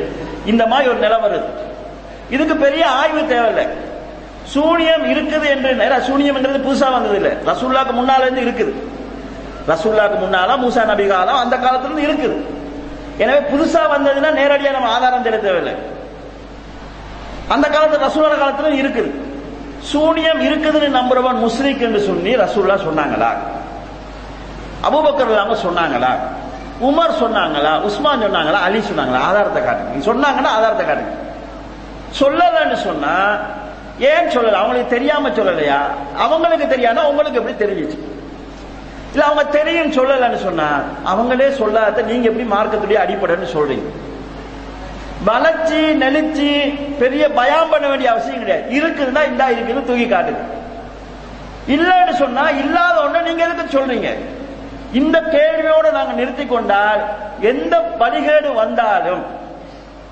இந்த 0.52 0.64
மாதிரி 0.74 0.92
ஒரு 0.94 1.02
நிலை 1.06 1.18
வருது. 1.26 1.50
இதுக்கு 2.36 2.56
பெரிய 2.66 2.84
ஆய்வு 3.00 3.22
தேவையில்லை. 3.34 3.66
சூனியம் 4.44 5.06
இருக்குது 5.14 5.48
என்று 5.50 5.76
நேரா 5.76 5.96
சூனியம்ன்றது 5.96 6.62
புதுசா 6.68 6.92
வந்தது 6.92 7.16
இல்ல. 7.16 7.30
ரசூல்லாக்கு 7.46 7.94
முன்னால 7.94 8.20
இருந்து 8.20 8.42
இருக்குது. 8.42 8.74
ரசூல்லாக்கு 9.68 10.18
முன்னால 10.20 10.58
மூசா 10.58 10.86
நபி 10.86 11.08
காலம் 11.08 11.38
அந்த 11.38 11.58
காலத்துல 11.58 11.98
இருந்து 11.98 12.08
இருக்குது. 12.08 12.46
எனவே 13.18 13.40
புதுசா 13.40 13.82
வந்ததுன்னா 13.96 14.30
நேரடியா 14.42 14.72
நம்ம 14.72 14.90
ஆதாரம் 14.90 15.22
தேட 15.22 15.38
தேவையில்லை. 15.38 15.76
அந்த 17.50 17.68
காலத்து 17.68 17.98
ரசூலா 17.98 18.28
காலத்துல 18.28 18.72
இருக்குது. 18.82 19.30
சூனியம் 19.80 20.42
இருக்குதுன்னு 20.42 20.88
நம்புறவன் 20.90 21.50
முஸ்லிக் 21.50 21.80
என்று 21.80 22.02
சொல்லி 22.02 22.36
ரசூல்லா 22.36 22.76
சொன்னாங்களா? 22.76 23.32
அபூபக்கர் 24.84 25.30
இல்லாம 25.30 25.56
சொன்னாங்களா? 25.56 26.10
உமர் 26.82 27.20
சொன்னாங்களா? 27.20 27.82
உஸ்மான் 27.82 28.22
சொன்னாங்களா? 28.22 28.62
அலி 28.62 28.80
சொன்னாங்களா? 28.80 29.20
ஆதாரத்தை 29.20 29.64
காட்டுங்க. 29.64 30.12
சொன்னாங்கன்னா 30.12 30.46
ஆதாரத்தை 30.46 30.86
காட்டுங்க. 30.86 31.14
சொல்லலன்னு 32.20 32.74
சொன்னா 32.74 33.38
ஏன் 34.02 34.28
சொல்லல? 34.28 34.52
அவங்களுக்கு 34.52 34.90
தெரியாம 34.90 35.30
சொல்லலையா? 35.30 35.80
அவங்களுக்கு 36.18 36.68
தெரியாம 36.68 37.10
உங்களுக்கு 37.10 37.40
எப்படி 37.40 37.72
தெரிஞ்சிச்சு? 37.72 37.98
இல்ல 39.12 39.26
அவங்க 39.26 39.44
தெரியும் 39.44 39.92
சொல்லலன்னு 39.92 40.36
சொன்னா 40.36 40.82
அவங்களே 41.06 41.52
சொல்லாத 41.52 42.02
நீங்க 42.02 42.30
எப்படி 42.30 42.50
மார்க்கத்துடைய 42.50 42.98
அடிப்படைன்னு 42.98 43.56
சொல்றீங்க. 43.58 43.90
வளர்ச்சி 45.26 45.76
நெளிச்சு 45.76 46.52
பெரிய 47.00 47.30
பயம் 47.30 47.70
பண்ண 47.70 47.88
வேண்டிய 47.88 48.12
அவசியம் 48.12 48.40
கிடையாது. 48.40 48.80
இருக்குதுன்னா 48.80 49.26
இந்தா 49.28 49.50
இருக்குன்னு 49.50 49.86
தூக்கி 49.86 50.06
காட்டுங்க. 50.06 50.44
இல்லைன்னு 51.68 52.14
சொன்னா 52.14 52.50
இல்லாத 52.50 53.02
ஒண்ணு 53.02 53.24
நீங்க 53.24 53.48
எதுக்கு 53.48 53.80
சொல்றீங்க? 53.80 54.16
இந்த 54.94 55.22
கேள்வியோட 55.22 55.92
நாங்க 55.92 56.14
நிறுத்தி 56.14 56.46
கொண்டால் 56.46 57.02
எந்த 57.40 57.96
வழிகேடு 58.00 58.54
வந்தாலும் 58.54 59.24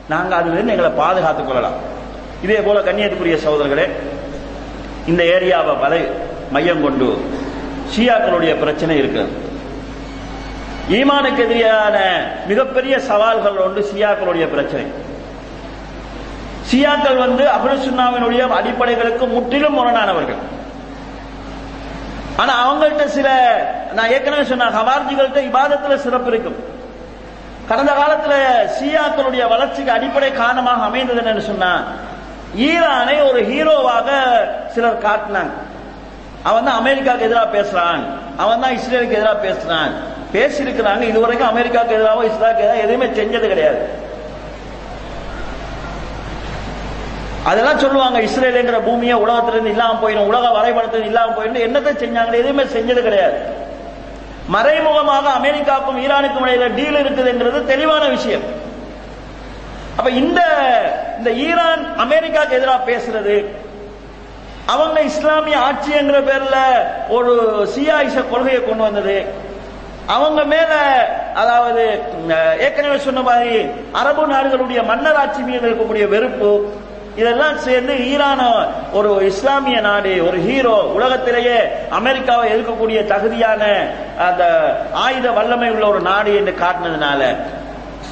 நாங்க 0.09 0.35
அதிலிருந்து 0.35 0.71
எங்களை 0.71 0.91
பாதுகாத்துக் 0.91 1.47
கொள்ளலாம். 1.47 1.97
இதே 2.43 2.55
போல 2.55 2.79
கண்ணியத்துக்குரிய 2.79 3.37
சகோதரர்களே 3.45 3.89
இந்த 5.07 5.23
ஏரியாவை 5.23 5.79
வலை 5.79 6.07
மையம் 6.51 6.81
கொண்டு 6.81 7.25
ஷியாக்களுடைய 7.95 8.59
பிரச்சனை 8.59 8.97
இருக்கிறது. 8.97 9.47
ஈமானுக்கு 10.89 11.37
எதிரான 11.37 11.97
மிகப்பெரிய 12.47 12.99
சவால்கள் 12.99 13.57
ஒன்று 13.57 13.81
ஷியாக்களுடைய 13.93 14.45
பிரச்சனை. 14.49 14.85
ஷியாக்கள் 16.71 17.17
வந்து 17.17 17.43
அபுலுசுன்னாவினுடைய 17.43 18.41
அடிப்படைகளுக்கு 18.47 19.27
முற்றிலும் 19.27 19.77
முரணானவர்கள். 19.77 20.41
ஆனா 22.35 22.53
அவங்கள்ட்ட 22.65 23.05
சில 23.05 23.29
நான் 23.93 24.09
ஏற்கனவே 24.09 24.43
சொன்ன 24.43 24.69
ஹவார்ஜிகள்ட்ட 24.69 25.39
இபாதத்துல 25.49 25.95
சிறப்பு 25.95 26.31
இருக்கும். 26.31 26.59
கடந்த 27.69 27.91
காலத்துல 27.91 28.33
ஷியாக்களுடைய 28.79 29.49
வளர்ச்சிக்கு 29.49 29.91
அடிப்படை 29.91 30.31
காரணமாக 30.31 30.83
அமைந்தது 30.83 31.21
என்னன்னு 31.21 31.49
சொன்னா 31.51 31.83
ஈரானை 32.55 33.15
ஒரு 33.29 33.39
ஹீரோவாக 33.49 34.09
சிலர் 34.73 35.03
காட்டினாங்க. 35.07 35.53
அவன் 36.43 36.67
தான் 36.67 36.79
அமெரிக்காவுக்கு 36.81 37.27
எதிராக 37.27 37.49
பேசுறான். 37.57 38.03
அவன் 38.37 38.61
தான் 38.61 38.75
இஸ்ரேலுக்கு 38.77 39.17
எதிராக 39.19 39.37
பேசுறான். 39.47 39.91
பேசியிருக்கிறாங்க. 40.33 41.01
இதுவரைக்கும் 41.01 41.51
அமெரிக்காவுக்கு 41.53 41.95
எதிராக 41.95 42.23
இஸ்ரேலுக்கு 42.29 42.63
எதிராக 42.65 42.85
எதுவுமே 42.85 43.07
செஞ்சது 43.19 43.47
கிடையாது. 43.53 43.81
அதெல்லாம் 47.49 47.79
சொல்லுவாங்க 47.79 48.19
இஸ்ரேலுங்கிற 48.21 48.79
பூமியை 48.87 49.15
உலகத்திலிருந்து 49.25 49.69
இல்லாம 49.69 49.99
போயிடும். 50.01 50.29
உலக 50.31 50.47
வரைபடத்திலிருந்து 50.57 51.11
இல்லாம 51.13 51.33
போயிடும். 51.37 51.65
என்னத்தை 51.67 51.93
செஞ்சாங்க? 52.03 52.35
எதுவுமே 52.43 52.63
செஞ்சது 52.63 53.03
கிடையாது. 53.07 53.37
மறைமுகமாக 54.55 55.25
அமெரிக்காவுக்கும் 55.39 55.99
ஈரானுக்கும் 56.05 56.45
இடையில 56.45 56.75
டீல் 56.75 56.99
இருக்குதுன்றது 57.03 57.65
தெளிவான 57.65 58.07
விஷயம். 58.07 58.45
அப்ப 59.97 60.09
இந்த 60.09 60.41
இந்த 61.19 61.31
ஈரான் 61.47 61.83
அமெரிக்காவுக்கு 62.05 62.57
எதிராக 62.59 62.87
பேசுறது. 62.91 63.37
அவங்க 64.73 64.97
இஸ்லாமிய 65.11 65.57
ஆட்சிங்கிற 65.67 66.17
பேர்ல 66.29 66.57
ஒரு 67.17 67.33
சியாயிச 67.75 68.15
கொள்கையை 68.31 68.59
கொண்டு 68.65 68.83
வந்தது. 68.87 69.17
அவங்க 70.15 70.41
மேல 70.53 70.71
அதாவது 71.41 71.83
ஏற்கனவே 72.65 72.97
சொன்ன 73.07 73.23
மாதிரி 73.29 73.55
அரபு 74.01 74.23
நாடுகளுடைய 74.33 74.81
மன்னர் 74.91 75.19
ஆட்சி 75.23 75.41
மீது 75.49 75.65
இருக்கக்கூடிய 75.67 76.05
வெறுப்பு 76.13 76.51
இதெல்லாம் 77.19 77.57
சேர்ந்து 77.65 77.93
ஈரான 78.11 78.41
ஒரு 78.97 79.11
இஸ்லாமிய 79.29 79.77
நாடு 79.87 80.11
ஒரு 80.27 80.37
ஹீரோ 80.47 80.75
உலகத்திலேயே 80.97 81.57
அமெரிக்காவை 81.99 82.45
எதிர்க்கக்கூடிய 82.53 82.99
தகுதியான 83.13 83.63
அந்த 84.27 84.43
ஆயுத 85.05 85.27
வல்லமை 85.37 85.69
உள்ள 85.75 85.85
ஒரு 85.93 86.01
நாடு 86.09 86.31
என்று 86.41 86.53
காட்டினதுனால. 86.63 87.21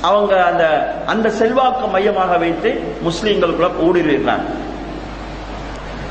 அவங்க 0.02 0.45
அந்த 0.45 0.93
அந்த 1.06 1.30
செல்வாக்கு 1.30 1.88
மையமாக 1.88 2.38
வைத்து 2.38 2.95
முஸ்லீம்களுக்குள்ள 3.04 3.70
ஊடுருவிடுறாங்க 3.82 4.45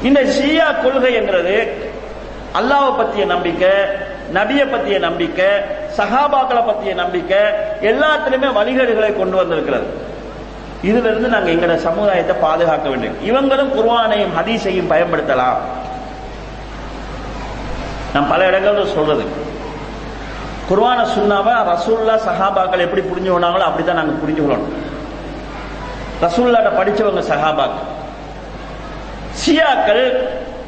இந்த 0.03 0.21
ஷியா 0.23 0.83
கொள்கை 0.83 1.15
என்றது 1.15 1.85
அல்லாவை 2.55 2.91
பத்திய 3.01 3.27
நம்பிக்கை 3.27 3.71
நபியை 4.35 4.65
பத்திய 4.75 4.99
நம்பிக்கை 4.99 5.47
சஹாபாக்களை 5.97 6.63
பத்திய 6.71 6.95
நம்பிக்கை 6.95 7.39
எல்லாத்திலுமே 7.81 8.49
வழிகேடுகளை 8.53 9.17
கொண்டு 9.17 9.37
வந்திருக்கிறது. 9.37 9.87
இதுல 10.83 11.11
இருந்து 11.11 11.29
நாங்க 11.29 11.51
எங்களோட 11.51 11.77
சமுதாயத்தை 11.77 12.37
பாதுகாக்க 12.37 12.89
வேண்டும். 12.89 13.15
இவங்களும் 13.25 13.73
குர்வானையும் 13.77 14.35
ஹதீஸையும் 14.39 14.91
பயன்படுத்தலாம். 14.93 15.59
நான் 18.15 18.29
பல 18.29 18.51
இடங்கள்ல 18.51 18.87
சொல்றது. 18.87 19.25
குர்வான 20.69 21.01
சுண்ணாவை 21.15 21.53
ரசூல்லா 21.73 22.15
சஹாபாக்கள் 22.29 22.85
எப்படி 22.87 23.03
புரிஞ்சு 23.11 23.31
கொண்டாங்களோ 23.33 23.67
அப்படிதான் 23.69 24.01
நாங்க 24.01 24.15
புரிஞ்சு 24.23 24.43
கொள்ளணும் 24.45 24.73
ரசூல்லாட்ட 26.25 26.71
படிச்சவங்க 26.79 27.23
சஹாபாக்கள். 27.33 27.85
ஷியாக்கள் 29.41 30.05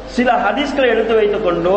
சில 0.05 0.31
ஹதீஸ்களை 0.31 0.87
எடுத்து 0.93 1.15
வைத்துக் 1.15 1.43
கொண்டு 1.43 1.73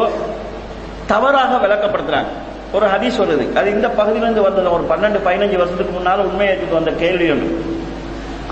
தவறாக 1.06 1.52
விளக்கப்படுத்துறாங்க. 1.66 2.30
ஒரு 2.72 2.86
ஹதீஸ் 2.86 3.18
வருது 3.22 3.44
அது 3.58 3.70
இந்த 3.70 3.88
பகுதியிலிருந்து 3.88 4.42
வந்தது. 4.42 4.72
ஒரு 4.72 4.84
பன்னெண்டு 4.90 5.18
பதினஞ்சு 5.26 5.56
வருஷத்துக்கு 5.56 5.94
முன்னால 5.98 6.26
உண்மையாக்கிட்டு 6.28 6.72
வந்த 6.72 6.90
கேள்வி 6.90 7.30
ஒன்று. 7.30 7.48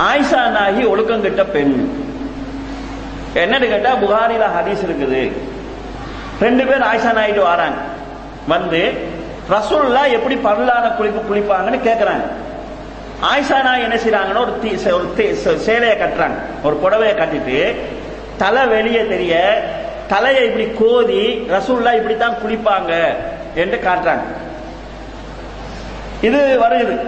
ஆயிஷா 0.09 0.43
நாகி 0.57 0.83
ஒழுக்கங்கிட்ட 0.93 1.45
பெண். 1.45 1.75
என்னன்னு 3.35 3.69
கேட்டா 3.73 3.93
புகாரில 3.95 4.45
ஹதீஸ் 4.57 4.85
இருக்குது. 4.89 5.33
ரெண்டு 6.41 6.65
பேர் 6.67 6.89
ஆயிஷா 6.91 7.13
நாயிட்டு 7.21 7.43
வராங்க. 7.43 7.79
வந்து 8.49 8.83
ரசூல்லா 9.49 10.11
எப்படி 10.11 10.37
பரலான 10.37 10.89
குளிப்பு 10.89 11.21
குளிப்பாங்கன்னு 11.31 11.89
கேக்குறாங்க. 11.89 12.25
ஆயிஷா 13.23 13.63
நாய் 13.63 13.83
என்ன 13.83 13.95
செய்றாங்கன்னா 13.95 14.41
ஒரு 14.41 14.59
தீ- 14.65 15.47
ஒரு 15.47 15.59
சேலையை 15.59 15.97
கட்டுறாங்க. 15.99 16.35
ஒரு 16.63 16.81
புடவையை 16.85 17.11
கட்டிட்டு 17.11 17.77
தலை 18.37 18.67
வெளியே 18.67 19.07
தெரிய 19.07 19.63
தலையை 20.09 20.45
இப்படி 20.45 20.71
கோதி 20.79 21.47
ரசூல்லா 21.51 21.95
இப்படித்தான் 21.95 22.35
குளிப்பாங்க 22.47 23.15
என்று 23.55 23.81
காட்டுறாங்க. 23.85 24.23
இது 26.21 26.59
வருது. 26.61 27.01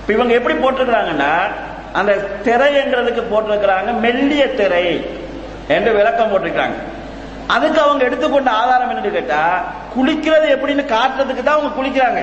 இப்ப 0.00 0.12
இவங்க 0.12 0.34
எப்படி 0.34 0.54
போட்டிருக்கிறாங்கன்னா 0.54 1.32
அந்த 1.92 2.16
திரைன்றதுக்கு 2.44 3.22
போட்டிருக்கிறாங்க 3.30 4.00
மெல்லிய 4.00 4.54
திரை 4.54 5.10
என்று 5.68 5.92
விளக்கம் 5.92 6.32
போட்டிருக்கிறாங்க. 6.32 6.74
அதுக்கு 7.48 7.80
அவங்க 7.80 8.04
எடுத்துக்கொண்ட 8.04 8.50
ஆதாரம் 8.52 8.90
என்னன்னு 8.90 9.10
கேட்டா 9.10 9.40
குளிக்கிறது 9.94 10.46
எப்படின்னு 10.48 10.84
காட்டுறதுக்கு 10.86 11.42
தான் 11.42 11.56
அவங்க 11.56 11.72
குளிக்கிறாங்க. 11.78 12.20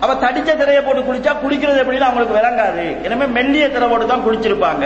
அவ 0.00 0.14
தடிச்ச 0.14 0.56
திரையை 0.56 0.82
போட்டு 0.82 1.02
குளிச்சா 1.02 1.32
குளிக்கிறது 1.42 1.82
எப்படின்னு 1.82 2.00
அவங்களுக்கு 2.00 2.38
விளங்காது. 2.38 2.84
எனவே 3.02 3.26
மெல்லிய 3.28 3.70
திரை 3.70 3.88
போட்டு 3.88 4.06
தான் 4.06 4.24
குளிச்சிருப்பாங்க. 4.26 4.84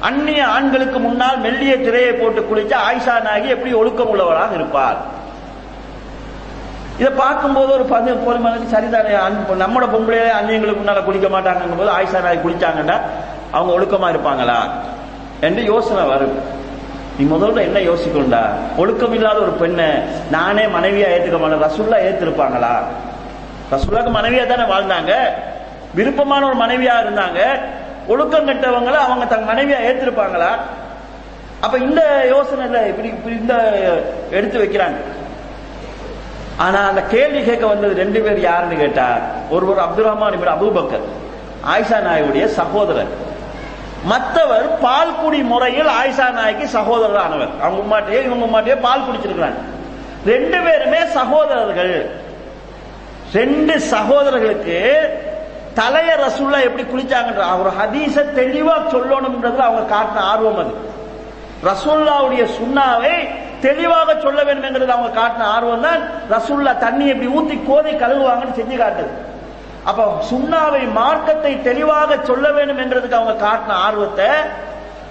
அந்நிய 0.00 0.46
ஆண்களுக்கு 0.46 0.98
முன்னால் 0.98 1.38
மெல்லிய 1.38 1.78
திரையை 1.78 2.12
போட்டு 2.14 2.40
குளிச்சா 2.42 2.76
ஆயிஷா 2.84 3.14
நாகி 3.22 3.48
எப்படி 3.48 3.74
ஒழுக்கம் 3.74 4.08
உள்ளவராக 4.08 4.54
இருப்பார் 4.54 5.00
இதை 6.98 7.10
பார்க்கும்போது 7.16 7.72
ஒரு 7.72 7.84
பதி 7.84 8.12
பொறுமனுக்கு 8.20 8.76
சரிதானே 8.76 9.14
அன்- 9.20 9.60
நம்மளோட 9.60 9.86
பொம்பளை 9.92 10.18
அந்நியங்களுக்கு 10.30 10.82
முன்னால 10.82 11.02
குளிக்க 11.02 11.28
மாட்டாங்கும் 11.28 11.76
போது 11.76 11.90
ஆயிஷா 11.90 12.20
நாய் 12.20 12.44
குளிச்சாங்கன்னா 12.44 12.96
அவங்க 13.52 13.70
ஒழுக்கமா 13.76 14.08
இருப்பாங்களா? 14.08 14.58
என்று 15.40 15.64
யோசனை 15.64 16.02
வரும் 16.04 16.34
நீ 17.20 17.26
முதல்ல 17.26 17.60
என்ன 17.60 17.78
யோசிக்கணும்டா? 17.78 18.42
ஒழுக்கம் 18.76 19.12
இல்லாத 19.12 19.38
ஒரு 19.38 19.50
பெண்ணை 19.50 19.88
நானே 20.30 20.62
மனைவியா 20.62 21.08
ஏத்துக்க 21.14 21.38
மாட்டேன். 21.38 21.62
ரசுல்லா 21.62 21.96
ஏத்திருப்பாங்களா? 22.08 22.74
ரசுல்லாக்கு 23.72 24.10
மனைவியா 24.18 24.46
தானே 24.46 24.64
வாழ்ந்தாங்க. 24.72 25.12
விருப்பமான 25.94 26.46
ஒரு 26.46 26.56
மனைவியா 26.56 26.94
இருந்தாங்க. 27.04 27.40
ஒழுக்கம் 28.06 28.48
கெட்டவங்கள 28.48 28.92
அவங்க 28.92 29.26
தங்க 29.26 29.54
மனைவியா 29.54 29.80
ஏத்திருப்பாங்களா? 29.88 30.50
அப்ப 31.60 31.78
இந்த 31.78 32.26
யோசனை 32.28 32.86
இப்படி 32.88 33.08
இப்படி 33.08 33.36
இந்த 33.36 33.54
எடுத்து 34.30 34.58
வைக்கிறாங்க. 34.64 35.00
ஆனா 36.56 36.88
அந்த 36.88 37.02
கேள்வி 37.02 37.44
கேட்க 37.44 37.66
வந்தது 37.66 37.94
ரெண்டு 37.94 38.20
பேர் 38.20 38.40
யாருன்னு 38.40 38.76
கேட்டா 38.76 39.08
ஒருவர் 39.50 39.78
அப்துல் 39.78 40.08
ரஹ்மான் 40.08 40.54
அபுபக்கர். 40.56 41.06
ஆயிஷா 41.72 41.98
நாயுடைய 42.08 42.46
சகோதரர். 42.46 43.12
மற்றவர் 44.04 44.78
பால் 44.80 45.16
குடி 45.22 45.42
முறையில் 45.42 45.90
ஆயிஷா 46.00 46.30
நாய்க்கு 46.30 46.68
சகோதரர் 46.68 47.22
ஆனவர் 47.24 47.52
அவங்க 47.62 47.80
உமாட்டையே 47.86 48.20
இவங்க 48.22 48.44
உமாட்டையே 48.50 48.76
பால் 48.80 49.04
குடிச்சிருக்கிறாங்க. 49.06 49.60
ரெண்டு 50.24 50.60
பேருமே 50.60 51.00
சகோதரர்கள். 51.06 52.10
ரெண்டு 53.32 53.80
சகோதரர்களுக்கு 53.80 54.78
தலைய 55.74 56.10
ரசூல்லா 56.26 56.60
எப்படி 56.62 56.82
குளிச்சாங்கன்ற 56.82 57.44
அவர் 57.54 57.70
ஹதீச 57.80 58.24
தெளிவா 58.38 58.76
சொல்லணும்ன்றதுல 58.94 59.66
அவங்க 59.68 59.84
காட்டின 59.94 60.24
ஆர்வம் 60.32 60.58
அது. 60.58 60.74
ரசூல்லாவுடைய 61.70 62.42
சுண்ணாவை 62.58 63.14
தெளிவாக 63.60 64.20
சொல்ல 64.20 64.42
வேண்டும் 64.42 64.64
என்கிறது 64.64 64.92
அவங்க 64.92 65.20
காட்டின 65.20 65.46
ஆர்வம் 65.56 65.80
தான் 65.80 66.00
ரசூல்லா 66.30 66.78
தண்ணி 66.78 67.06
எப்படி 67.08 67.28
ஊத்தி 67.38 67.64
கோதை 67.66 67.92
கழுவுவாங்கன்னு 67.94 68.58
செஞ்சு 68.60 68.76
காட்டுது. 68.82 69.10
அப்ப 69.84 70.22
சுண்ணாவை 70.30 70.92
மார்க்கத்தை 70.92 71.62
தெளிவாக 71.62 72.16
சொல்ல 72.22 72.46
வேண்டும் 72.52 72.78
என்றதுக்கு 72.78 73.18
அவங்க 73.18 73.46
காட்டின 73.46 73.76
ஆர்வத்தை 73.86 74.30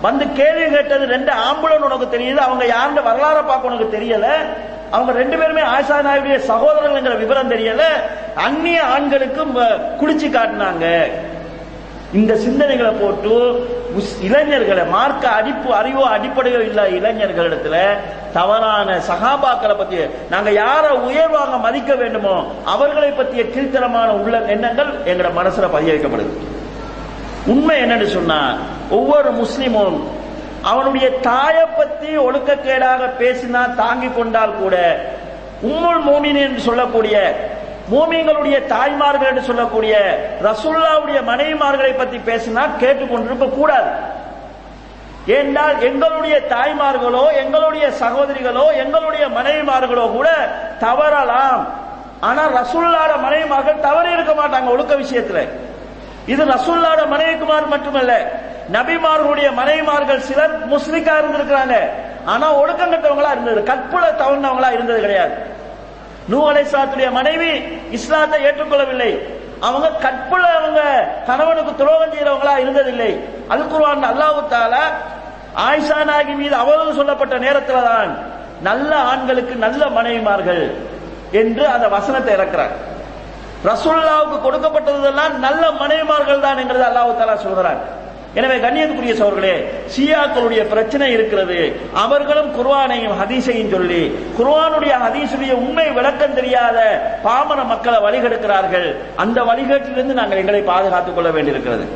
வந்து 0.02 0.26
கேள்வி 0.32 0.66
கேட்டது 0.70 1.06
ரெண்டு 1.06 1.32
ஆம்புலன் 1.32 1.86
உனக்கு 1.88 2.18
தெரியுது 2.18 2.38
அவங்க 2.38 2.64
யாருன்ற 2.66 3.02
வரலாறு 3.04 3.44
பார்க்க 3.44 3.70
உனக்கு 3.72 3.98
தெரியல. 3.98 4.28
அவங்க 4.92 5.12
ரெண்டு 5.12 5.38
பேருமே 5.38 5.62
ஆயிஷா 5.62 5.98
நாயுடைய 6.06 6.38
சகோதரர்கள்ங்கிற 6.52 7.18
விவரம் 7.18 7.52
தெரியல. 7.52 7.84
அந்நிய 8.36 8.84
ஆண்களுக்கு 8.84 9.42
குடிச்சு 9.46 9.66
குளிச்சு 10.00 10.28
காட்டினாங்க. 10.38 10.86
இந்த 12.14 12.34
சிந்தனைகளை 12.36 12.92
போட்டு 12.94 13.34
இளைஞர்களை 14.28 14.84
மார்க்க 14.88 15.26
அடிப்பு 15.30 15.70
அறிவோ 15.72 16.04
அடிப்படையோ 16.10 16.60
இல்ல 16.62 16.82
இளைஞர்களிடத்துல 16.90 17.76
தவறான 18.34 18.96
சகாபாக்களை 19.08 19.76
பத்தி 19.76 19.98
நாங்க 20.30 20.52
யார 20.54 20.86
உயர்வாக 21.06 21.58
மதிக்க 21.58 21.94
வேண்டுமோ 21.96 22.36
அவர்களை 22.66 23.12
பற்றிய 23.12 23.44
கீழ்த்தரமான 23.50 24.10
உள்ள 24.16 24.40
எண்ணங்கள் 24.48 24.92
எங்களோட 25.06 25.32
மனசுல 25.34 25.70
பதிய 25.72 25.94
வைக்கப்படுது 25.94 26.34
உண்மை 27.48 27.76
என்னன்னு 27.82 28.08
சொன்னா 28.10 28.40
ஒவ்வொரு 28.92 29.30
முஸ்லிமும் 29.34 30.00
அவனுடைய 30.64 31.08
தாயை 31.22 31.66
பத்தி 31.72 32.12
ஒழுக்கக்கேடாக 32.20 33.04
பேசினா 33.20 33.62
தாங்கி 33.76 34.10
கொண்டால் 34.10 34.60
கூட 34.60 34.76
உம்முள் 35.64 36.04
மோமின் 36.04 36.42
என்று 36.42 36.62
சொல்லக்கூடிய 36.62 37.16
மூமிங்களுடைய 37.92 38.58
தாய்மார்கள் 38.74 39.30
என்று 39.32 39.44
சொல்லக்கூடிய 39.50 39.94
ரசுல்லாவுடைய 40.48 41.20
மனைவிமார்களை 41.32 41.92
பத்தி 41.98 42.18
பேசினா 42.30 42.64
கேட்டுக்கொண்டிருக்க 42.82 43.48
கூடாது. 43.50 43.92
ஏனென்றால் 45.36 45.78
எங்களுடைய 45.88 46.36
தாய்மார்களோ 46.54 47.24
எங்களுடைய 47.42 47.86
சகோதரிகளோ 48.02 48.66
எங்களுடைய 48.84 49.26
மனைவிமார்களோ 49.38 50.06
கூட 50.18 50.30
தவறலாம். 50.80 51.64
ஆனா 52.28 52.44
ரசுல்லாட 52.60 53.12
மனைவிமார்கள் 53.26 53.84
தவறி 53.88 54.12
இருக்க 54.12 54.34
மாட்டாங்க 54.42 54.70
ஒழுக்க 54.76 54.96
விஷயத்துல. 54.96 55.42
இது 56.34 56.44
ரசுல்லாட 56.56 57.02
மனைவிக்குமார் 57.14 57.72
மட்டுமல்ல 57.74 58.14
நபிமார்களுடைய 58.78 59.50
மனைவிமார்கள் 59.60 60.26
சிலர் 60.30 60.56
முஸ்லிக்கா 60.74 61.14
இருந்திருக்கிறாங்க. 61.20 61.76
ஆனா 62.26 62.48
ஒழுக்கம் 62.62 62.92
கட்டவங்களா 62.94 63.32
இருந்தது 63.32 63.62
கற்புல 63.70 64.04
தவறினவங்களா 64.22 64.70
இருந்தது 64.72 65.00
கிடையாது. 65.06 65.36
நூ 66.32 66.40
அலைசாத்துடைய 66.50 67.10
மனைவி 67.20 67.52
இஸ்லாத்தை 67.98 68.40
ஏற்றுக்கொள்ளவில்லை. 68.48 69.12
அவங்க 69.68 69.88
கற்புல 70.06 70.44
அவங்க 70.58 70.82
கணவனுக்கு 71.30 71.72
துரோகம் 71.80 72.12
செய்யறவங்களா 72.14 72.54
இருந்ததில்லை. 72.64 73.12
அல் 73.54 73.70
குருவான் 73.72 74.10
அல்லாஹ் 74.12 74.40
தாலா 74.56 74.84
ஆயிஷா 75.68 76.00
நாகி 76.10 76.34
மீது 76.42 76.56
அவதூறு 76.64 76.92
சொல்லப்பட்ட 77.00 77.36
நேரத்துல 77.46 77.82
தான் 77.90 78.12
நல்ல 78.68 78.92
ஆண்களுக்கு 79.12 79.54
நல்ல 79.66 79.82
மனைவிமார்கள் 79.98 80.64
என்று 81.42 81.64
அந்த 81.76 81.88
வசனத்தை 81.96 82.32
இறக்கிறார். 82.38 82.74
ரசூல்லாவுக்கு 83.70 84.38
கொடுக்கப்பட்டதெல்லாம் 84.46 85.34
நல்ல 85.48 85.64
மனைவிமார்கள் 85.82 86.46
தான் 86.46 86.60
என்கிறது 86.64 86.86
அல்லாஹ் 86.90 87.10
தாலா 87.22 87.38
சொல்கிறார் 87.48 87.82
எனவே 88.34 88.56
கண்ணியத்துக்குரிய 88.56 89.14
சோர்களே 89.22 89.54
ஷியாக்களுடைய 89.96 90.68
பிரச்சனை 90.68 91.12
இருக்கிறது. 91.12 91.80
அவர்களும் 91.94 92.52
குர்வானையும் 92.56 93.16
ஹதீஸையும் 93.22 93.72
சொல்லி 93.72 94.16
குர்வானுடைய 94.40 94.94
ஹதீஸுடைய 95.06 95.52
உண்மை 95.52 95.92
விளக்கம் 95.92 96.34
தெரியாத 96.34 96.78
பாமர 97.24 97.64
மக்களை 97.64 98.00
வழிகெடுக்கிறார்கள். 98.00 98.96
அந்த 99.16 99.42
வழிகேட்டிலிருந்து 99.42 100.14
நாங்கள் 100.20 100.38
எங்களை 100.38 100.62
பாதுகாத்துக் 100.62 101.16
கொள்ள 101.16 101.30
வேண்டியிருக்கிறது. 101.30 101.88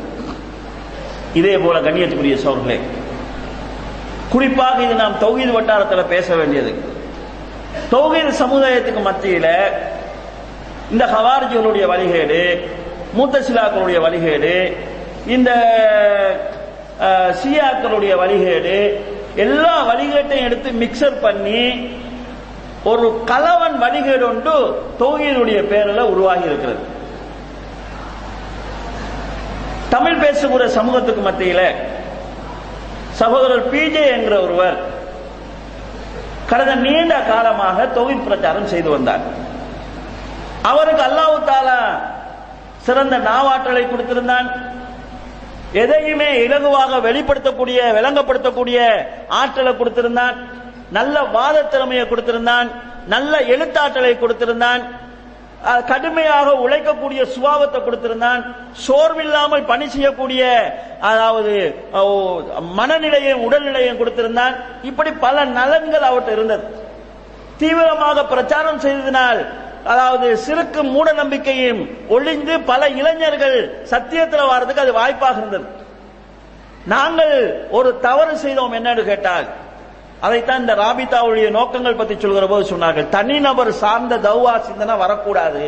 இதே 1.34 1.58
போல 1.58 1.80
கண்ணியத்துக்குரிய 1.80 2.38
சோர்களே 2.46 2.80
குறிப்பாக 4.30 4.82
இது 4.82 4.94
நாம் 4.94 5.20
தௌஹீத் 5.22 5.52
வட்டாரத்தில் 5.52 6.06
பேச 6.06 6.36
வேண்டியது. 6.36 6.72
தௌஹீத் 7.92 8.40
சமுதாயத்துக்கு 8.40 9.02
மத்தியில 9.10 9.48
இந்த 10.92 11.06
ஹவார்ஜிகளுடைய 11.06 11.86
வழிகேடு 11.86 12.60
மூத்த 13.14 13.40
சிலாக்களுடைய 13.40 14.00
வழிகேடு 14.02 14.78
இந்த 15.26 15.52
அஹ், 17.00 17.34
ஷியாக்களுடைய 17.42 18.16
வழிகேடு 18.16 19.04
எல்லா 19.36 19.84
வழிகேட்டையும் 19.84 20.46
எடுத்து 20.46 20.72
மிக்சர் 20.72 21.20
பண்ணி 21.20 21.92
ஒரு 22.86 23.24
கலவன் 23.26 23.78
வழிகேடு 23.80 24.28
ஒன்று 24.28 24.56
தௌஹீதுடைய 25.00 25.68
பேரில் 25.68 26.00
உருவாகி 26.04 26.44
இருக்கிறது. 26.44 26.84
தமிழ் 29.90 30.20
பேசுகிற 30.20 30.68
சமூகத்துக்கு 30.68 31.22
மத்தியில் 31.22 31.68
சகோதரர் 33.18 33.70
பிஜே 33.70 34.12
என்கிற 34.12 34.42
ஒருவர் 34.42 34.78
கடந்த 36.48 36.76
நீண்ட 36.76 37.20
காலமாக 37.22 37.88
தொழில் 37.88 38.22
பிரச்சாரம் 38.22 38.68
செய்து 38.68 38.90
வந்தார். 38.90 39.22
அவருக்கு 40.64 41.02
அல்லாஹ் 41.02 41.46
தாலா 41.46 41.80
சிறந்த 42.82 43.18
நாவாற்றலை 43.18 43.88
கொடுத்திருந்தான். 43.88 44.48
எதையுமே 45.82 46.30
இலகுவாக 46.46 47.00
வெளிப்படுத்தக்கூடிய 47.08 47.80
விளங்கப்படுத்தக்கூடிய 47.98 48.80
ஆற்றலை 49.42 49.72
கொடுத்திருந்தான் 49.76 50.36
நல்ல 50.98 51.16
வாத 51.38 51.64
திறமையை 51.74 52.04
கொடுத்திருந்தான் 52.08 52.68
நல்ல 53.14 53.34
எழுத்தாற்றலை 53.54 54.14
கொடுத்திருந்தான் 54.20 54.84
கடுமையாக 55.90 56.48
உழைக்கக்கூடிய 56.64 57.22
சுபாவத்தை 57.34 57.80
கொடுத்திருந்தான் 57.82 58.42
சோர்வில்லாமல் 58.86 59.68
பணி 59.72 59.86
செய்யக்கூடிய 59.94 60.44
அதாவது 61.10 61.54
மனநிலையும் 62.80 63.44
உடல்நிலையும் 63.48 64.00
கொடுத்திருந்தான். 64.00 64.56
இப்படி 64.90 65.12
பல 65.26 65.46
நலன்கள் 65.60 66.08
அவற்றை 66.10 66.34
இருந்தது. 66.38 66.66
தீவிரமாக 67.62 68.26
பிரச்சாரம் 68.34 68.84
செய்ததினால் 68.86 69.42
அதாவது 69.92 70.38
சிறுக்கு 70.38 70.82
மூட 70.84 71.12
நம்பிக்கையும் 71.12 71.82
ஒளிந்து 72.10 72.60
பல 72.60 72.90
இளைஞர்கள் 73.00 73.58
சத்தியத்தில் 73.84 74.50
வாரதுக்கு 74.52 74.84
அது 74.86 74.94
வாய்ப்பாக 74.94 75.38
இருந்தது 75.38 75.68
நாங்கள் 76.86 77.36
ஒரு 77.72 78.00
தவறு 78.00 78.38
செய்தோம் 78.38 78.74
என்னன்னு 78.74 79.04
கேட்டால் 79.04 79.48
அதைத்தான் 80.26 80.60
இந்த 80.60 80.74
ராபிதாவுடைய 80.76 81.50
நோக்கங்கள் 81.50 81.96
பற்றி 81.96 82.16
சொல்கிற 82.20 82.46
போது 82.48 82.64
சொன்னார்கள். 82.76 83.10
தனிநபர் 83.10 83.72
சார்ந்த 83.72 84.18
தௌவா 84.18 84.54
சிந்தனை 84.62 84.96
வரக்கூடாது. 84.96 85.66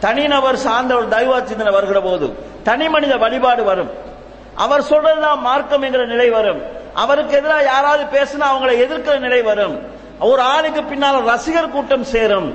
தனிநபர் 0.00 0.56
சார்ந்த 0.56 0.92
ஒரு 0.96 1.06
தைவா 1.08 1.36
சிந்தனை 1.44 1.72
வருகிற 1.72 2.00
போது 2.00 2.26
தனி 2.62 2.88
மனித 2.88 3.16
வழிபாடு 3.16 3.64
வரும். 3.64 3.90
அவர் 4.54 4.88
சொல்றதுதான் 4.90 5.40
மார்க்கம் 5.40 5.82
என்கிற 5.82 6.04
நிலை 6.06 6.30
வரும். 6.30 6.60
அவருக்கு 6.94 7.36
எதிராக 7.36 7.62
யாராவது 7.62 8.04
பேசினா 8.16 8.46
அவங்களை 8.52 8.74
எதிர்க்கிற 8.84 9.18
நிலை 9.18 9.42
வரும். 9.42 9.76
ஒரு 10.20 10.42
ஆளுக்கு 10.42 10.82
பின்னால் 10.82 11.24
ரசிகர் 11.24 11.70
கூட்டம் 11.70 12.04
சேரும். 12.04 12.48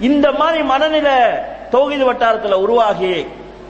இந்த 0.00 0.32
மாதிரி 0.32 0.62
மனநிலை 0.62 1.16
தௌஹீது 1.72 2.04
வட்டாரத்துல 2.10 2.52
உருவாகி 2.52 3.26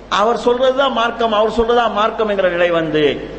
அவர் 0.08 0.36
சொல்றதுதான் 0.36 0.92
மார்க்கம் 0.92 1.32
அவர் 1.32 1.56
சொல்றதுதான் 1.58 1.92
மார்க்கம் 1.92 2.28
என்கிற 2.28 2.48
நிலை 2.48 2.70
வந்து 2.70 3.30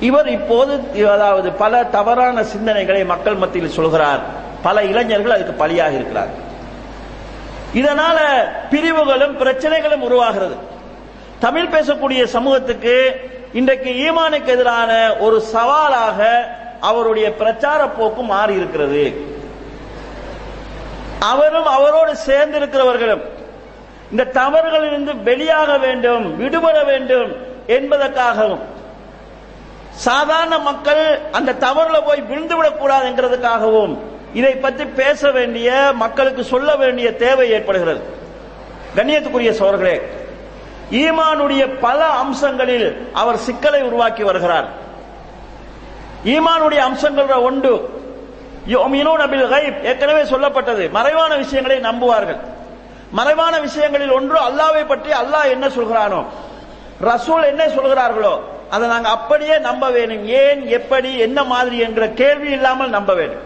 இவர் 0.00 0.28
இப்போது 0.28 1.06
அதாவது 1.10 1.52
பல 1.52 1.84
தவறான 1.84 2.42
சிந்தனைகளை 2.42 3.04
மக்கள் 3.04 3.34
மத்தியில் 3.34 3.70
சொல்கிறார். 3.70 4.20
பல 4.62 4.84
இளைஞர்கள் 4.84 5.30
அதுக்கு 5.30 5.66
பலியாக 5.66 5.94
இருக்கிறார் 5.94 6.28
இதனால 7.74 8.18
பிரிவுகளும் 8.70 9.38
பிரச்சனைகளும் 9.40 10.00
உருவாகிறது. 10.00 10.56
தமிழ் 11.38 11.72
பேசக்கூடிய 11.72 12.24
சமூகத்துக்கு 12.24 13.20
இன்றைக்கு 13.52 13.90
ஈமானுக்கு 13.90 14.46
எதிரான 14.46 15.16
ஒரு 15.16 15.40
சவாலாக 15.40 16.48
அவருடைய 16.80 17.32
பிரச்சார 17.32 17.86
போக்கு 17.88 18.22
மாறி 18.22 18.54
இருக்கிறது. 18.54 19.36
அவரும் 21.20 21.64
அவரோடு 21.64 22.16
சேர்ந்து 22.16 22.58
இருக்கிறவர்களும் 22.58 23.22
இந்த 24.10 24.24
தவறுகளிலிருந்து 24.24 25.12
வெளியாக 25.24 25.80
வேண்டும் 25.80 26.36
விடுபட 26.36 26.84
வேண்டும் 26.84 27.36
என்பதற்காகவும் 27.66 28.60
சாதாரண 29.90 30.58
மக்கள் 30.58 31.20
அந்த 31.32 31.52
தவறுல 31.52 32.04
போய் 32.04 32.20
விழுந்து 32.20 32.56
விடக்கூடாது 32.56 33.08
என்கிறதுக்காகவும் 33.08 33.98
இதை 34.32 34.54
பற்றி 34.54 34.84
பேச 34.84 35.30
வேண்டிய 35.30 35.90
மக்களுக்கு 35.94 36.44
சொல்ல 36.44 36.76
வேண்டிய 36.76 37.16
தேவை 37.16 37.50
ஏற்படுகிறது. 37.50 38.00
கண்ணியத்துக்குரிய 38.96 39.52
சோர்களே 39.60 40.02
ஈமானுடைய 40.90 41.78
பல 41.80 42.04
அம்சங்களில் 42.04 43.10
அவர் 43.12 43.36
சிக்கலை 43.36 43.82
உருவாக்கி 43.82 44.22
வருகிறார். 44.22 44.68
ஈமானுடைய 46.24 46.76
அம்சங்கள் 46.76 47.32
ஒன்று 47.32 47.97
ஏற்கனவே 49.90 50.22
சொல்லப்பட்டது. 50.22 50.90
மறைவான 50.90 51.36
விஷயங்களை 51.36 51.78
நம்புவார்கள். 51.80 52.40
மறைவான 53.18 53.60
விஷயங்களில் 53.60 54.10
ஒன்று 54.10 54.38
அல்லாவை 54.48 54.86
பற்றி 54.86 55.10
அல்லாஹ் 55.12 55.52
என்ன 55.54 55.66
சொல்கிறானோ 55.68 56.20
ரசூல் 57.10 57.44
என்ன 57.52 57.68
சொல்கிறார்களோ 57.68 58.34
அதை 58.70 58.88
நாங்கள் 58.88 59.12
அப்படியே 59.12 59.58
நம்ப 59.58 59.90
வேணும் 59.90 60.24
ஏன் 60.26 60.66
எப்படி 60.68 61.18
என்ன 61.18 61.44
மாதிரி 61.44 61.78
என்ற 61.78 62.08
கேள்வி 62.08 62.50
இல்லாமல் 62.50 62.90
நம்ப 62.90 63.14
வேண்டும். 63.14 63.44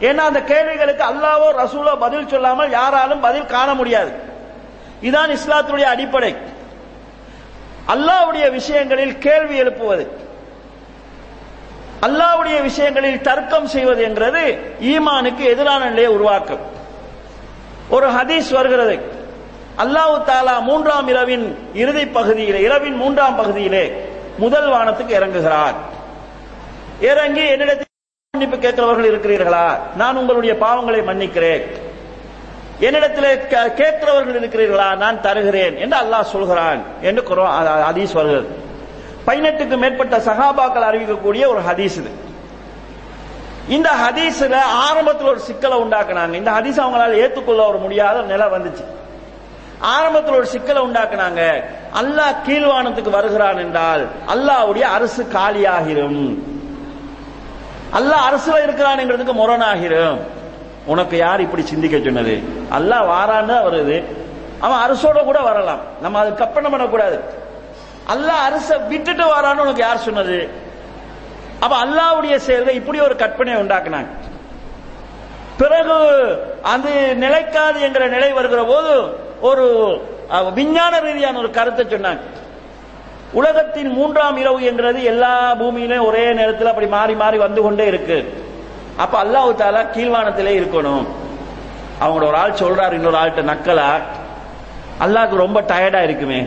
ஏன்னா 0.00 0.22
அந்த 0.30 0.40
கேள்விகளுக்கு 0.42 1.04
அல்லாவோ 1.04 1.48
ரசூலோ 1.62 1.92
பதில் 1.98 2.28
சொல்லாமல் 2.28 2.70
யாராலும் 2.70 3.20
பதில் 3.20 3.46
காண 3.46 3.74
முடியாது. 3.74 4.12
இதான் 5.02 5.30
இஸ்லாத்துடைய 5.36 5.86
அடிப்படை. 5.94 6.32
அல்லாவுடைய 7.94 8.50
விஷயங்களில் 8.50 9.18
கேள்வி 9.18 9.56
எழுப்புவது. 9.56 10.04
அல்லாவுடைய 12.02 12.62
விஷயங்களில் 12.62 13.20
தர்க்கம் 13.20 13.66
செய்வது 13.66 14.02
என்கிறது 14.02 14.74
ஈமானுக்கு 14.80 15.38
எதிரான 15.38 15.88
நிலையை 15.88 16.12
உருவாக்கும். 16.12 16.58
ஒரு 17.88 18.10
ஹதீஸ் 18.10 18.52
வருகிறது. 18.52 19.14
அல்லாஹு 19.78 20.22
தாலா 20.26 20.60
மூன்றாம் 20.60 21.08
இரவின் 21.08 21.58
இறுதி 21.74 22.06
பகுதியிலே 22.06 22.60
இரவின் 22.60 22.94
மூன்றாம் 22.94 23.36
பகுதியிலே 23.36 24.04
முதல் 24.38 24.68
வானத்துக்கு 24.70 25.14
இறங்குகிறார். 25.20 25.74
இறங்கி 27.00 27.46
என்னிடத்தில் 27.46 27.86
மன்னிப்பு 28.38 28.68
கேட்கிறவர்கள் 28.68 29.10
இருக்கிறீர்களா? 29.10 29.78
நான் 29.96 30.16
உங்களுடைய 30.16 30.54
பாவங்களை 30.60 31.02
மன்னிக்கிறேன். 31.02 31.62
என்னிடத்தில் 32.78 33.38
கேட்கிறவர்கள் 33.74 34.40
இருக்கிறீர்களா? 34.40 34.96
நான் 34.96 35.20
தருகிறேன் 35.20 35.76
என்று 35.76 35.96
அல்லாஹ் 35.98 36.22
சொல்கிறான் 36.22 36.82
என்று 37.00 37.22
ஹதீஸ் 37.22 38.12
வருகிறது. 38.12 38.64
பதினெட்டுக்கு 39.26 39.76
மேற்பட்ட 39.76 40.18
சகாபாக்கள் 40.18 40.88
அறிவிக்கக்கூடிய 40.90 41.46
ஒரு 41.48 41.60
ஹதீஸ் 41.68 41.96
இது. 42.02 42.24
இந்த 43.68 43.90
ஹதீஸ்ல 43.90 44.60
ஆரம்பத்தில் 44.60 45.26
ஒரு 45.26 45.38
சிக்கலை 45.38 45.78
உண்டாக்குனாங்க. 45.78 46.32
இந்த 46.32 46.50
ஹதீஸ் 46.50 46.84
அவங்களால 46.84 47.14
ஏத்துக்கொள்ள 47.14 47.68
ஒரு 47.68 47.78
முடியாத 47.78 48.22
நிலை 48.22 48.46
வந்துச்சு. 48.46 48.84
ஆரம்பத்தில் 49.78 50.34
ஒரு 50.34 50.46
சிக்கலை 50.46 50.82
உண்டாக்குனாங்க. 50.82 51.62
அல்லாஹ் 51.94 52.36
கீழ்வானத்துக்கு 52.46 53.10
வருகிறான் 53.10 53.56
என்றால் 53.56 54.06
அல்லாவுடைய 54.26 54.80
அரசு 54.80 55.28
காலியாகிரும். 55.32 56.38
அல்லாஹ் 57.92 58.28
அரசுல 58.30 58.60
இருக்கிறான்ங்கிறதுக்கு 58.66 59.32
முரணாகிரும். 59.32 60.18
உனக்கு 60.86 61.16
யார் 61.16 61.40
இப்படி 61.40 61.66
சிந்திக்க 61.66 61.98
சொன்னது? 62.04 62.42
அல்லாஹ் 62.70 63.10
வாரான்னு 63.12 63.56
வருது. 63.68 64.04
அவன் 64.60 64.78
அரசோட 64.78 65.24
கூட 65.24 65.40
வரலாம். 65.40 65.78
நம்ம 66.00 66.18
அதுக்கு 66.18 66.38
கற்பனை 66.38 66.70
பண்ணக்கூடாது. 66.70 67.44
அல்லாஹ் 68.12 68.44
அரச 68.48 68.70
விட்டுட்டு 68.92 69.24
வரான்னு 69.34 69.64
உனக்கு 69.64 69.82
யார் 69.84 70.06
சொன்னது? 70.06 70.38
அப்ப 71.64 71.74
அல்லாவுடைய 71.84 72.34
செயல்கள் 72.46 72.78
இப்படி 72.80 72.98
ஒரு 73.06 73.14
கற்பனையை 73.22 73.58
உண்டாக்குனாங்க. 73.62 74.10
பிறகு 75.60 75.96
அது 76.72 76.92
நிலைக்காது 77.24 77.78
என்கிற 77.86 78.04
நிலை 78.14 78.30
வருகிற 78.38 78.62
போது 78.72 78.92
ஒரு 79.48 79.64
விஞ்ஞான 80.58 80.98
ரீதியான 81.06 81.38
ஒரு 81.42 81.50
கருத்தை 81.58 81.84
சொன்னாங்க. 81.84 82.22
உலகத்தின் 83.40 83.90
மூன்றாம் 83.98 84.36
இரவு 84.42 84.60
என்கிறது 84.70 85.00
எல்லா 85.12 85.32
பூமியிலும் 85.60 86.04
ஒரே 86.08 86.24
நேரத்தில் 86.40 86.70
அப்படி 86.72 86.88
மாறி 86.96 87.14
மாறி 87.22 87.38
வந்து 87.44 87.60
கொண்டே 87.62 87.86
இருக்கு. 87.92 88.18
அப்ப 89.04 89.14
அல்லாஹு 89.24 89.50
தாலா 89.62 89.82
கீழ்வானத்திலே 89.96 90.52
இருக்கணும். 90.60 91.04
அவங்களோட 92.02 92.28
ஒரு 92.32 92.38
ஆள் 92.42 92.60
சொல்றாரு 92.62 92.94
இன்னொரு 92.98 93.18
ஆள்கிட்ட 93.22 93.44
நக்கலா? 93.52 93.90
அல்லாஹுக்கு 95.04 95.44
ரொம்ப 95.44 95.58
டயர்டா 95.72 96.02
இருக்குமே. 96.08 96.40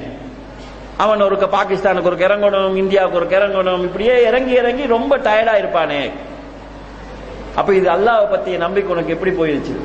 அவன் 1.04 1.24
ஒருக்க 1.26 1.46
பாகிஸ்தானுக்கு 1.58 2.10
ஒரு 2.12 2.26
இறங்கணும் 2.28 2.76
இந்தியாவுக்கு 2.84 3.20
ஒரு 3.20 3.28
இறங்கணும் 3.38 3.84
இப்படியே 3.88 4.16
இறங்கி 4.30 4.54
இறங்கி 4.62 4.84
ரொம்ப 4.96 5.14
டயர்டா 5.28 5.54
இருப்பானே. 5.62 6.02
அப்ப 7.60 7.70
இது 7.80 7.88
அல்லாஹ் 7.96 8.24
பத்திய 8.34 8.58
நம்பிக்கை 8.66 8.92
உனக்கு 8.96 9.16
எப்படி 9.16 9.32
போயிருச்சு? 9.40 9.76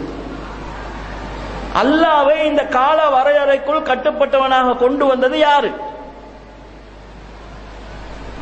அல்லாவை 1.83 2.35
இந்த 2.51 2.63
கால 2.79 2.99
வரையறைக்குள் 3.17 3.89
கட்டுப்பட்டவனாக 3.91 4.77
கொண்டு 4.85 5.05
வந்தது 5.07 5.39
யாரு? 5.39 5.71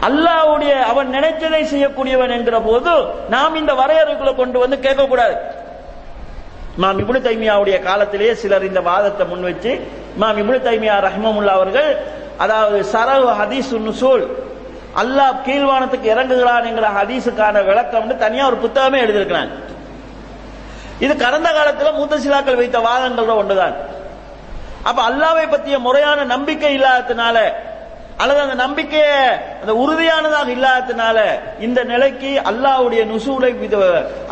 அல்லாவுடைய 0.08 0.72
அவன் 0.90 1.08
நினைச்சதை 1.16 1.62
செய்யக்கூடியவன் 1.72 2.34
என்கிற 2.36 2.56
போது 2.60 2.92
நாம் 3.34 3.58
இந்த 3.60 3.72
வரையறைக்குள்ள 3.80 4.32
கொண்டு 4.40 4.58
வந்து 4.62 4.76
கேட்கக்கூடாது. 4.86 5.36
மாம் 6.82 7.00
இபுனு 7.02 7.20
தைமியாவுடைய 7.28 7.76
காலத்திலேயே 7.88 8.34
சிலர் 8.42 8.68
இந்த 8.70 8.80
வாதத்தை 8.90 9.24
முன் 9.26 9.46
வச்சு 9.48 9.72
மாம் 10.22 10.40
இபுனு 10.42 10.58
தைமியா 10.68 10.96
ரஹ்மமுல்லா 11.08 11.54
அவர்கள் 11.58 11.90
அதாவது 12.38 12.78
சரவு 12.84 13.30
ஹதீஸ் 13.40 13.70
நுசூல். 13.88 14.24
அல்லாஹ் 15.02 15.36
கீழ்வானத்துக்கு 15.46 16.08
இறங்குகிறான் 16.14 16.64
என்கிற 16.70 16.88
ஹதீஸுக்கான 16.98 17.64
விளக்கம் 17.70 18.18
தனியா 18.24 18.46
ஒரு 18.50 18.58
புத்தகமே 18.64 18.98
எழுதியிருக்கிறான் 19.04 19.52
இது 21.04 21.12
கடந்த 21.16 21.48
காலத்தில் 21.52 21.96
மூத்த 21.98 22.16
சிலாக்கள் 22.24 22.60
வைத்த 22.60 22.78
வாதங்களோட 22.78 23.32
ஒன்றுதான். 23.42 23.76
அப்ப 24.88 25.00
அல்லாவை 25.10 25.44
பற்றிய 25.48 25.78
முறையான 25.78 26.24
நம்பிக்கை 26.24 26.72
இல்லாததுனால 26.78 27.36
அல்லது 28.22 28.40
அந்த 28.40 28.56
நம்பிக்கைய 28.64 29.06
அந்த 29.60 29.72
உறுதியானதாக 29.84 30.48
இல்லாததுனால 30.56 31.18
இந்த 31.66 31.80
நிலைக்கு 31.84 32.30
அல்லாவுடைய 32.50 33.02
நுசூலை 33.12 33.52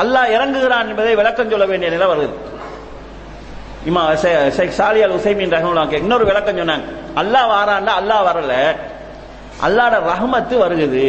அல்லாஹ் 0.02 0.32
இறங்குகிறான் 0.36 0.88
என்பதை 0.88 1.14
விளக்கம் 1.14 1.50
சொல்ல 1.50 1.66
வேண்டிய 1.66 1.90
நிலை 1.90 2.06
வருது. 2.06 2.34
இமா 3.88 4.02
ஷேக் 4.56 4.74
சாலி 4.78 5.00
அல் 5.02 5.14
உசைமின் 5.18 5.52
ரஹமுல்லாக்கு 5.56 6.00
இன்னொரு 6.04 6.24
விளக்கம் 6.24 6.58
சொன்னாங்க. 6.58 6.86
அல்லாஹ் 7.20 7.46
வாராண்டா 7.52 7.92
அல்லாஹ் 8.00 8.24
வரல. 8.28 8.54
அல்லாட 9.66 9.94
ரஹமத்து 10.12 10.54
வருகுது. 10.64 11.06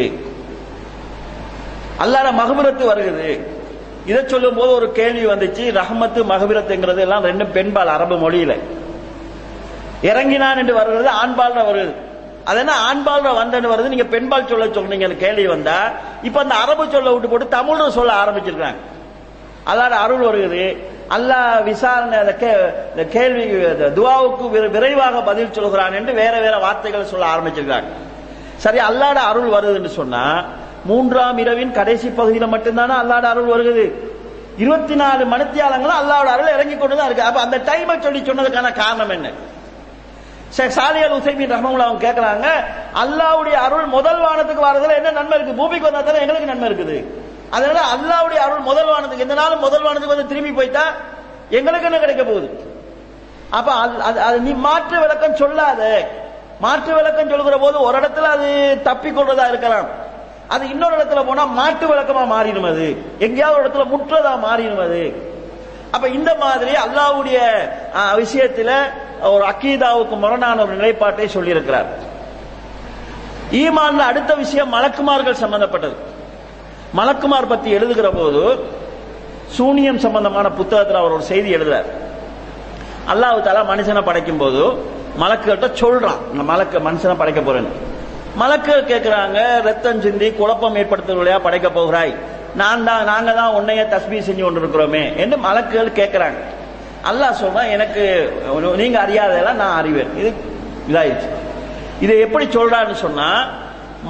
அல்லாட 2.04 2.28
மகபுரத்து 2.42 2.84
வருகுது. 2.92 3.30
இதை 4.06 4.22
சொல்லும் 4.28 4.56
போது 4.56 4.72
ஒரு 4.72 4.92
கேள்வி 4.92 5.26
வந்துச்சு 5.26 5.64
ரஹமத்து 5.80 6.20
மகபிரத்துங்கிறது 6.32 7.02
எல்லாம் 7.02 7.24
ரெண்டு 7.30 7.46
பெண்பால் 7.46 7.92
அரபு 7.96 8.16
மொழியில. 8.16 8.54
இறங்கினான் 10.10 10.60
என்று 10.62 10.74
வருகிறது 10.74 11.10
ஆண்பால் 11.22 11.58
வருது 11.70 11.94
அதனா 12.52 12.74
ஆண்பால் 12.90 13.28
வந்தன்னு 13.42 13.72
வருது 13.74 13.92
நீங்க 13.94 14.06
பெண்பால் 14.14 14.48
சொல்ல 14.52 14.66
சொல்றீங்க 14.78 15.18
கேள்வி 15.26 15.46
வந்தா 15.48 15.76
இப்ப 16.28 16.40
அந்த 16.40 16.56
அரபு 16.64 16.84
சொல்ல 16.96 17.12
விட்டு 17.12 17.30
போட்டு 17.30 17.48
தமிழ்னு 17.58 17.88
சொல்ல 17.98 18.14
ஆரம்பிச்சிருக்காங்க 18.24 18.80
அல்லாட 19.72 19.94
அருள் 20.06 20.26
வருகிறது 20.30 20.64
அல்லாஹ் 21.16 21.58
விசாரணை 21.70 22.20
கேள்வி 23.16 23.46
துவாவுக்கு 23.98 24.46
விரைவாக 24.76 25.22
பதில் 25.30 25.56
சொல்கிறான் 25.58 25.98
என்று 26.00 26.12
வேற 26.22 26.34
வேற 26.46 26.56
வார்த்தைகள் 26.66 27.12
சொல்ல 27.12 27.26
ஆரம்பிச்சிருக்காங்க. 27.34 27.92
சரி 28.64 28.80
அல்லாட 28.90 29.20
அருள் 29.30 29.50
வருதுன்னு 29.56 29.92
சொன்னா 30.00 30.24
மூன்றாம் 30.90 31.40
இரவின் 31.44 31.78
கடைசி 31.80 32.08
பகுதியில 32.20 32.46
மட்டும்தானே 32.54 32.96
அல்லாட 33.02 33.26
அருள் 33.34 33.52
வருகிறது 33.54 33.86
இருபத்தி 34.64 34.96
நாலு 35.02 35.24
மணித்தியாலங்களும் 35.34 36.00
அல்லாவோட 36.02 36.30
அருள் 36.36 36.54
இறங்கி 36.56 36.76
கொண்டுதான் 36.78 37.08
இருக்கு. 37.10 37.28
அப்ப 37.30 37.40
அந்த 37.46 37.58
டைமை 37.70 37.96
சொல்லி 38.06 38.22
சொன்னதுக்கான 38.30 38.72
காரணம் 38.82 39.14
என்ன? 39.18 39.30
சாலியல் 40.78 41.16
உசைமின் 41.18 41.54
ரஹமுல்லா 41.56 41.86
அவங்க 41.88 42.02
கேட்கறாங்க 42.06 42.48
அல்லாவுடைய 43.04 43.56
அருள் 43.66 43.86
முதல் 43.98 44.22
வானத்துக்கு 44.26 44.64
வரதுல 44.68 44.96
என்ன 45.00 45.14
நன்மை 45.18 45.36
இருக்கு? 45.38 45.60
பூமிக்கு 45.60 45.88
வந்தா 45.88 46.02
தானே 46.08 46.24
எங்களுக்கு 46.24 46.52
நன்மை 46.52 46.68
இருக்குது? 46.70 46.98
அதனால 47.56 47.80
அல்லாவுடைய 47.94 48.40
அருள் 48.46 48.68
முதல்வானதுக்கு 48.70 49.26
எந்த 49.26 49.34
நாளும் 49.34 49.64
முதல்வானதுக்கு 49.64 50.14
வந்து 50.16 50.30
திரும்பி 50.32 50.52
போயிட்டா 50.52 50.84
எங்களுக்கு 51.58 51.88
என்ன 51.90 52.00
கிடைக்க 52.00 52.24
போகுது? 52.24 52.50
அப்ப 53.58 53.72
அது 54.28 54.38
நீ 54.42 54.52
மாற்று 54.68 55.00
விளக்கம் 55.00 55.40
சொல்லாத. 55.42 55.82
மாற்று 56.60 56.92
விளக்கம் 56.96 57.30
சொல்கிற 57.30 57.58
போது 57.58 57.78
ஒரு 57.88 57.96
இடத்துல 58.00 58.30
அது 58.36 58.50
தப்பி 58.84 59.10
கொள்றதா 59.10 59.46
இருக்கலாம். 59.48 59.90
அது 60.48 60.64
இன்னொரு 60.70 60.96
இடத்துல 60.98 61.22
போனா 61.26 61.44
மாற்று 61.60 61.86
விளக்கமா 61.92 62.24
மாறிடும் 62.36 62.70
அது. 62.70 62.88
எங்கேயாவது 63.26 63.58
ஒரு 63.58 63.66
இடத்துல 63.66 63.86
முற்றதா 63.94 64.34
மாறிடும் 64.48 64.84
அது. 64.88 65.04
அப்ப 65.92 66.06
இந்த 66.18 66.32
மாதிரி 66.44 66.72
அல்லாவுடைய 66.86 67.40
விஷயத்துல 68.22 68.72
ஒரு 69.34 69.44
அக்கீதாவுக்கு 69.52 70.16
முரணான 70.24 70.62
ஒரு 70.66 70.74
நிலைப்பாட்டை 70.74 71.28
சொல்லியிருக்கிறார். 71.34 71.90
ஈமான்ல 73.64 74.04
அடுத்த 74.12 74.32
விஷயம் 74.44 74.74
மலக்குமார்கள் 74.74 75.42
சம்பந்தப்பட்டது. 75.44 75.98
மலக்குமார் 77.00 77.52
பத்தி 77.52 77.70
எழுதுகிற 77.78 78.08
போது 78.20 78.42
சூனியம் 79.58 80.00
சம்பந்தமான 80.06 80.48
புத்தகத்தில் 80.60 81.00
அவர் 81.02 81.16
ஒரு 81.18 81.26
செய்தி 81.30 81.50
எழுதுறார். 81.58 81.88
அல்லாஹு 83.12 83.40
தாலா 83.46 83.62
மனுஷனை 83.72 84.02
படைக்கும் 84.10 84.42
போது 84.44 84.62
மலக்குகிட்ட 85.22 85.68
சொல்றான் 85.82 86.20
இந்த 86.34 86.44
மலக்கு 86.52 86.78
மனுஷனை 86.88 87.16
படைக்க 87.22 87.42
போறேன்னு. 87.48 87.72
மலக்குகள் 88.42 88.90
கேட்கிறாங்க 88.92 89.40
ரத்தம் 89.68 90.02
சிந்தி 90.04 90.28
குழப்பம் 90.40 90.78
ஏற்படுத்துவதையா 90.82 91.40
படைக்க 91.48 91.70
போகிறாய். 91.78 92.14
நான் 92.62 92.86
தான் 92.90 93.04
நாங்க 93.12 93.32
தான் 93.40 93.56
உன்னைய 93.58 93.84
தஸ்மி 93.94 94.18
செஞ்சு 94.28 94.44
கொண்டு 94.46 94.62
இருக்கிறோமே 94.64 95.04
என்று 95.24 95.38
மலக்குகள் 95.48 95.98
கேட்கிறாங்க 96.00 96.40
அல்லாஹ் 97.10 97.40
சொல்றான் 97.42 97.72
எனக்கு 97.76 98.04
நீங்க 98.82 98.98
அறியாததெல்லாம் 99.06 99.62
நான் 99.64 99.78
அறிவேன். 99.82 100.12
இது 100.22 100.30
இதாயிடுச்சு. 100.90 101.30
இதை 102.06 102.16
எப்படி 102.26 102.46
சொல்றான்னு 102.58 102.98
சொன்னா 103.06 103.28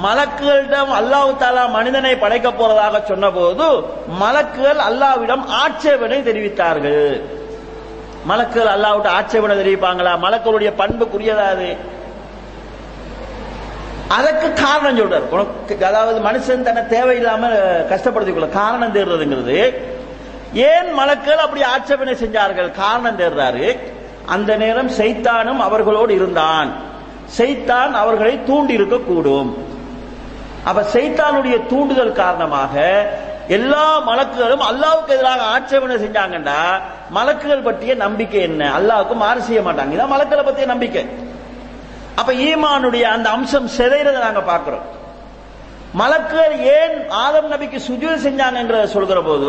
மலக்குகளிடம் 0.00 0.92
அல்லாஹு 0.98 1.32
தாலா 1.38 1.70
மனிதனை 1.70 2.16
படைக்க 2.16 2.50
போறதாக 2.50 3.04
சொன்ன 3.04 3.30
போது 3.30 3.64
மலக்குகள் 4.20 4.80
அல்லாவிடம் 4.90 5.46
ஆட்சேபனை 5.46 6.18
தெரிவித்தார்கள். 6.18 7.22
மலக்குகள் 8.28 8.72
அல்லாவிட்ட 8.74 9.06
ஆட்சேபனை 9.06 9.56
தெரிவிப்பாங்களா? 9.56 10.18
மலக்களுடைய 10.18 10.72
பண்புக்குரியதா 10.78 11.46
அது? 11.46 11.76
அதற்கு 14.08 14.52
காரணம் 14.52 14.98
சொல்றாரு. 14.98 15.28
உனக்கு 15.28 15.84
அதாவது 15.84 16.20
மனுஷன் 16.20 16.62
தன்னை 16.62 16.82
தேவையில்லாம 16.82 17.48
கஷ்டப்படுத்திக் 17.90 18.32
கொள்ள 18.32 18.46
காரணம் 18.46 18.94
தேடுறதுங்கிறது. 18.94 19.74
ஏன் 20.52 20.94
மலக்கள் 20.94 21.36
அப்படி 21.36 21.62
ஆட்சேபனை 21.62 22.14
செஞ்சார்கள்? 22.14 22.70
காரணம் 22.70 23.18
தேடுறாரு. 23.18 23.78
அந்த 24.26 24.56
நேரம் 24.56 24.90
செய்தானும் 24.90 25.56
அவர்களோடு 25.56 26.14
இருந்தான். 26.14 26.72
செய்தான் 27.26 27.94
அவர்களை 27.94 28.44
தூண்டி 28.44 28.78
இருக்கக்கூடும் 28.78 29.70
அப்ப 30.68 30.80
செய்தானுடைய 30.96 31.56
தூண்டுதல் 31.70 32.18
காரணமாக 32.22 32.74
எல்லா 33.56 33.86
மலக்குகளும் 34.08 34.64
அல்லாவுக்கு 34.70 35.14
எதிராக 35.16 35.42
ஆட்சேபனை 35.54 35.96
செஞ்சாங்கண்டா 36.04 36.58
மலக்குகள் 37.16 37.66
பற்றிய 37.68 37.92
நம்பிக்கை 38.04 38.40
என்ன? 38.48 38.62
அல்லாவுக்கு 38.78 39.14
மாறு 39.22 39.40
செய்ய 39.48 39.60
மாட்டாங்க. 39.66 39.94
இதான் 39.96 40.12
மலக்களை 40.14 40.42
பற்றிய 40.44 40.66
நம்பிக்கை. 40.72 41.02
அப்ப 42.20 42.30
ஈமானுடைய 42.48 43.04
அந்த 43.14 43.28
அம்சம் 43.36 43.68
சிதைறதை 43.76 44.20
நாங்க 44.26 44.42
பாக்குறோம் 44.52 44.86
மலக்குகள் 46.00 46.54
ஏன் 46.76 46.94
ஆதம் 47.22 47.48
நபிக்கு 47.52 47.78
சுஜூ 47.88 48.10
செஞ்சாங்கன்றத 48.26 48.84
சொல்கிற 48.96 49.18
போது 49.28 49.48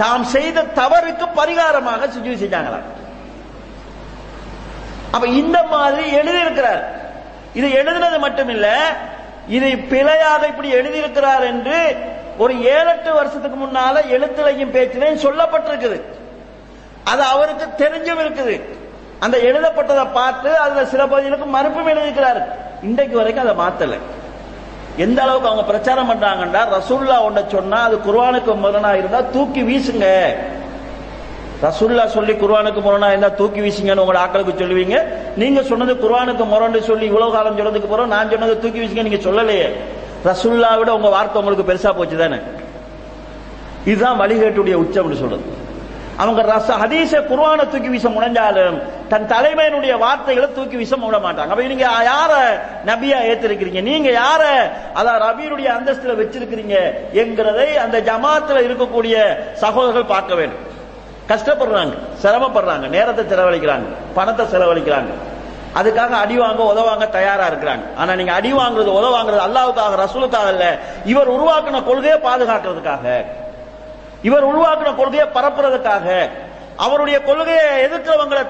தாம் 0.00 0.24
செய்த 0.34 0.64
தவறுக்கு 0.80 1.26
பரிகாரமாக 1.38 2.08
சுஜூ 2.16 2.32
செஞ்சாங்களாம் 2.42 2.88
அப்ப 5.14 5.26
இந்த 5.40 5.58
மாதிரி 5.74 6.04
எழுதியிருக்கிறார். 6.20 6.82
இது 7.58 7.68
எழுதுனது 7.80 8.18
மட்டும் 8.26 8.50
இல்ல 8.56 8.66
இதை 9.48 9.76
பிழையாக 9.76 10.46
இப்படி 10.46 10.74
எழுதியிருக்கிறார் 10.74 11.44
என்று 11.44 11.96
ஒரு 12.38 12.54
ஏழு 12.62 12.88
எட்டு 12.88 13.14
வருஷத்துக்கு 13.14 13.66
முன்னால 13.66 14.02
எழுத்துலையும் 14.16 14.74
பேச்சிலையும் 14.76 15.24
சொல்லப்பட்டிருக்குது. 15.26 16.00
அது 17.04 17.22
அவருக்கு 17.22 17.84
தெரிஞ்சும் 17.84 18.22
இருக்குது. 18.24 18.60
அந்த 19.18 19.38
எழுதப்பட்டதை 19.38 20.06
பார்த்து 20.12 20.58
அதுல 20.58 20.86
சில 20.86 21.06
பகுதிகளுக்கு 21.06 21.46
மறுப்பும் 21.46 21.88
எழுதிக்கிறார் 21.88 22.40
இன்றைக்கு 22.82 23.16
வரைக்கும் 23.16 23.44
அதை 23.48 23.64
மாத்தல. 23.64 23.96
எந்த 24.96 25.22
அளவுக்கு 25.22 25.48
அவங்க 25.48 25.64
பிரச்சாரம் 25.64 26.10
பண்றாங்கன்னா 26.10 26.62
ரசூல்லா 26.76 27.22
ஒன்றை 27.22 27.44
சொன்னா 27.48 27.82
அது 27.82 27.96
குர்வானுக்கு 27.96 28.54
முரணா 28.62 28.98
இருந்தா 28.98 29.20
தூக்கி 29.20 29.62
வீசுங்க. 29.62 30.34
ரசுல்லா 31.64 32.04
சொல்லி 32.16 32.32
குர்வானுக்கு 32.32 32.80
முரணா 32.84 33.08
இருந்தா 33.12 33.28
தூக்கி 33.40 33.60
வீசுங்கன்னு 33.60 34.02
உங்களோட 34.04 34.20
ஆக்களுக்கு 34.24 34.52
சொல்லுவீங்க. 34.60 34.96
நீங்க 35.36 35.62
சொன்னது 35.62 35.94
குர்வானுக்கு 35.94 36.44
முரண்டு 36.52 36.82
சொல்லி 36.82 37.06
இவ்வளவு 37.06 37.32
காலம் 37.32 37.58
சொன்னதுக்கு 37.58 37.92
பிறகு 37.92 38.14
நான் 38.16 38.30
சொன்னது 38.30 38.54
தூக்கி 38.58 38.80
வீசுங்க 38.80 39.02
நீங்க 39.08 39.20
சொல்லலையே. 39.28 39.66
ரசுல்லா 40.28 40.70
விட 40.78 40.90
உங்க 40.98 41.08
வார்த்தை 41.08 41.38
உங்களுக்கு 41.42 41.68
பெருசா 41.70 41.90
போச்சு 41.96 42.16
தானே? 42.22 42.38
இதுதான் 43.90 44.20
வழிகேட்டுடைய 44.22 44.76
உச்சம்னு 44.84 45.20
சொல்றது. 45.22 45.44
அவங்க 46.22 46.40
ரச 46.52 46.70
ஹதீச 46.80 47.12
குர்ஆனை 47.28 47.64
தூக்கி 47.72 47.90
வீச 47.92 48.06
முனைஞ்சாலும் 48.08 48.78
தன் 49.12 49.28
தலைமையினுடைய 49.34 49.92
வார்த்தைகளை 49.98 50.48
தூக்கி 50.56 50.76
வீச 50.76 50.96
முட 50.96 51.18
மாட்டாங்க. 51.26 51.50
அப்ப 51.52 51.68
நீங்க 51.74 51.86
யார 52.10 52.32
நபியா 52.90 53.20
ஏத்திருக்கிறீங்க? 53.30 53.82
நீங்க 53.90 54.10
யார 54.22 54.42
அதான் 54.98 55.20
ரபியுடைய 55.26 55.68
அந்தஸ்துல 55.76 56.18
வச்சிருக்கிறீங்க 56.22 56.76
என்கிறதை 57.22 57.68
அந்த 57.84 58.00
ஜமாத்துல 58.10 58.66
இருக்கக்கூடிய 58.68 59.14
சகோதரர்கள் 59.64 60.12
பார்க்க 60.14 60.34
வேண்டும். 60.34 60.64
கஷ்டப்படுறாங்க 61.30 61.94
சிரமப்படுறாங்க 62.22 62.86
நேரத்தை 62.96 63.24
செலவழிக்கிறாங்க 63.24 63.88
பணத்தை 64.14 64.44
செலவழிக்கிறாங்க. 64.52 65.12
அதுக்காக 65.78 66.12
அடி 66.24 66.36
வாங்க 66.38 66.62
உதவாங்க 66.72 67.04
தயாரா 67.10 67.44
இருக்கிறாங்க. 67.46 67.84
ஆனா 67.96 68.14
நீங்க 68.14 68.32
அடி 68.32 68.50
வாங்குறது 68.52 68.90
உதவாங்கிறது 69.00 69.42
அல்லாவுக்காக 69.48 69.98
ரசூலுக்காக 70.04 70.48
இல்ல 70.54 70.66
இவர் 71.04 71.30
உருவாக்கின 71.36 71.84
கொள்கையை 71.84 72.18
பாதுகாக்கிறதுக்காக. 72.18 73.04
இவர் 74.28 74.46
உருவாக்கின 74.46 74.94
கொள்கையை 74.96 75.26
பரப்புறதுக்காக. 75.34 76.06
அவருடைய 76.84 77.16
கொள்கையை 77.28 77.68
எதிர்க்கிறவங்களை 77.86 78.42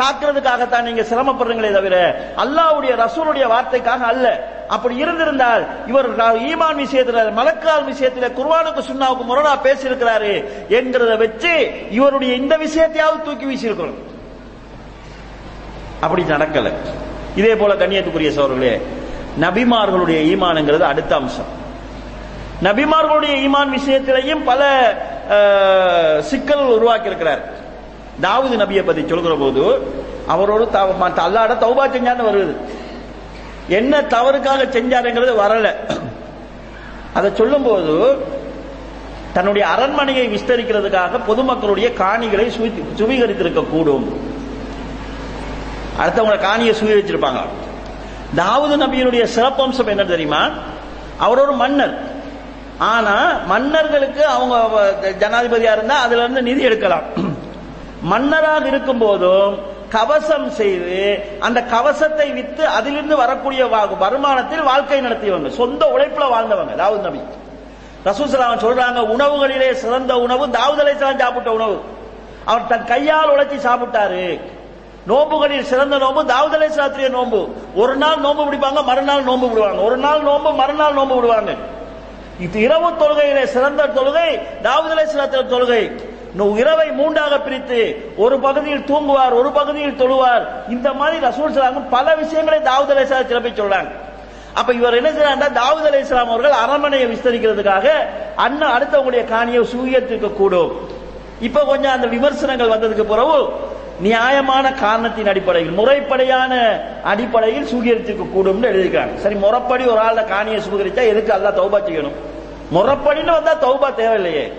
தாக்குறதுக்காகத்தான் 0.00 0.86
நீங்க 0.88 1.02
சிரமப்படுறீங்களே 1.10 1.70
தவிர 1.78 1.96
அல்லாவுடைய 2.42 2.92
ரசூலுடைய 3.04 3.46
வார்த்தைக்காக 3.54 4.02
அல்ல. 4.12 4.26
அப்படி 4.74 4.94
இருந்திருந்தால் 5.04 5.62
இவர் 5.90 6.08
ஈமான் 6.50 6.78
விஷயத்துல 6.84 7.24
மலக்கால் 7.40 7.88
விஷயத்துல 7.92 8.28
குர்வானுக்கு 8.38 8.82
சுண்ணாவுக்கு 8.90 9.24
முரணா 9.30 9.54
பேசியிருக்கிறாரு 9.66 10.32
என்கிறத 10.78 11.16
வச்சு 11.22 11.54
இவருடைய 11.90 12.34
இந்த 12.42 12.56
விஷயத்தையாவது 12.66 13.24
தூக்கி 13.24 13.46
வீசியிருக்கிறோம். 13.50 13.98
அப்படி 16.04 16.22
நடக்கல. 16.34 16.70
இதே 17.40 17.52
போல 17.60 17.74
கண்ணியத்துக்குரிய 17.74 18.30
சோர்களே 18.38 18.74
நபிமார்களுடைய 19.44 20.18
ஈமானுங்கிறது 20.32 20.84
அடுத்த 20.92 21.12
அம்சம். 21.20 21.50
நபிமார்களுடைய 22.62 23.34
ஈமான் 23.46 23.74
விஷயத்திலையும் 23.78 24.44
பல 24.44 24.62
சிக்கல் 26.30 26.64
உருவாக்கி 26.76 27.10
இருக்கிறார் 27.10 27.42
தாவூது 28.22 28.56
நபியை 28.62 28.84
பத்தி 28.86 29.04
சொல்கிற 29.08 29.34
போது 29.34 29.62
அவரோடு 30.26 30.64
அல்லாட 30.64 31.54
தௌபா 31.64 31.84
செஞ்சான்னு 31.94 32.26
வருது. 32.28 32.54
என்ன 33.68 34.00
தவறுக்காக 34.00 34.64
செஞ்சாருங்கிறது 34.76 35.32
வரல. 35.42 35.74
அதை 37.14 37.30
சொல்லும் 37.34 37.62
போது 37.62 37.94
தன்னுடைய 39.32 39.68
அரண்மனையை 39.68 40.28
விஸ்தரிக்கிறதுக்காக 40.28 41.20
பொதுமக்களுடைய 41.28 41.88
காணிகளை 41.92 42.50
சுவீகரித்திருக்க 42.96 43.68
கூடும் 43.68 44.06
அடுத்தவங்க 46.00 46.38
காணியை 46.48 46.74
சுவீகரிச்சிருப்பாங்க. 46.80 47.40
தாவூது 48.36 48.76
நபியினுடைய 48.82 49.26
சிறப்பம்சம் 49.34 49.86
என்ன 49.86 50.04
தெரியுமா? 50.04 50.48
அவர் 51.18 51.40
ஒரு 51.40 51.52
மன்னர். 51.52 51.98
ஆனா 52.78 53.38
மன்னர்களுக்கு 53.46 54.26
அவங்க 54.26 54.94
ஜனாதிபதியா 55.18 55.72
இருந்தா 55.72 56.00
அதுல 56.00 56.22
இருந்து 56.22 56.42
நிதி 56.42 56.62
எடுக்கலாம். 56.62 57.02
மன்னராக 58.04 58.66
இருக்கும் 58.66 58.98
போதும் 58.98 59.58
கவசம் 59.88 60.50
செய்து 60.50 61.24
அந்த 61.40 61.62
கவசத்தை 61.62 62.30
வித்து 62.30 62.66
அதிலிருந்து 62.66 63.16
வரக்கூடிய 63.16 63.66
வருமானத்தில் 64.00 64.62
வாழ்க்கை 64.62 65.00
நடத்தியவங்க 65.00 65.48
சொந்த 65.48 65.86
உழைப்புல 65.86 66.22
வாழ்ந்தவங்க 66.22 66.74
தாவூத் 66.76 67.00
நபி. 67.00 67.20
ரசூசலாம் 68.04 68.64
சொல்றாங்க 68.64 68.98
உணவுகளிலே 68.98 69.72
சிறந்த 69.72 70.16
உணவு 70.16 70.46
தாவூத் 70.46 70.82
அலைசலாம் 70.82 71.18
சாப்பிட்ட 71.18 71.52
உணவு. 71.52 71.80
அவர் 72.44 72.66
தன் 72.66 72.84
கையால் 72.84 73.30
உழைச்சி 73.30 73.58
சாப்பிட்டாரு. 73.58 74.40
நோம்புகளில் 75.08 75.62
சிறந்த 75.62 75.96
நோம்பு 75.96 76.24
தாவூத் 76.24 76.54
அலைசலாத்திரிய 76.54 77.08
நோம்பு. 77.08 77.48
ஒரு 77.74 77.96
நாள் 77.96 78.16
நோம்பு 78.16 78.44
பிடிப்பாங்க 78.44 78.84
மறுநாள் 78.84 79.24
நோம்பு 79.24 79.48
விடுவாங்க. 79.48 79.80
ஒரு 79.82 79.96
நாள் 79.96 80.20
நோம்பு 80.20 80.54
மறுநாள் 80.54 80.94
நோம்பு 80.94 81.14
விடுவாங்க. 81.14 81.52
இது 82.38 82.60
இரவு 82.60 82.90
தொழுகையிலே 82.90 83.44
சிறந்த 83.44 83.86
தொழுகை 83.86 84.40
தாவூத் 84.62 84.92
அலைஹிஸ்ஸலாத்தின் 84.96 85.48
தொழுகை. 85.48 86.12
இரவை 86.42 86.90
மூன்றாக 86.90 87.40
பிரித்து 87.40 88.12
ஒரு 88.16 88.38
பகுதியில் 88.38 88.84
தூங்குவார் 88.84 89.32
ஒரு 89.32 89.50
பகுதியில் 89.50 89.96
தொழுவார். 89.96 90.46
இந்த 90.68 90.92
மாதிரி 90.92 91.26
ரசூல் 91.26 91.52
சலாம் 91.52 91.88
பல 91.88 92.14
விஷயங்களை 92.14 92.60
தாவூத் 92.60 92.92
அலைஹிஸ்ஸலாம் 92.92 93.26
சிறப்பி 93.26 93.50
சொல்றாங்க. 93.50 93.90
அப்ப 94.54 94.72
இவர் 94.72 94.94
என்ன 94.94 95.10
செய்யறாங்க 95.10 95.48
தாவூத் 95.54 95.88
அலைஹிஸ்ஸலாம் 95.90 96.26
அவர்கள் 96.26 96.50
அரண்மனையை 96.50 97.12
விஸ்தரிக்கிறதுக்காக 97.12 97.90
அண்ணன் 98.36 98.74
அடுத்தவங்களுடைய 98.76 99.24
காணியை 99.24 99.64
சூயத்திருக்க 99.74 100.32
கூடும். 100.32 100.88
இப்ப 101.40 101.64
கொஞ்சம் 101.64 101.92
அந்த 101.92 102.06
விமர்சனங்கள் 102.06 102.68
வந்ததுக்கு 102.68 103.02
பிறகு 103.02 103.48
நியாயமான 104.00 104.72
காரணத்தின் 104.72 105.26
அடிப்படையில் 105.26 105.78
முறைப்படையான 105.78 106.80
அடிப்படையில் 107.04 107.66
சுகீகரித்திருக்க 107.66 108.32
கூடும் 108.32 108.62
எழுதியிருக்காங்க. 108.62 109.16
சரி 109.16 109.34
முறைப்படி 109.34 109.84
ஒரு 109.84 109.98
ஆள 109.98 110.22
காணியை 110.22 110.60
சுகரிச்சா 110.70 111.04
எதுக்கு 111.06 111.32
அல்லா 111.32 111.52
தௌபா 111.60 111.80
செய்யணும்? 111.88 112.16
முறைப்படின்னு 112.72 113.30
வந்தா 113.30 113.54
தௌபா 113.54 113.94
தேவையில்லையே. 113.94 114.52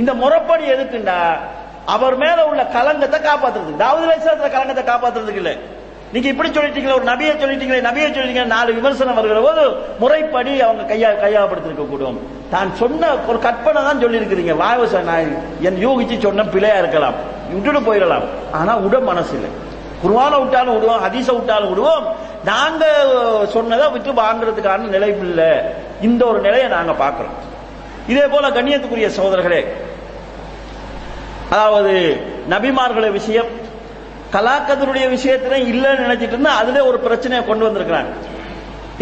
இந்த 0.00 0.12
முறைப்படி 0.22 0.64
எதுக்குண்டா? 0.74 1.18
அவர் 1.94 2.16
மேல 2.22 2.38
உள்ள 2.50 2.62
கலங்கத்தை 2.76 3.18
காப்பாத்துறதுக்கு. 3.28 3.82
தாவூத் 3.84 4.06
அலைஹிஸ்ஸலாத்துல 4.06 4.50
கலங்கத்தை 4.56 4.84
காப்பாத்துறதுக்கு 4.90 5.42
இல்ல. 5.42 5.52
நீங்க 6.12 6.28
இப்படி 6.28 6.48
சொல்லிட்டீங்களே 6.48 6.94
ஒரு 6.98 7.06
நபியை 7.10 7.32
சொல்லிட்டீங்களே 7.40 7.80
நபியை 7.88 8.06
சொல்லிட்டீங்க 8.14 8.44
நாலு 8.44 8.70
விமர்சனம் 8.78 9.18
வருகிற 9.18 9.40
போது 9.40 9.62
முறைப்படி 10.02 10.52
அவங்க 10.66 10.82
கையா 10.92 11.10
கையாப்படுத்திருக்க 11.24 11.84
கூடும். 11.88 12.18
தான் 12.54 12.70
சொன்ன 12.80 13.10
ஒரு 13.28 13.38
கற்பனை 13.38 13.82
தான் 13.88 14.02
சொல்லியிருக்கிறீங்க. 14.04 14.54
வாயவச 14.62 15.02
நான் 15.10 15.28
என் 15.68 15.80
யோகிச்சு 15.86 16.16
சொன்ன 16.26 16.46
பிழையா 16.54 16.78
இருக்கலாம். 16.78 17.18
விட்டுட்டு 17.52 17.80
போயிடலாம். 17.88 18.26
ஆனா 18.52 18.72
உட 18.86 18.96
மனசு 19.10 19.34
இல்லை. 19.38 19.50
குருவான 20.02 20.32
விட்டாலும் 20.42 20.74
விடுவோம் 20.74 21.04
ஹதீச 21.06 21.28
விட்டாலும் 21.38 21.70
விடுவோம். 21.72 22.04
நாங்க 22.44 22.84
சொன்னதை 23.54 23.86
விட்டு 23.94 24.10
வாங்குறதுக்கான 24.22 24.88
நிலை 24.96 25.12
இல்லை. 25.26 25.52
இந்த 26.08 26.22
ஒரு 26.26 26.40
நிலையை 26.48 26.68
நாங்க 26.76 26.92
பாக்குறோம் 27.04 27.36
இதே 28.12 28.26
போல 28.26 28.48
கண்ணியத்துக்குரிய 28.48 29.08
சகோதரர்களே 29.16 29.62
அதாவது 31.54 31.94
நபிமார்கள 32.52 33.06
விஷயம் 33.18 33.50
கலாக்கதருடைய 34.34 35.06
விஷயத்துல 35.14 35.56
இல்லைன்னு 35.70 36.04
நினைச்சிட்டு 36.06 36.34
இருந்தா 36.36 36.52
அதுல 36.62 36.82
ஒரு 36.90 36.98
பிரச்சனையை 37.06 37.42
கொண்டு 37.46 37.66
வந்திருக்கிறாங்க. 37.66 38.10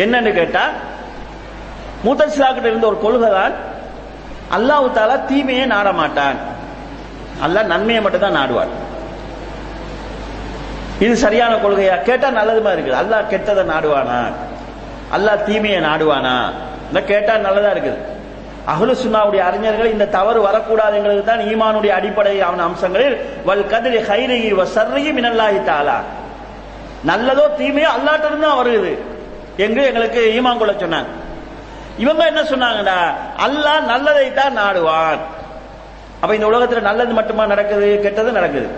என்னன்னு 0.02 0.30
கேட்டா 0.38 0.62
மூத்த 2.04 2.28
சிலாக்கிட்ட 2.34 2.70
இருந்த 2.70 2.86
ஒரு 2.92 2.98
கொள்கை 3.04 3.30
தான் 3.38 3.54
அல்லாஹு 4.56 4.86
தாலா 4.98 5.16
தீமையை 5.30 5.64
நாட 5.74 5.88
மாட்டான். 6.00 6.38
அல்லா 7.44 7.60
நன்மையை 7.72 8.00
மட்டும் 8.04 8.24
தான் 8.26 8.38
நாடுவான். 8.40 8.72
இது 11.04 11.14
சரியான 11.24 11.52
கொள்கையா? 11.64 11.96
கேட்டா 12.08 12.28
நல்லதுமா 12.40 12.70
இருக்குது. 12.74 12.98
அல்லாஹ் 13.02 13.28
கெட்டதை 13.32 13.64
நாடுவானா? 13.72 14.20
அல்லாஹ் 15.16 15.44
தீமையை 15.48 15.80
நாடுவானா? 15.88 16.36
கேட்டா 17.10 17.34
நல்லதா 17.46 17.70
இருக்குது? 17.74 17.98
அகலு 18.72 18.94
சுண்ணாவுடைய 19.02 19.42
அறிஞர்கள் 19.48 19.92
இந்த 19.94 20.06
தவறு 20.16 20.40
வரக்கூடாது 20.48 20.94
எங்களுக்கு 21.00 21.24
தான் 21.30 21.44
ஈமானுடைய 21.52 21.92
அடிப்படை 21.98 22.34
அம்சங்களில் 22.68 23.16
வல் 23.48 23.66
கதிரி 23.72 24.00
ஹைரிகி 24.08 24.50
வ 24.60 24.64
சர்ரிகி 24.76 25.12
மினல்லாஹி 25.18 25.60
தாலா 25.70 25.98
நல்லதோ 27.10 27.44
தீமையோ 27.60 27.88
அல்லாட்ட 27.96 28.36
தான் 28.44 28.58
வருது 28.60 28.92
என்று 29.64 29.80
எங்களுக்கு 29.90 30.20
ஈமான் 30.38 30.60
கொள்ள 30.60 30.72
சொன்னாங்க. 30.82 31.10
இவங்க 32.04 32.22
என்ன 32.30 32.40
சொன்னாங்கடா? 32.52 32.98
அல்லாஹ் 33.46 33.88
நல்லதை 33.92 34.26
தான் 34.40 34.56
நாடுவான். 34.60 35.22
அப்ப 36.22 36.30
இந்த 36.38 36.46
உலகத்துல 36.50 36.82
நல்லது 36.88 37.12
மட்டுமா 37.18 37.44
நடக்குது 37.52 37.88
கெட்டது 38.04 38.30
நடக்குது. 38.38 38.68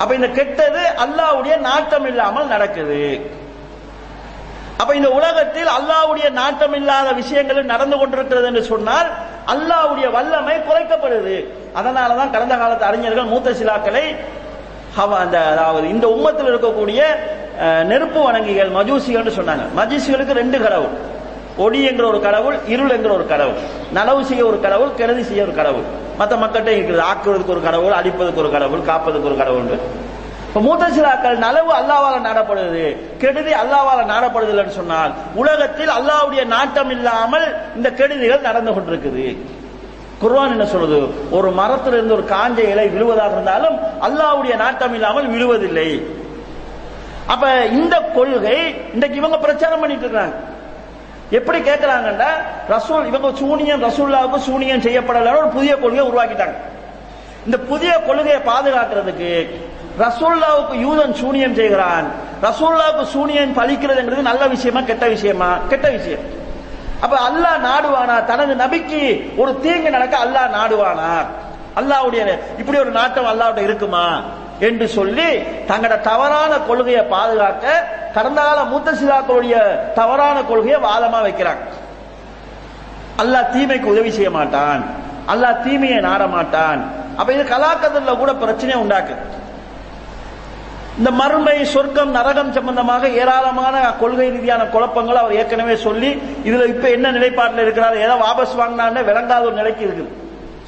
அப்ப 0.00 0.10
இந்த 0.18 0.28
கெட்டது 0.38 0.82
அல்லாவுடைய 1.04 1.54
நாட்டம் 1.68 2.06
இல்லாமல் 2.10 2.52
நடக்குது. 2.54 3.00
அப்ப 4.82 4.90
இந்த 4.98 5.08
உலகத்தில் 5.18 5.70
அல்லாஹ்வுடைய 5.76 6.26
நாட்டம் 6.40 6.74
இல்லாத 6.78 7.08
விஷயங்கள் 7.20 7.70
நடந்து 7.72 7.96
கொண்டிருக்கிறது 8.00 8.46
என்று 8.50 8.62
சொன்னால் 8.72 9.08
அல்லாவுடைய 9.52 10.06
வல்லமை 10.16 10.56
குறைக்கப்படுது. 10.68 11.36
அதனாலதான் 11.78 12.32
கடந்த 12.34 12.54
காலத்து 12.62 12.88
அறிஞர்கள் 12.90 13.32
மூத்த 13.32 13.54
சிலாக்களை 13.60 14.04
அந்த 15.24 15.36
அதாவது 15.52 15.86
இந்த 15.94 16.06
உம்மத்தில் 16.14 16.50
இருக்கக்கூடிய 16.52 17.00
நெருப்பு 17.90 18.20
வணங்கிகள் 18.26 18.70
மஜூசிகள் 18.78 19.36
சொன்னாங்க. 19.38 19.64
மஜூசிகளுக்கு 19.78 20.34
ரெண்டு 20.42 20.58
கடவுள். 20.64 20.94
ஒடி 21.64 21.80
என்கிற 21.88 22.06
ஒரு 22.12 22.20
கடவுள் 22.26 22.56
இருள் 22.72 22.92
என்கிற 22.96 23.12
ஒரு 23.18 23.26
கடவுள். 23.32 23.58
நனவு 23.96 24.20
செய்ய 24.28 24.42
ஒரு 24.50 24.58
கடவுள் 24.64 24.90
கெடுதி 25.00 25.22
செய்ய 25.28 25.46
ஒரு 25.46 25.54
கடவுள். 25.60 25.86
மற்ற 26.20 26.34
மக்கள்கிட்ட 26.42 26.72
இருக்கிறது 26.76 27.04
ஆக்குறதுக்கு 27.10 27.54
ஒரு 27.56 27.62
கடவுள் 27.68 27.96
அடிப்பதற்கு 28.00 28.42
ஒரு 28.44 28.50
கடவுள் 28.56 28.82
காப்பதற்கு 28.90 29.28
ஒரு 29.30 29.38
கடவுள் 29.42 29.80
இப்ப 30.58 30.68
மூத்தசிலாக்கள் 30.68 31.36
நலவு 31.44 31.70
அல்லாவால 31.78 32.14
நாடப்படுது. 32.28 32.84
கெடுதி 33.22 33.52
அல்லாவால 33.58 34.00
நாடப்படுதில்லைன்னு 34.12 34.74
சொன்னால் 34.78 35.12
உலகத்தில் 35.40 35.92
அல்லாவுடைய 35.96 36.42
நாட்டம் 36.54 36.90
இல்லாமல் 36.94 37.44
இந்த 37.76 37.88
கெடுதிகள் 37.98 38.46
நடந்து 38.46 38.72
கொண்டிருக்குது. 38.72 39.26
குர்வான் 40.22 40.54
என்ன 40.54 40.64
சொல்றது 40.72 40.98
ஒரு 41.36 41.50
மரத்திலிருந்து 41.58 42.16
ஒரு 42.16 42.24
காஞ்ச 42.32 42.58
இலை 42.72 42.86
விழுவதாக 42.94 43.36
இருந்தாலும் 43.36 43.76
அல்லாவுடைய 44.06 44.56
நாட்டம் 44.64 44.96
இல்லாமல் 44.98 45.28
விழுவதில்லை. 45.34 45.88
அப்ப 47.34 47.52
இந்த 47.78 47.94
கொள்கை 48.16 48.58
இன்றைக்கு 48.94 49.20
இவங்க 49.22 49.38
பிரச்சாரம் 49.46 49.84
பண்ணிட்டு 49.84 50.06
இருக்காங்க. 50.08 50.36
எப்படி 51.38 51.60
கேட்கிறாங்கன்னா 51.70 52.30
ரசூல் 52.74 53.08
இவங்க 53.12 53.30
சூனியன் 53.42 53.86
ரசூல்லாவுக்கு 53.88 54.40
சூனியன் 54.50 54.84
செய்யப்படல 54.88 55.38
ஒரு 55.42 55.48
புதிய 55.58 55.72
கொள்கையை 55.84 56.06
உருவாக்கிட்டாங்க. 56.10 56.58
இந்த 57.46 57.58
புதிய 57.72 57.92
கொள்கையை 58.06 58.40
பாதுகாக்கிறதுக்கு 58.52 59.32
ரசூல்லாவுக்கு 59.98 60.74
யூதன் 60.86 61.14
சூனியம் 61.14 61.54
செய்கிறான். 61.54 62.06
ரசூல்லாவுக்கு 62.42 63.04
சூனியம் 63.04 63.56
பழிக்கிறதுங்கிறது 63.56 64.22
நல்ல 64.22 64.46
விஷயமா 64.46 64.80
கெட்ட 64.80 65.08
விஷயமா? 65.08 65.58
கெட்ட 65.68 65.90
விஷயம். 65.90 66.20
அப்ப 67.00 67.16
அல்லாஹ் 67.28 67.64
நாடுவானா? 67.68 68.24
தனது 68.24 68.54
நபிக்கு 68.54 69.30
ஒரு 69.36 69.60
தீங்கு 69.60 69.90
நடக்க 69.90 70.16
அல்லாஹ் 70.16 70.54
நாடுவானா? 70.58 71.12
அல்லாவுடைய 71.76 72.38
இப்படி 72.58 72.78
ஒரு 72.78 72.90
நாட்டம் 72.90 73.26
அல்லாஹ்வுடைய 73.26 73.62
இருக்குமா? 73.62 74.22
என்று 74.60 74.88
சொல்லி 74.88 75.36
தங்களோட 75.68 76.00
தவறான 76.00 76.58
கொள்கையை 76.58 77.02
பாதுகாக்க 77.02 77.64
கடந்த 78.14 78.42
கால 78.42 78.64
மூத்த 78.64 78.92
சிதாக்களுடைய 78.92 79.56
தவறான 79.94 80.42
கொள்கையை 80.42 80.80
வாதமா 80.80 81.20
வைக்கிறாங்க. 81.26 81.62
அல்லாஹ் 83.18 83.50
தீமைக்கு 83.52 83.84
உதவி 83.84 84.10
செய்ய 84.10 84.30
மாட்டான். 84.30 84.82
அல்லாஹ் 85.28 85.62
தீமையை 85.62 86.00
நாட 86.00 86.26
மாட்டான் 86.26 86.80
அப்ப 87.16 87.32
இது 87.32 87.42
கலாக்கத்துல 87.42 88.16
கூட 88.16 88.34
பிரச்சனையை 88.34 88.82
உண்டாக்கு 88.82 89.14
இந்த 90.98 91.10
மறுமை 91.10 91.56
சொர்க்கம் 91.72 92.14
நரகம் 92.16 92.52
சம்பந்தமாக 92.52 93.08
ஏராளமான 93.22 93.74
கொள்கை 94.00 94.28
ரீதியான 94.30 94.62
குழப்பங்கள் 94.74 95.20
அவர் 95.22 95.36
ஏற்கனவே 95.40 95.76
சொல்லி 95.86 96.10
இதுல 96.48 96.66
இப்ப 96.72 96.86
என்ன 96.96 97.12
நிலைப்பாட்டில் 97.16 97.64
இருக்கிறார் 97.64 98.02
ஏதாவது 98.04 98.24
வாபஸ் 98.24 98.56
வாங்கினான்னு 98.60 99.04
விளங்காத 99.10 99.44
ஒரு 99.44 99.56
நிலைக்கு 99.60 99.84
இருக்குது. 99.86 100.10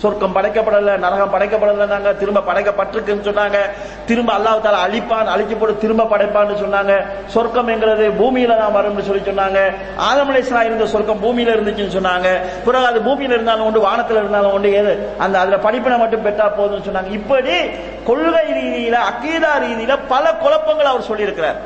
சொர்க்கம் 0.02 0.34
படைக்கப்படல 0.36 0.96
நரகம் 1.04 1.32
படைக்கப்படல 1.34 1.86
நாங்க 1.86 2.12
திரும்ப 2.12 2.40
படைக்கப்பட்டிருக்குன்னு 2.40 3.26
சொன்னாங்க. 3.28 3.58
திரும்ப 4.06 4.32
அல்லாஹ் 4.38 4.62
தால 4.66 4.78
அழிப்பான் 4.86 5.30
அழிச்சு 5.34 5.56
போட்டு 5.56 5.78
திரும்ப 5.78 6.04
படைப்பான்னு 6.04 6.54
சொன்னாங்க. 6.62 6.92
சொர்க்கம் 7.26 7.68
எங்கிறது 7.68 8.04
பூமியில 8.20 8.56
தான் 8.56 8.74
வரும்னு 8.76 9.02
சொல்லி 9.08 9.22
சொன்னாங்க. 9.30 9.58
ஆதம் 9.96 10.32
இருந்த 10.64 10.86
சொர்க்கம் 10.86 11.22
பூமியில 11.24 11.54
இருந்துச்சுன்னு 11.56 11.96
சொன்னாங்க. 11.98 12.28
பிறகு 12.64 12.86
அது 12.86 13.00
பூமியில 13.00 13.36
இருந்தாலும் 13.38 13.66
உண்டு 13.66 13.86
வானத்துல 13.86 14.20
இருந்தாலும் 14.22 14.52
உண்டு. 14.52 14.72
ஏது 14.72 15.14
அந்த 15.18 15.38
அதுல 15.38 15.58
படிப்பினை 15.58 15.98
மட்டும் 15.98 16.24
பெற்றா 16.26 16.46
போதும்னு 16.58 16.88
சொன்னாங்க. 16.88 17.10
இப்படி 17.10 17.56
கொள்கை 18.04 18.46
ரீதியில 18.58 18.96
அக்கீதா 19.10 19.52
ரீதியில 19.66 19.98
பல 20.08 20.32
குழப்பங்கள் 20.34 20.86
அவர் 20.86 21.08
சொல்லியிருக்கிறார். 21.10 21.60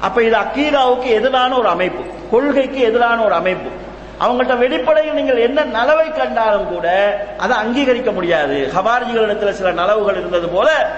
அப்ப 0.00 0.22
இது 0.22 0.36
அக்கீதாவுக்கு 0.36 1.08
எதிரான 1.18 1.56
ஒரு 1.58 1.68
அமைப்பு. 1.68 2.02
கொள்கைக்கு 2.30 2.80
எதிரான 2.80 3.24
ஒரு 3.24 3.34
அமைப்பு. 3.34 3.70
அவங்கள்ட்ட 4.24 4.58
வெளிப்படையில் 4.58 5.14
நீங்கள் 5.14 5.36
என்ன 5.36 5.64
நலவை 5.64 6.12
கண்டாலும் 6.12 6.68
கூட 6.68 6.86
அதை 7.38 7.56
அங்கீகரிக்க 7.56 8.12
முடியாது. 8.12 8.72
ஹபாரிஜிகளிடத்துல 8.76 9.50
சில 9.50 9.72
நலவுகள் 9.72 10.16
இருந்தது 10.16 10.48
போல 10.48 10.90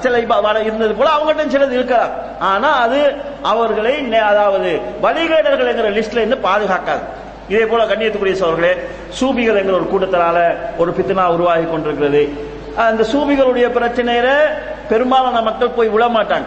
சில 0.00 0.18
இப்ப 0.18 0.40
வர- 0.40 0.60
இருந்தது 0.60 0.94
போல 0.94 1.10
அவங்கள்ட்ட 1.10 1.46
சிலது 1.46 1.70
இருக்கலாம். 1.70 2.10
ஆனா 2.40 2.80
அது 2.80 3.14
அவர்களை 3.42 4.18
அதாவது 4.18 4.80
வழிகேடர்கள் 5.02 5.68
என்கிற 5.68 5.90
லிஸ்ட்ல 5.90 6.12
இருந்து 6.12 6.48
பாதுகாக்காது. 6.48 7.02
இதே 7.48 7.66
போல 7.66 7.84
கண்ணியத்துக்குரிய 7.84 8.34
சோழர்களே 8.34 8.78
சூபிகள் 9.20 9.56
என்கிற 9.56 9.78
ஒரு 9.78 9.86
கூட்டத்தினால 9.92 10.54
ஒரு 10.76 10.90
பித்தனா 10.90 11.26
உருவாகி 11.26 11.64
கொண்டிருக்கிறது. 11.64 12.48
அந்த 12.76 13.02
சூபிகளுடைய 13.02 13.68
பிரச்சனையில 13.70 14.28
பெரும்பாலான 14.88 15.42
மக்கள் 15.42 15.68
போய் 15.68 15.88
விழமாட்டாங்க 15.88 16.44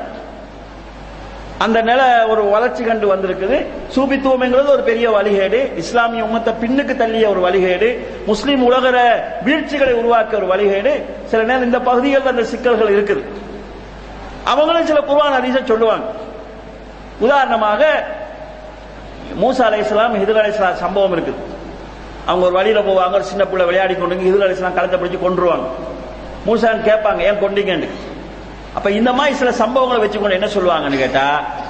அந்த 1.64 1.80
நிலை 1.90 2.06
ஒரு 2.32 2.44
வளர்ச்சி 2.54 2.84
கண்டு 2.84 3.06
வந்திருக்குது. 3.14 3.58
சூபித்துவம்ங்கிறது 3.96 4.70
ஒரு 4.76 4.84
பெரிய 4.90 5.08
வழிகேடு. 5.18 5.60
இஸ்லாமிய 5.82 6.24
உமத்தை 6.30 6.54
பின்னுக்கு 6.64 6.94
தள்ளிய 7.02 7.26
ஒரு 7.34 7.42
வழிகேடு. 7.46 7.90
முஸ்லீம் 8.32 8.64
உலகிற 8.70 8.98
வீழ்ச்சிகளை 9.48 9.94
உருவாக்க 10.02 10.32
ஒரு 10.42 10.48
வழிகேடு. 10.54 10.94
சில 11.32 11.42
நேரம் 11.50 11.68
இந்த 11.70 11.80
பகுதிகளில் 11.90 12.34
அந்த 12.34 12.46
சிக்கல்கள் 12.52 12.94
இருக்குது. 12.96 13.24
அவங்களும் 14.52 14.90
சில 14.92 15.00
குர்வான் 15.10 15.36
ஹதீஸை 15.38 15.64
சொல்லுவாங்க. 15.72 16.06
உதாரணமாக 17.26 17.82
மூசா 19.42 19.64
அலை 19.68 19.80
இஸ்லாம் 19.84 20.16
ஹிதர் 20.22 20.40
அலைஹிஸ்ஸலாம் 20.42 20.82
சம்பவம் 20.84 21.14
இருக்குது. 21.16 21.40
அவங்க 22.30 22.44
ஒரு 22.50 22.56
வழியில 22.60 22.80
போவாங்க 22.88 23.16
ஒரு 23.20 23.28
சின்ன 23.32 23.44
பிள்ளை 23.52 23.66
விளையாடி 23.70 23.94
கொண்டு 23.96 24.26
ஹிதர் 24.28 24.46
அலைஹிஸ்ஸலாம் 24.46 24.78
கழுத்தை 24.80 24.98
பிடிச்சி 25.00 25.20
கொண்டுருவாங்க 25.22 25.68
மூசான்னு 26.48 26.88
கேட்பாங்க 26.90 27.22
ஏன் 27.30 27.42
கொண்டீங்கன்னு. 27.44 27.90
அப்ப 28.78 28.88
இந்த 29.00 29.12
மாதிரி 29.18 29.34
சில 29.42 29.52
சம்பவங்களை 29.62 30.00
வச்சுக்கொண்டு 30.04 30.38
என்ன 30.40 30.48
சொல்லுவாங்கன்னு 30.54 31.02
கேட்டா 31.02 31.26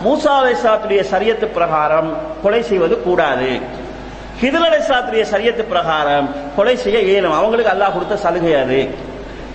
மூசா 0.06 0.34
அலைஹிஸ்ஸலாத்துடைய 0.40 1.02
சரியத்து 1.14 1.48
பிரகாரம் 1.58 2.10
கொலை 2.44 2.62
செய்வது 2.70 2.96
கூடாது. 3.08 3.50
ஹிதர் 4.42 4.66
அலைஹிஸ்ஸலாத்துடைய 4.68 5.24
சரியத்து 5.34 5.64
பிரகாரம் 5.74 6.28
கொலை 6.58 6.76
செய்ய 6.84 7.00
இயலும் 7.10 7.36
அவங்களுக்கு 7.40 7.74
அல்லாஹ் 7.74 7.96
கொடுத்த 7.96 8.16
சலுகை 8.26 8.54
அது. 8.64 8.80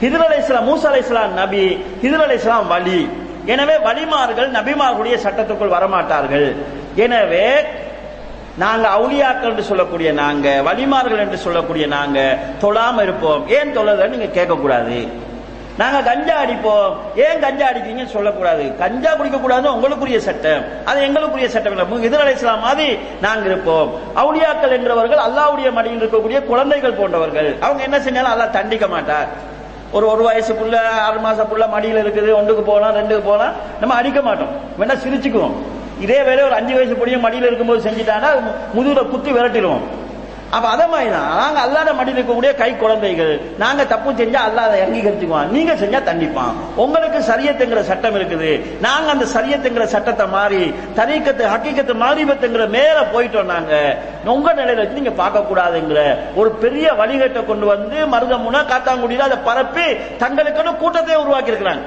ஹிதர் 0.02 0.24
அலிஸ்லாம் 0.26 0.68
மூசா 0.70 0.88
அலிஸ்லாம் 0.92 1.32
நபி 1.42 1.64
ஹிதர் 2.02 2.24
அலிஸ்லாம் 2.26 2.68
வலி. 2.72 3.00
எனவே 3.52 3.76
வலிமார்கள் 3.86 4.48
நபிமார்களுடைய 4.56 5.16
சட்டத்துக்குள் 5.24 5.74
வரமாட்டார்கள். 5.76 6.48
எனவே 7.04 7.46
நாங்க 8.62 8.86
அவுளியாக்கள் 8.96 9.50
என்று 9.52 9.64
சொல்லக்கூடிய 9.70 10.12
நாங்க 10.12 10.48
வலிமார்கள் 10.68 11.22
என்று 11.24 11.38
சொல்லக்கூடிய 11.46 11.86
நாங்க 11.96 12.18
தொழாம 12.62 13.02
இருப்போம். 13.06 13.42
ஏன் 13.58 13.74
தொழல 13.78 14.08
நீங்க 14.14 14.28
கேட்க 14.36 14.54
கூடாது 14.54 14.98
நாங்க 15.78 16.02
கஞ்சா 16.02 16.42
அடிப்போம். 16.42 16.96
ஏன் 17.16 17.40
கஞ்சா 17.40 17.68
அடிக்கிறீங்கன்னு 17.70 18.06
சொல்லக்கூடாது. 18.06 18.76
கஞ்சா 18.78 19.14
குடிக்க 19.14 19.38
கூடாது 19.38 19.74
உங்களுக்குரிய 19.74 20.18
சட்டம். 20.18 20.64
அது 20.84 21.00
எங்களுக்குரிய 21.00 21.46
சட்டம் 21.46 21.78
இல்லை. 21.78 22.02
எதிர் 22.02 22.32
இஸ்லாம் 22.32 22.60
மாதிரி 22.60 22.98
நாங்க 23.22 23.44
இருப்போம். 23.44 23.92
அவுலியாக்கள் 24.16 24.70
என்றவர்கள் 24.70 25.18
அல்லாவுடைய 25.18 25.72
மடியில் 25.72 26.00
இருக்கக்கூடிய 26.00 26.44
குழந்தைகள் 26.44 26.92
போன்றவர்கள். 26.92 27.56
அவங்க 27.60 27.82
என்ன 27.82 27.98
செஞ்சாலும் 27.98 28.32
அல்லா 28.34 28.50
தண்டிக்க 28.50 28.86
மாட்டார். 28.86 29.26
ஒரு 29.92 30.06
ஒரு 30.06 30.22
வயசு 30.22 30.54
புள்ள 30.54 30.76
ஆறு 30.88 31.18
மாசம் 31.18 31.48
புள்ள 31.50 31.60
இருக்குது. 31.60 32.32
ஒன்றுக்கு 32.34 32.62
போகலாம் 32.62 32.96
ரெண்டுக்கு 32.96 33.24
போகலாம். 33.24 33.52
நம்ம 33.80 33.94
அடிக்க 33.94 34.20
மாட்டோம். 34.20 34.48
வேணா 34.80 34.92
சிரிச்சுக்குவோம். 35.06 35.52
இதே 36.00 36.22
வேலை 36.22 36.44
ஒரு 36.44 36.54
அஞ்சு 36.54 36.74
வயசு 36.74 36.94
பொடியும் 36.94 37.20
மடியில் 37.20 37.46
இருக்கும்போது 37.46 37.90
செஞ்சுட்டாங்கன்னா 37.90 38.42
முதுகுல 38.76 39.08
குத்தி 39.08 39.32
விரட்டிடுவோம். 39.32 39.80
அப்ப 40.56 40.66
அத 40.74 40.82
மாதிரி 40.92 41.10
தான். 41.14 41.30
நாங்க 41.40 41.58
அல்லாத 41.66 41.90
மடியில் 41.96 42.18
இருக்கக்கூடிய 42.18 42.50
கை 42.60 42.68
குழந்தைகள். 42.82 43.32
நாங்க 43.62 43.82
தப்பு 43.92 44.10
செஞ்சா 44.20 44.40
அல்லாத 44.48 44.72
அங்கீகரிச்சுக்குவான். 44.84 45.50
நீங்க 45.56 45.72
செஞ்சா 45.82 46.00
தண்டிப்பான். 46.10 46.54
உங்களுக்கு 46.84 47.18
சரியத்துங்கிற 47.30 47.82
சட்டம் 47.90 48.16
இருக்குது. 48.18 48.50
நாங்க 48.86 49.08
அந்த 49.14 49.26
சரியத்துங்கிற 49.34 49.86
சட்டத்தை 49.94 50.26
மாறி 50.36 50.62
தரீக்கத்து 51.00 51.44
ஹக்கீக்கத்து 51.52 51.96
மாரிபத்துங்கிற 52.04 52.66
மேல 52.78 52.98
போயிட்டோம் 53.14 53.52
நாங்க. 53.54 53.74
உங்க 54.34 54.48
நிலையில 54.60 54.82
வச்சு 54.82 55.00
நீங்க 55.00 55.14
பார்க்க 55.22 55.48
கூடாதுங்கிற 55.50 56.00
ஒரு 56.40 56.50
பெரிய 56.64 56.86
வழிகட்டை 57.02 57.42
கொண்டு 57.52 57.66
வந்து 57.74 57.98
மருதமுனா 58.14 58.60
காத்தாங்குடியில 58.72 59.28
அதை 59.28 59.38
பரப்பி 59.48 59.86
தங்களுக்குன்னு 60.24 60.80
கூட்டத்தை 60.82 61.16
உருவாக்கி 61.22 61.52
இருக்கிறாங்க 61.52 61.84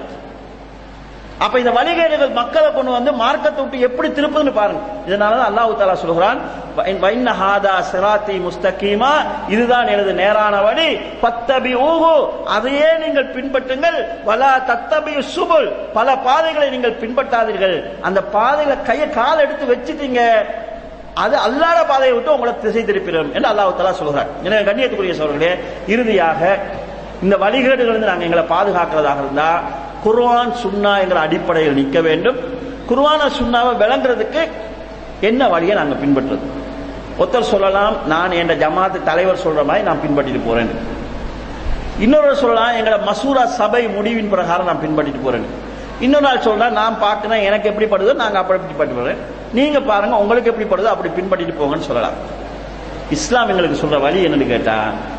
அப்ப 1.45 1.55
இந்த 1.61 1.71
வழிகேடுகள் 1.77 2.31
மக்களை 2.39 2.69
கொண்டு 2.73 2.91
வந்து 2.95 3.11
மார்க்கத்தை 3.21 3.59
விட்டு 3.63 3.85
எப்படி 3.87 4.07
திருப்புதுன்னு 4.17 4.53
பாருங்க. 4.57 4.81
இதனாலதான் 5.09 5.49
அல்லாஹு 5.51 5.77
தாலா 5.79 5.95
சொல்கிறான் 6.05 6.39
வைன்ன 7.03 7.29
ஹாதா 7.39 7.73
சிராத்தி 7.91 8.35
முஸ்தகீமா. 8.47 9.13
இதுதான் 9.53 9.89
எனது 9.93 10.11
நேரான 10.21 10.55
வழி. 10.67 10.89
பத்தபி 11.23 11.73
ஊகு 11.89 12.13
அதையே 12.55 12.89
நீங்கள் 13.03 13.31
பின்பற்றுங்கள். 13.35 13.97
வலா 14.29 14.51
தத்தபி 14.71 15.13
சுபுல். 15.33 15.67
பல 15.97 16.07
பாதைகளை 16.27 16.67
நீங்கள் 16.75 16.99
பின்பற்றாதீர்கள். 17.01 17.77
அந்த 18.09 18.19
பாதைகளை 18.37 18.77
கையை 18.89 19.09
கால் 19.19 19.43
எடுத்து 19.45 19.65
வச்சுட்டீங்க. 19.73 20.21
அது 21.23 21.35
அல்லாத 21.45 21.79
பாதையை 21.91 22.13
விட்டு 22.15 22.35
உங்களை 22.35 22.51
திசை 22.63 22.81
திருப்பிடும் 22.89 23.31
என்று 23.35 23.49
அல்லாஹு 23.53 23.77
தாலா 23.79 23.99
சொல்கிறார் 24.01 24.29
எனவே 24.47 24.63
கண்ணியத்துக்குரிய 24.67 25.15
சோழர்களே 25.21 25.53
இறுதியாக 25.93 26.41
இந்த 27.25 27.35
வழிகேடுகள் 27.45 28.09
நாங்கள் 28.11 28.27
எங்களை 28.27 28.45
பாதுகாக்கிறதாக 28.55 29.23
இருந்தால் 29.25 29.63
குர்ஆன் 30.03 30.53
சுன்னா 30.63 30.91
என்கிற 31.01 31.19
அடிப்படையில் 31.27 31.77
நிற்க 31.79 31.99
வேண்டும். 32.07 32.39
குர்வான 32.89 33.21
சுண்ணாவை 33.39 33.73
விளங்குறதுக்கு 33.83 34.41
என்ன 35.29 35.41
வழியை 35.53 35.73
நாங்கள் 35.79 36.01
பின்பற்றுறது? 36.03 36.47
ஒருத்தர் 37.19 37.51
சொல்லலாம் 37.53 37.95
நான் 38.13 38.35
என் 38.39 38.53
ஜமாத்து 38.63 38.99
தலைவர் 39.09 39.43
சொல்ற 39.45 39.61
மாதிரி 39.69 39.85
நான் 39.89 40.01
பின்பற்றிட்டு 40.03 40.41
போறேன். 40.47 40.71
இன்னொரு 42.05 42.31
சொல்லலாம் 42.43 42.77
எங்களை 42.79 42.97
மசூரா 43.09 43.43
சபை 43.59 43.81
முடிவின் 43.97 44.31
பிரகாரம் 44.33 44.69
நான் 44.69 44.83
பின்பற்றிட்டு 44.85 45.21
போறேன். 45.25 45.45
இன்னொரு 46.05 46.25
நாள் 46.27 46.45
சொல்றா 46.45 46.67
நான் 46.81 46.95
பார்க்கணும் 47.05 47.43
எனக்கு 47.47 47.69
எப்படி 47.71 47.87
படுதோ 47.91 48.13
நாங்க 48.21 48.37
அப்படி 48.41 48.59
பின்பற்றி 48.69 48.95
போறேன் 48.99 49.19
நீங்க 49.57 49.79
பாருங்க 49.89 50.15
உங்களுக்கு 50.23 50.51
எப்படி 50.51 50.67
படுதோ 50.71 50.89
அப்படி 50.93 51.09
பின்பற்றிட்டு 51.17 51.55
போங்கன்னு 51.59 51.87
சொல்லலாம். 51.89 52.17
இஸ்லாம் 53.15 53.49
எங்களுக்கு 53.51 53.77
சொல்ற 53.81 53.97
வழி 54.05 54.19
என்னன்னு 54.27 54.47
கேட்டா 54.53 54.75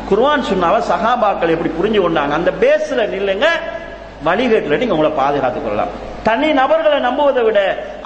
குர்வான் 0.09 0.47
சொன்னாவ 0.51 0.77
சஹாபாக்கள் 0.91 1.53
எப்படி 1.55 1.71
புரிஞ்சு 1.79 1.99
கொண்டாங்க 2.05 2.33
அந்த 2.39 2.51
பேஸ்ல 2.63 3.05
நில்லுங்க 3.13 3.47
வழிகேட்டுல 4.25 4.77
நீங்க 4.77 4.95
உங்களை 4.95 5.11
பாதுகாத்துக் 5.11 5.63
கொள்ளலாம். 5.63 5.93
தனி 6.23 6.49
நபர்களை 6.53 6.99
நம்புவதை 6.99 7.43
விட 7.43 7.59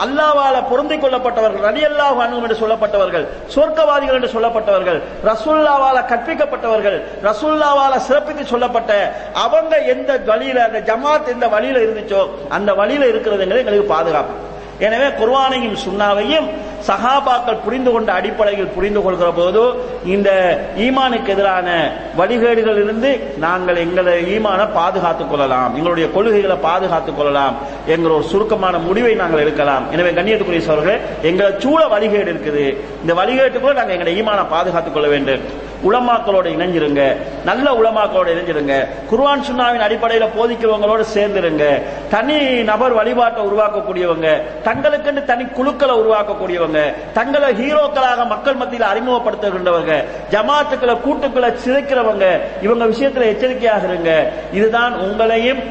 அல்லாவால 0.06 0.56
பொருந்திக் 0.70 1.04
கொள்ளப்பட்டவர்கள் 1.04 1.66
ரலி 1.68 1.84
அல்லாஹ் 1.90 2.44
என்று 2.44 2.56
சொல்லப்பட்டவர்கள் 2.56 3.26
சொர்க்கவாதிகள் 3.56 4.18
என்று 4.20 4.32
சொல்லப்பட்டவர்கள் 4.36 5.00
ரசுல்லாவால 5.26 5.98
கற்பிக்கப்பட்டவர்கள் 6.12 6.98
ரசுல்லாவால 7.24 7.98
சிறப்பித்து 8.08 8.46
சொல்லப்பட்ட 8.46 9.14
அவங்க 9.34 9.78
எந்த 9.78 10.18
வழியில 10.18 10.64
அந்த 10.64 10.80
ஜமாத் 10.80 11.28
எந்த 11.28 11.48
வழியில 11.48 11.80
இருந்துச்சோ 11.80 12.22
அந்த 12.50 12.74
வழியில 12.74 13.06
இருக்கிறதுங்கிறது 13.06 13.64
எங்களுக்கு 13.64 13.94
பாதுகாப்பு. 13.96 14.34
எனவே 14.80 15.08
குர்வானையும் 15.20 15.78
சுண்ணாவையும் 15.86 16.48
சஹாபாக்கள் 16.88 17.64
புரிந்து 17.64 17.92
கொண்ட 17.92 18.14
அடிப்படையில் 18.14 18.68
புரிந்து 18.68 19.02
கொள்கிற 19.02 19.32
போது 19.32 19.62
இந்த 20.06 20.30
ஈமானுக்கு 20.78 21.28
எதிரான 21.28 21.92
வழிகேடுகளில் 22.18 22.84
இருந்து 22.84 23.34
நாங்கள் 23.38 23.76
எங்களை 23.76 24.34
ஈமான 24.36 24.68
பாதுகாத்துக் 24.68 25.30
கொள்ளலாம். 25.30 25.76
எங்களுடைய 25.76 26.12
கொள்கைகளை 26.12 26.58
பாதுகாத்துக் 26.58 27.18
கொள்ளலாம் 27.18 27.56
எங்கள் 27.88 28.12
ஒரு 28.12 28.24
சுருக்கமான 28.24 28.78
முடிவை 28.78 29.14
நாங்கள் 29.16 29.40
எடுக்கலாம். 29.40 29.92
எனவே 29.92 30.10
கண்ணியத்துக்குரிய 30.10 30.60
சோழர்கள் 30.60 31.00
எங்களை 31.22 31.52
சூழ 31.60 31.86
வழிகேடு 31.86 32.32
இருக்குது. 32.34 32.66
இந்த 33.02 33.14
வழிகேட்டுக்குள்ள 33.14 33.74
நாங்கள் 33.74 33.96
எங்களை 33.98 34.16
ஈமான 34.18 34.46
பாதுகாத்துக் 34.46 34.94
கொள்ள 34.94 35.08
வேண்டும். 35.08 35.66
உலமாக்களோட 35.84 36.48
இணைஞ்சிருங்க. 36.56 37.16
நல்ல 37.46 37.72
உலமாக்களோட 37.72 38.28
இணைஞ்சிருங்க. 38.34 38.88
குர்வான் 39.12 39.46
சுண்ணாவின் 39.48 39.86
அடிப்படையில் 39.88 40.34
போதிக்கிறவங்களோட 40.38 41.04
சேர்ந்துருங்க. 41.16 41.82
தனி 42.10 42.64
நபர் 42.64 42.94
வழிபாட்டை 42.94 43.44
உருவாக்கக்கூடியவங்க 43.46 44.28
தங்களுக்குன்னு 44.64 45.24
தனி 45.26 45.46
குழுக்களை 45.46 45.96
உருவாக்கக்கூடியவங்க 45.96 46.94
தங்களை 47.14 47.50
ஹீரோக்களாக 47.62 48.28
மக்கள் 48.28 48.56
மத்தியில் 48.56 48.90
அறிமுகப்படுத்துகின்றவங்க 48.92 50.04
ஜமாத்துக்களை 50.32 51.02
கூட்டுக்களை 51.02 51.50
சிதைக்கிறவங்க 51.66 52.26
இவங்க 52.62 52.86
விஷயத்துல 52.86 53.28
எச்சரிக்கையாக 53.34 53.86
இருங்க. 53.88 54.32
இதுதான் 54.54 54.94
உங்களையும் 54.94 55.62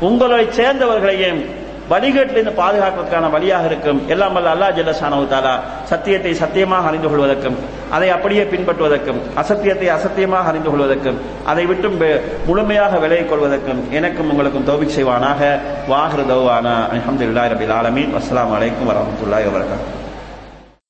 உங்களை 0.00 0.46
சேர்ந்தவர்களையும் 0.50 1.62
வழிகேட்டிலிருந்து 1.92 2.52
பாதுகாப்பதற்கான 2.60 3.30
வழியாக 3.34 3.64
இருக்கும். 3.70 3.98
எல்லாம் 4.12 4.34
வல்ல 4.36 4.52
அல்லா 4.54 4.68
ஜல்லசானவு 4.78 5.24
தாலா 5.32 5.54
சத்தியத்தை 5.90 6.32
சத்தியமாக 6.42 6.88
அறிந்து 6.90 7.08
கொள்வதற்கும் 7.12 7.56
அதை 7.96 8.08
அப்படியே 8.16 8.44
பின்பற்றுவதற்கும் 8.52 9.18
அசத்தியத்தை 9.42 9.88
அசத்தியமாக 9.96 10.50
அறிந்து 10.52 10.70
கொள்வதற்கும் 10.70 11.18
அதை 11.52 11.64
விட்டும் 11.70 11.98
முழுமையாக 12.46 12.98
விலகிக் 13.04 13.30
கொள்வதற்கும் 13.32 13.82
எனக்கும் 13.98 14.30
உங்களுக்கும் 14.34 14.66
தௌபிக் 14.70 14.96
செய்வானாக. 14.96 15.42
வாஹிரு 15.92 16.24
தௌவானா. 16.32 16.76
அல்ஹம்துலில்லாஹி 16.94 17.52
ரபில் 17.54 17.76
ஆலமீன். 17.80 18.16
அஸ்லாம் 18.20 18.54
அலைக்கும் 18.58 18.90
வரமத்துல்லாய் 18.92 19.52
வரகாத்து 19.58 20.03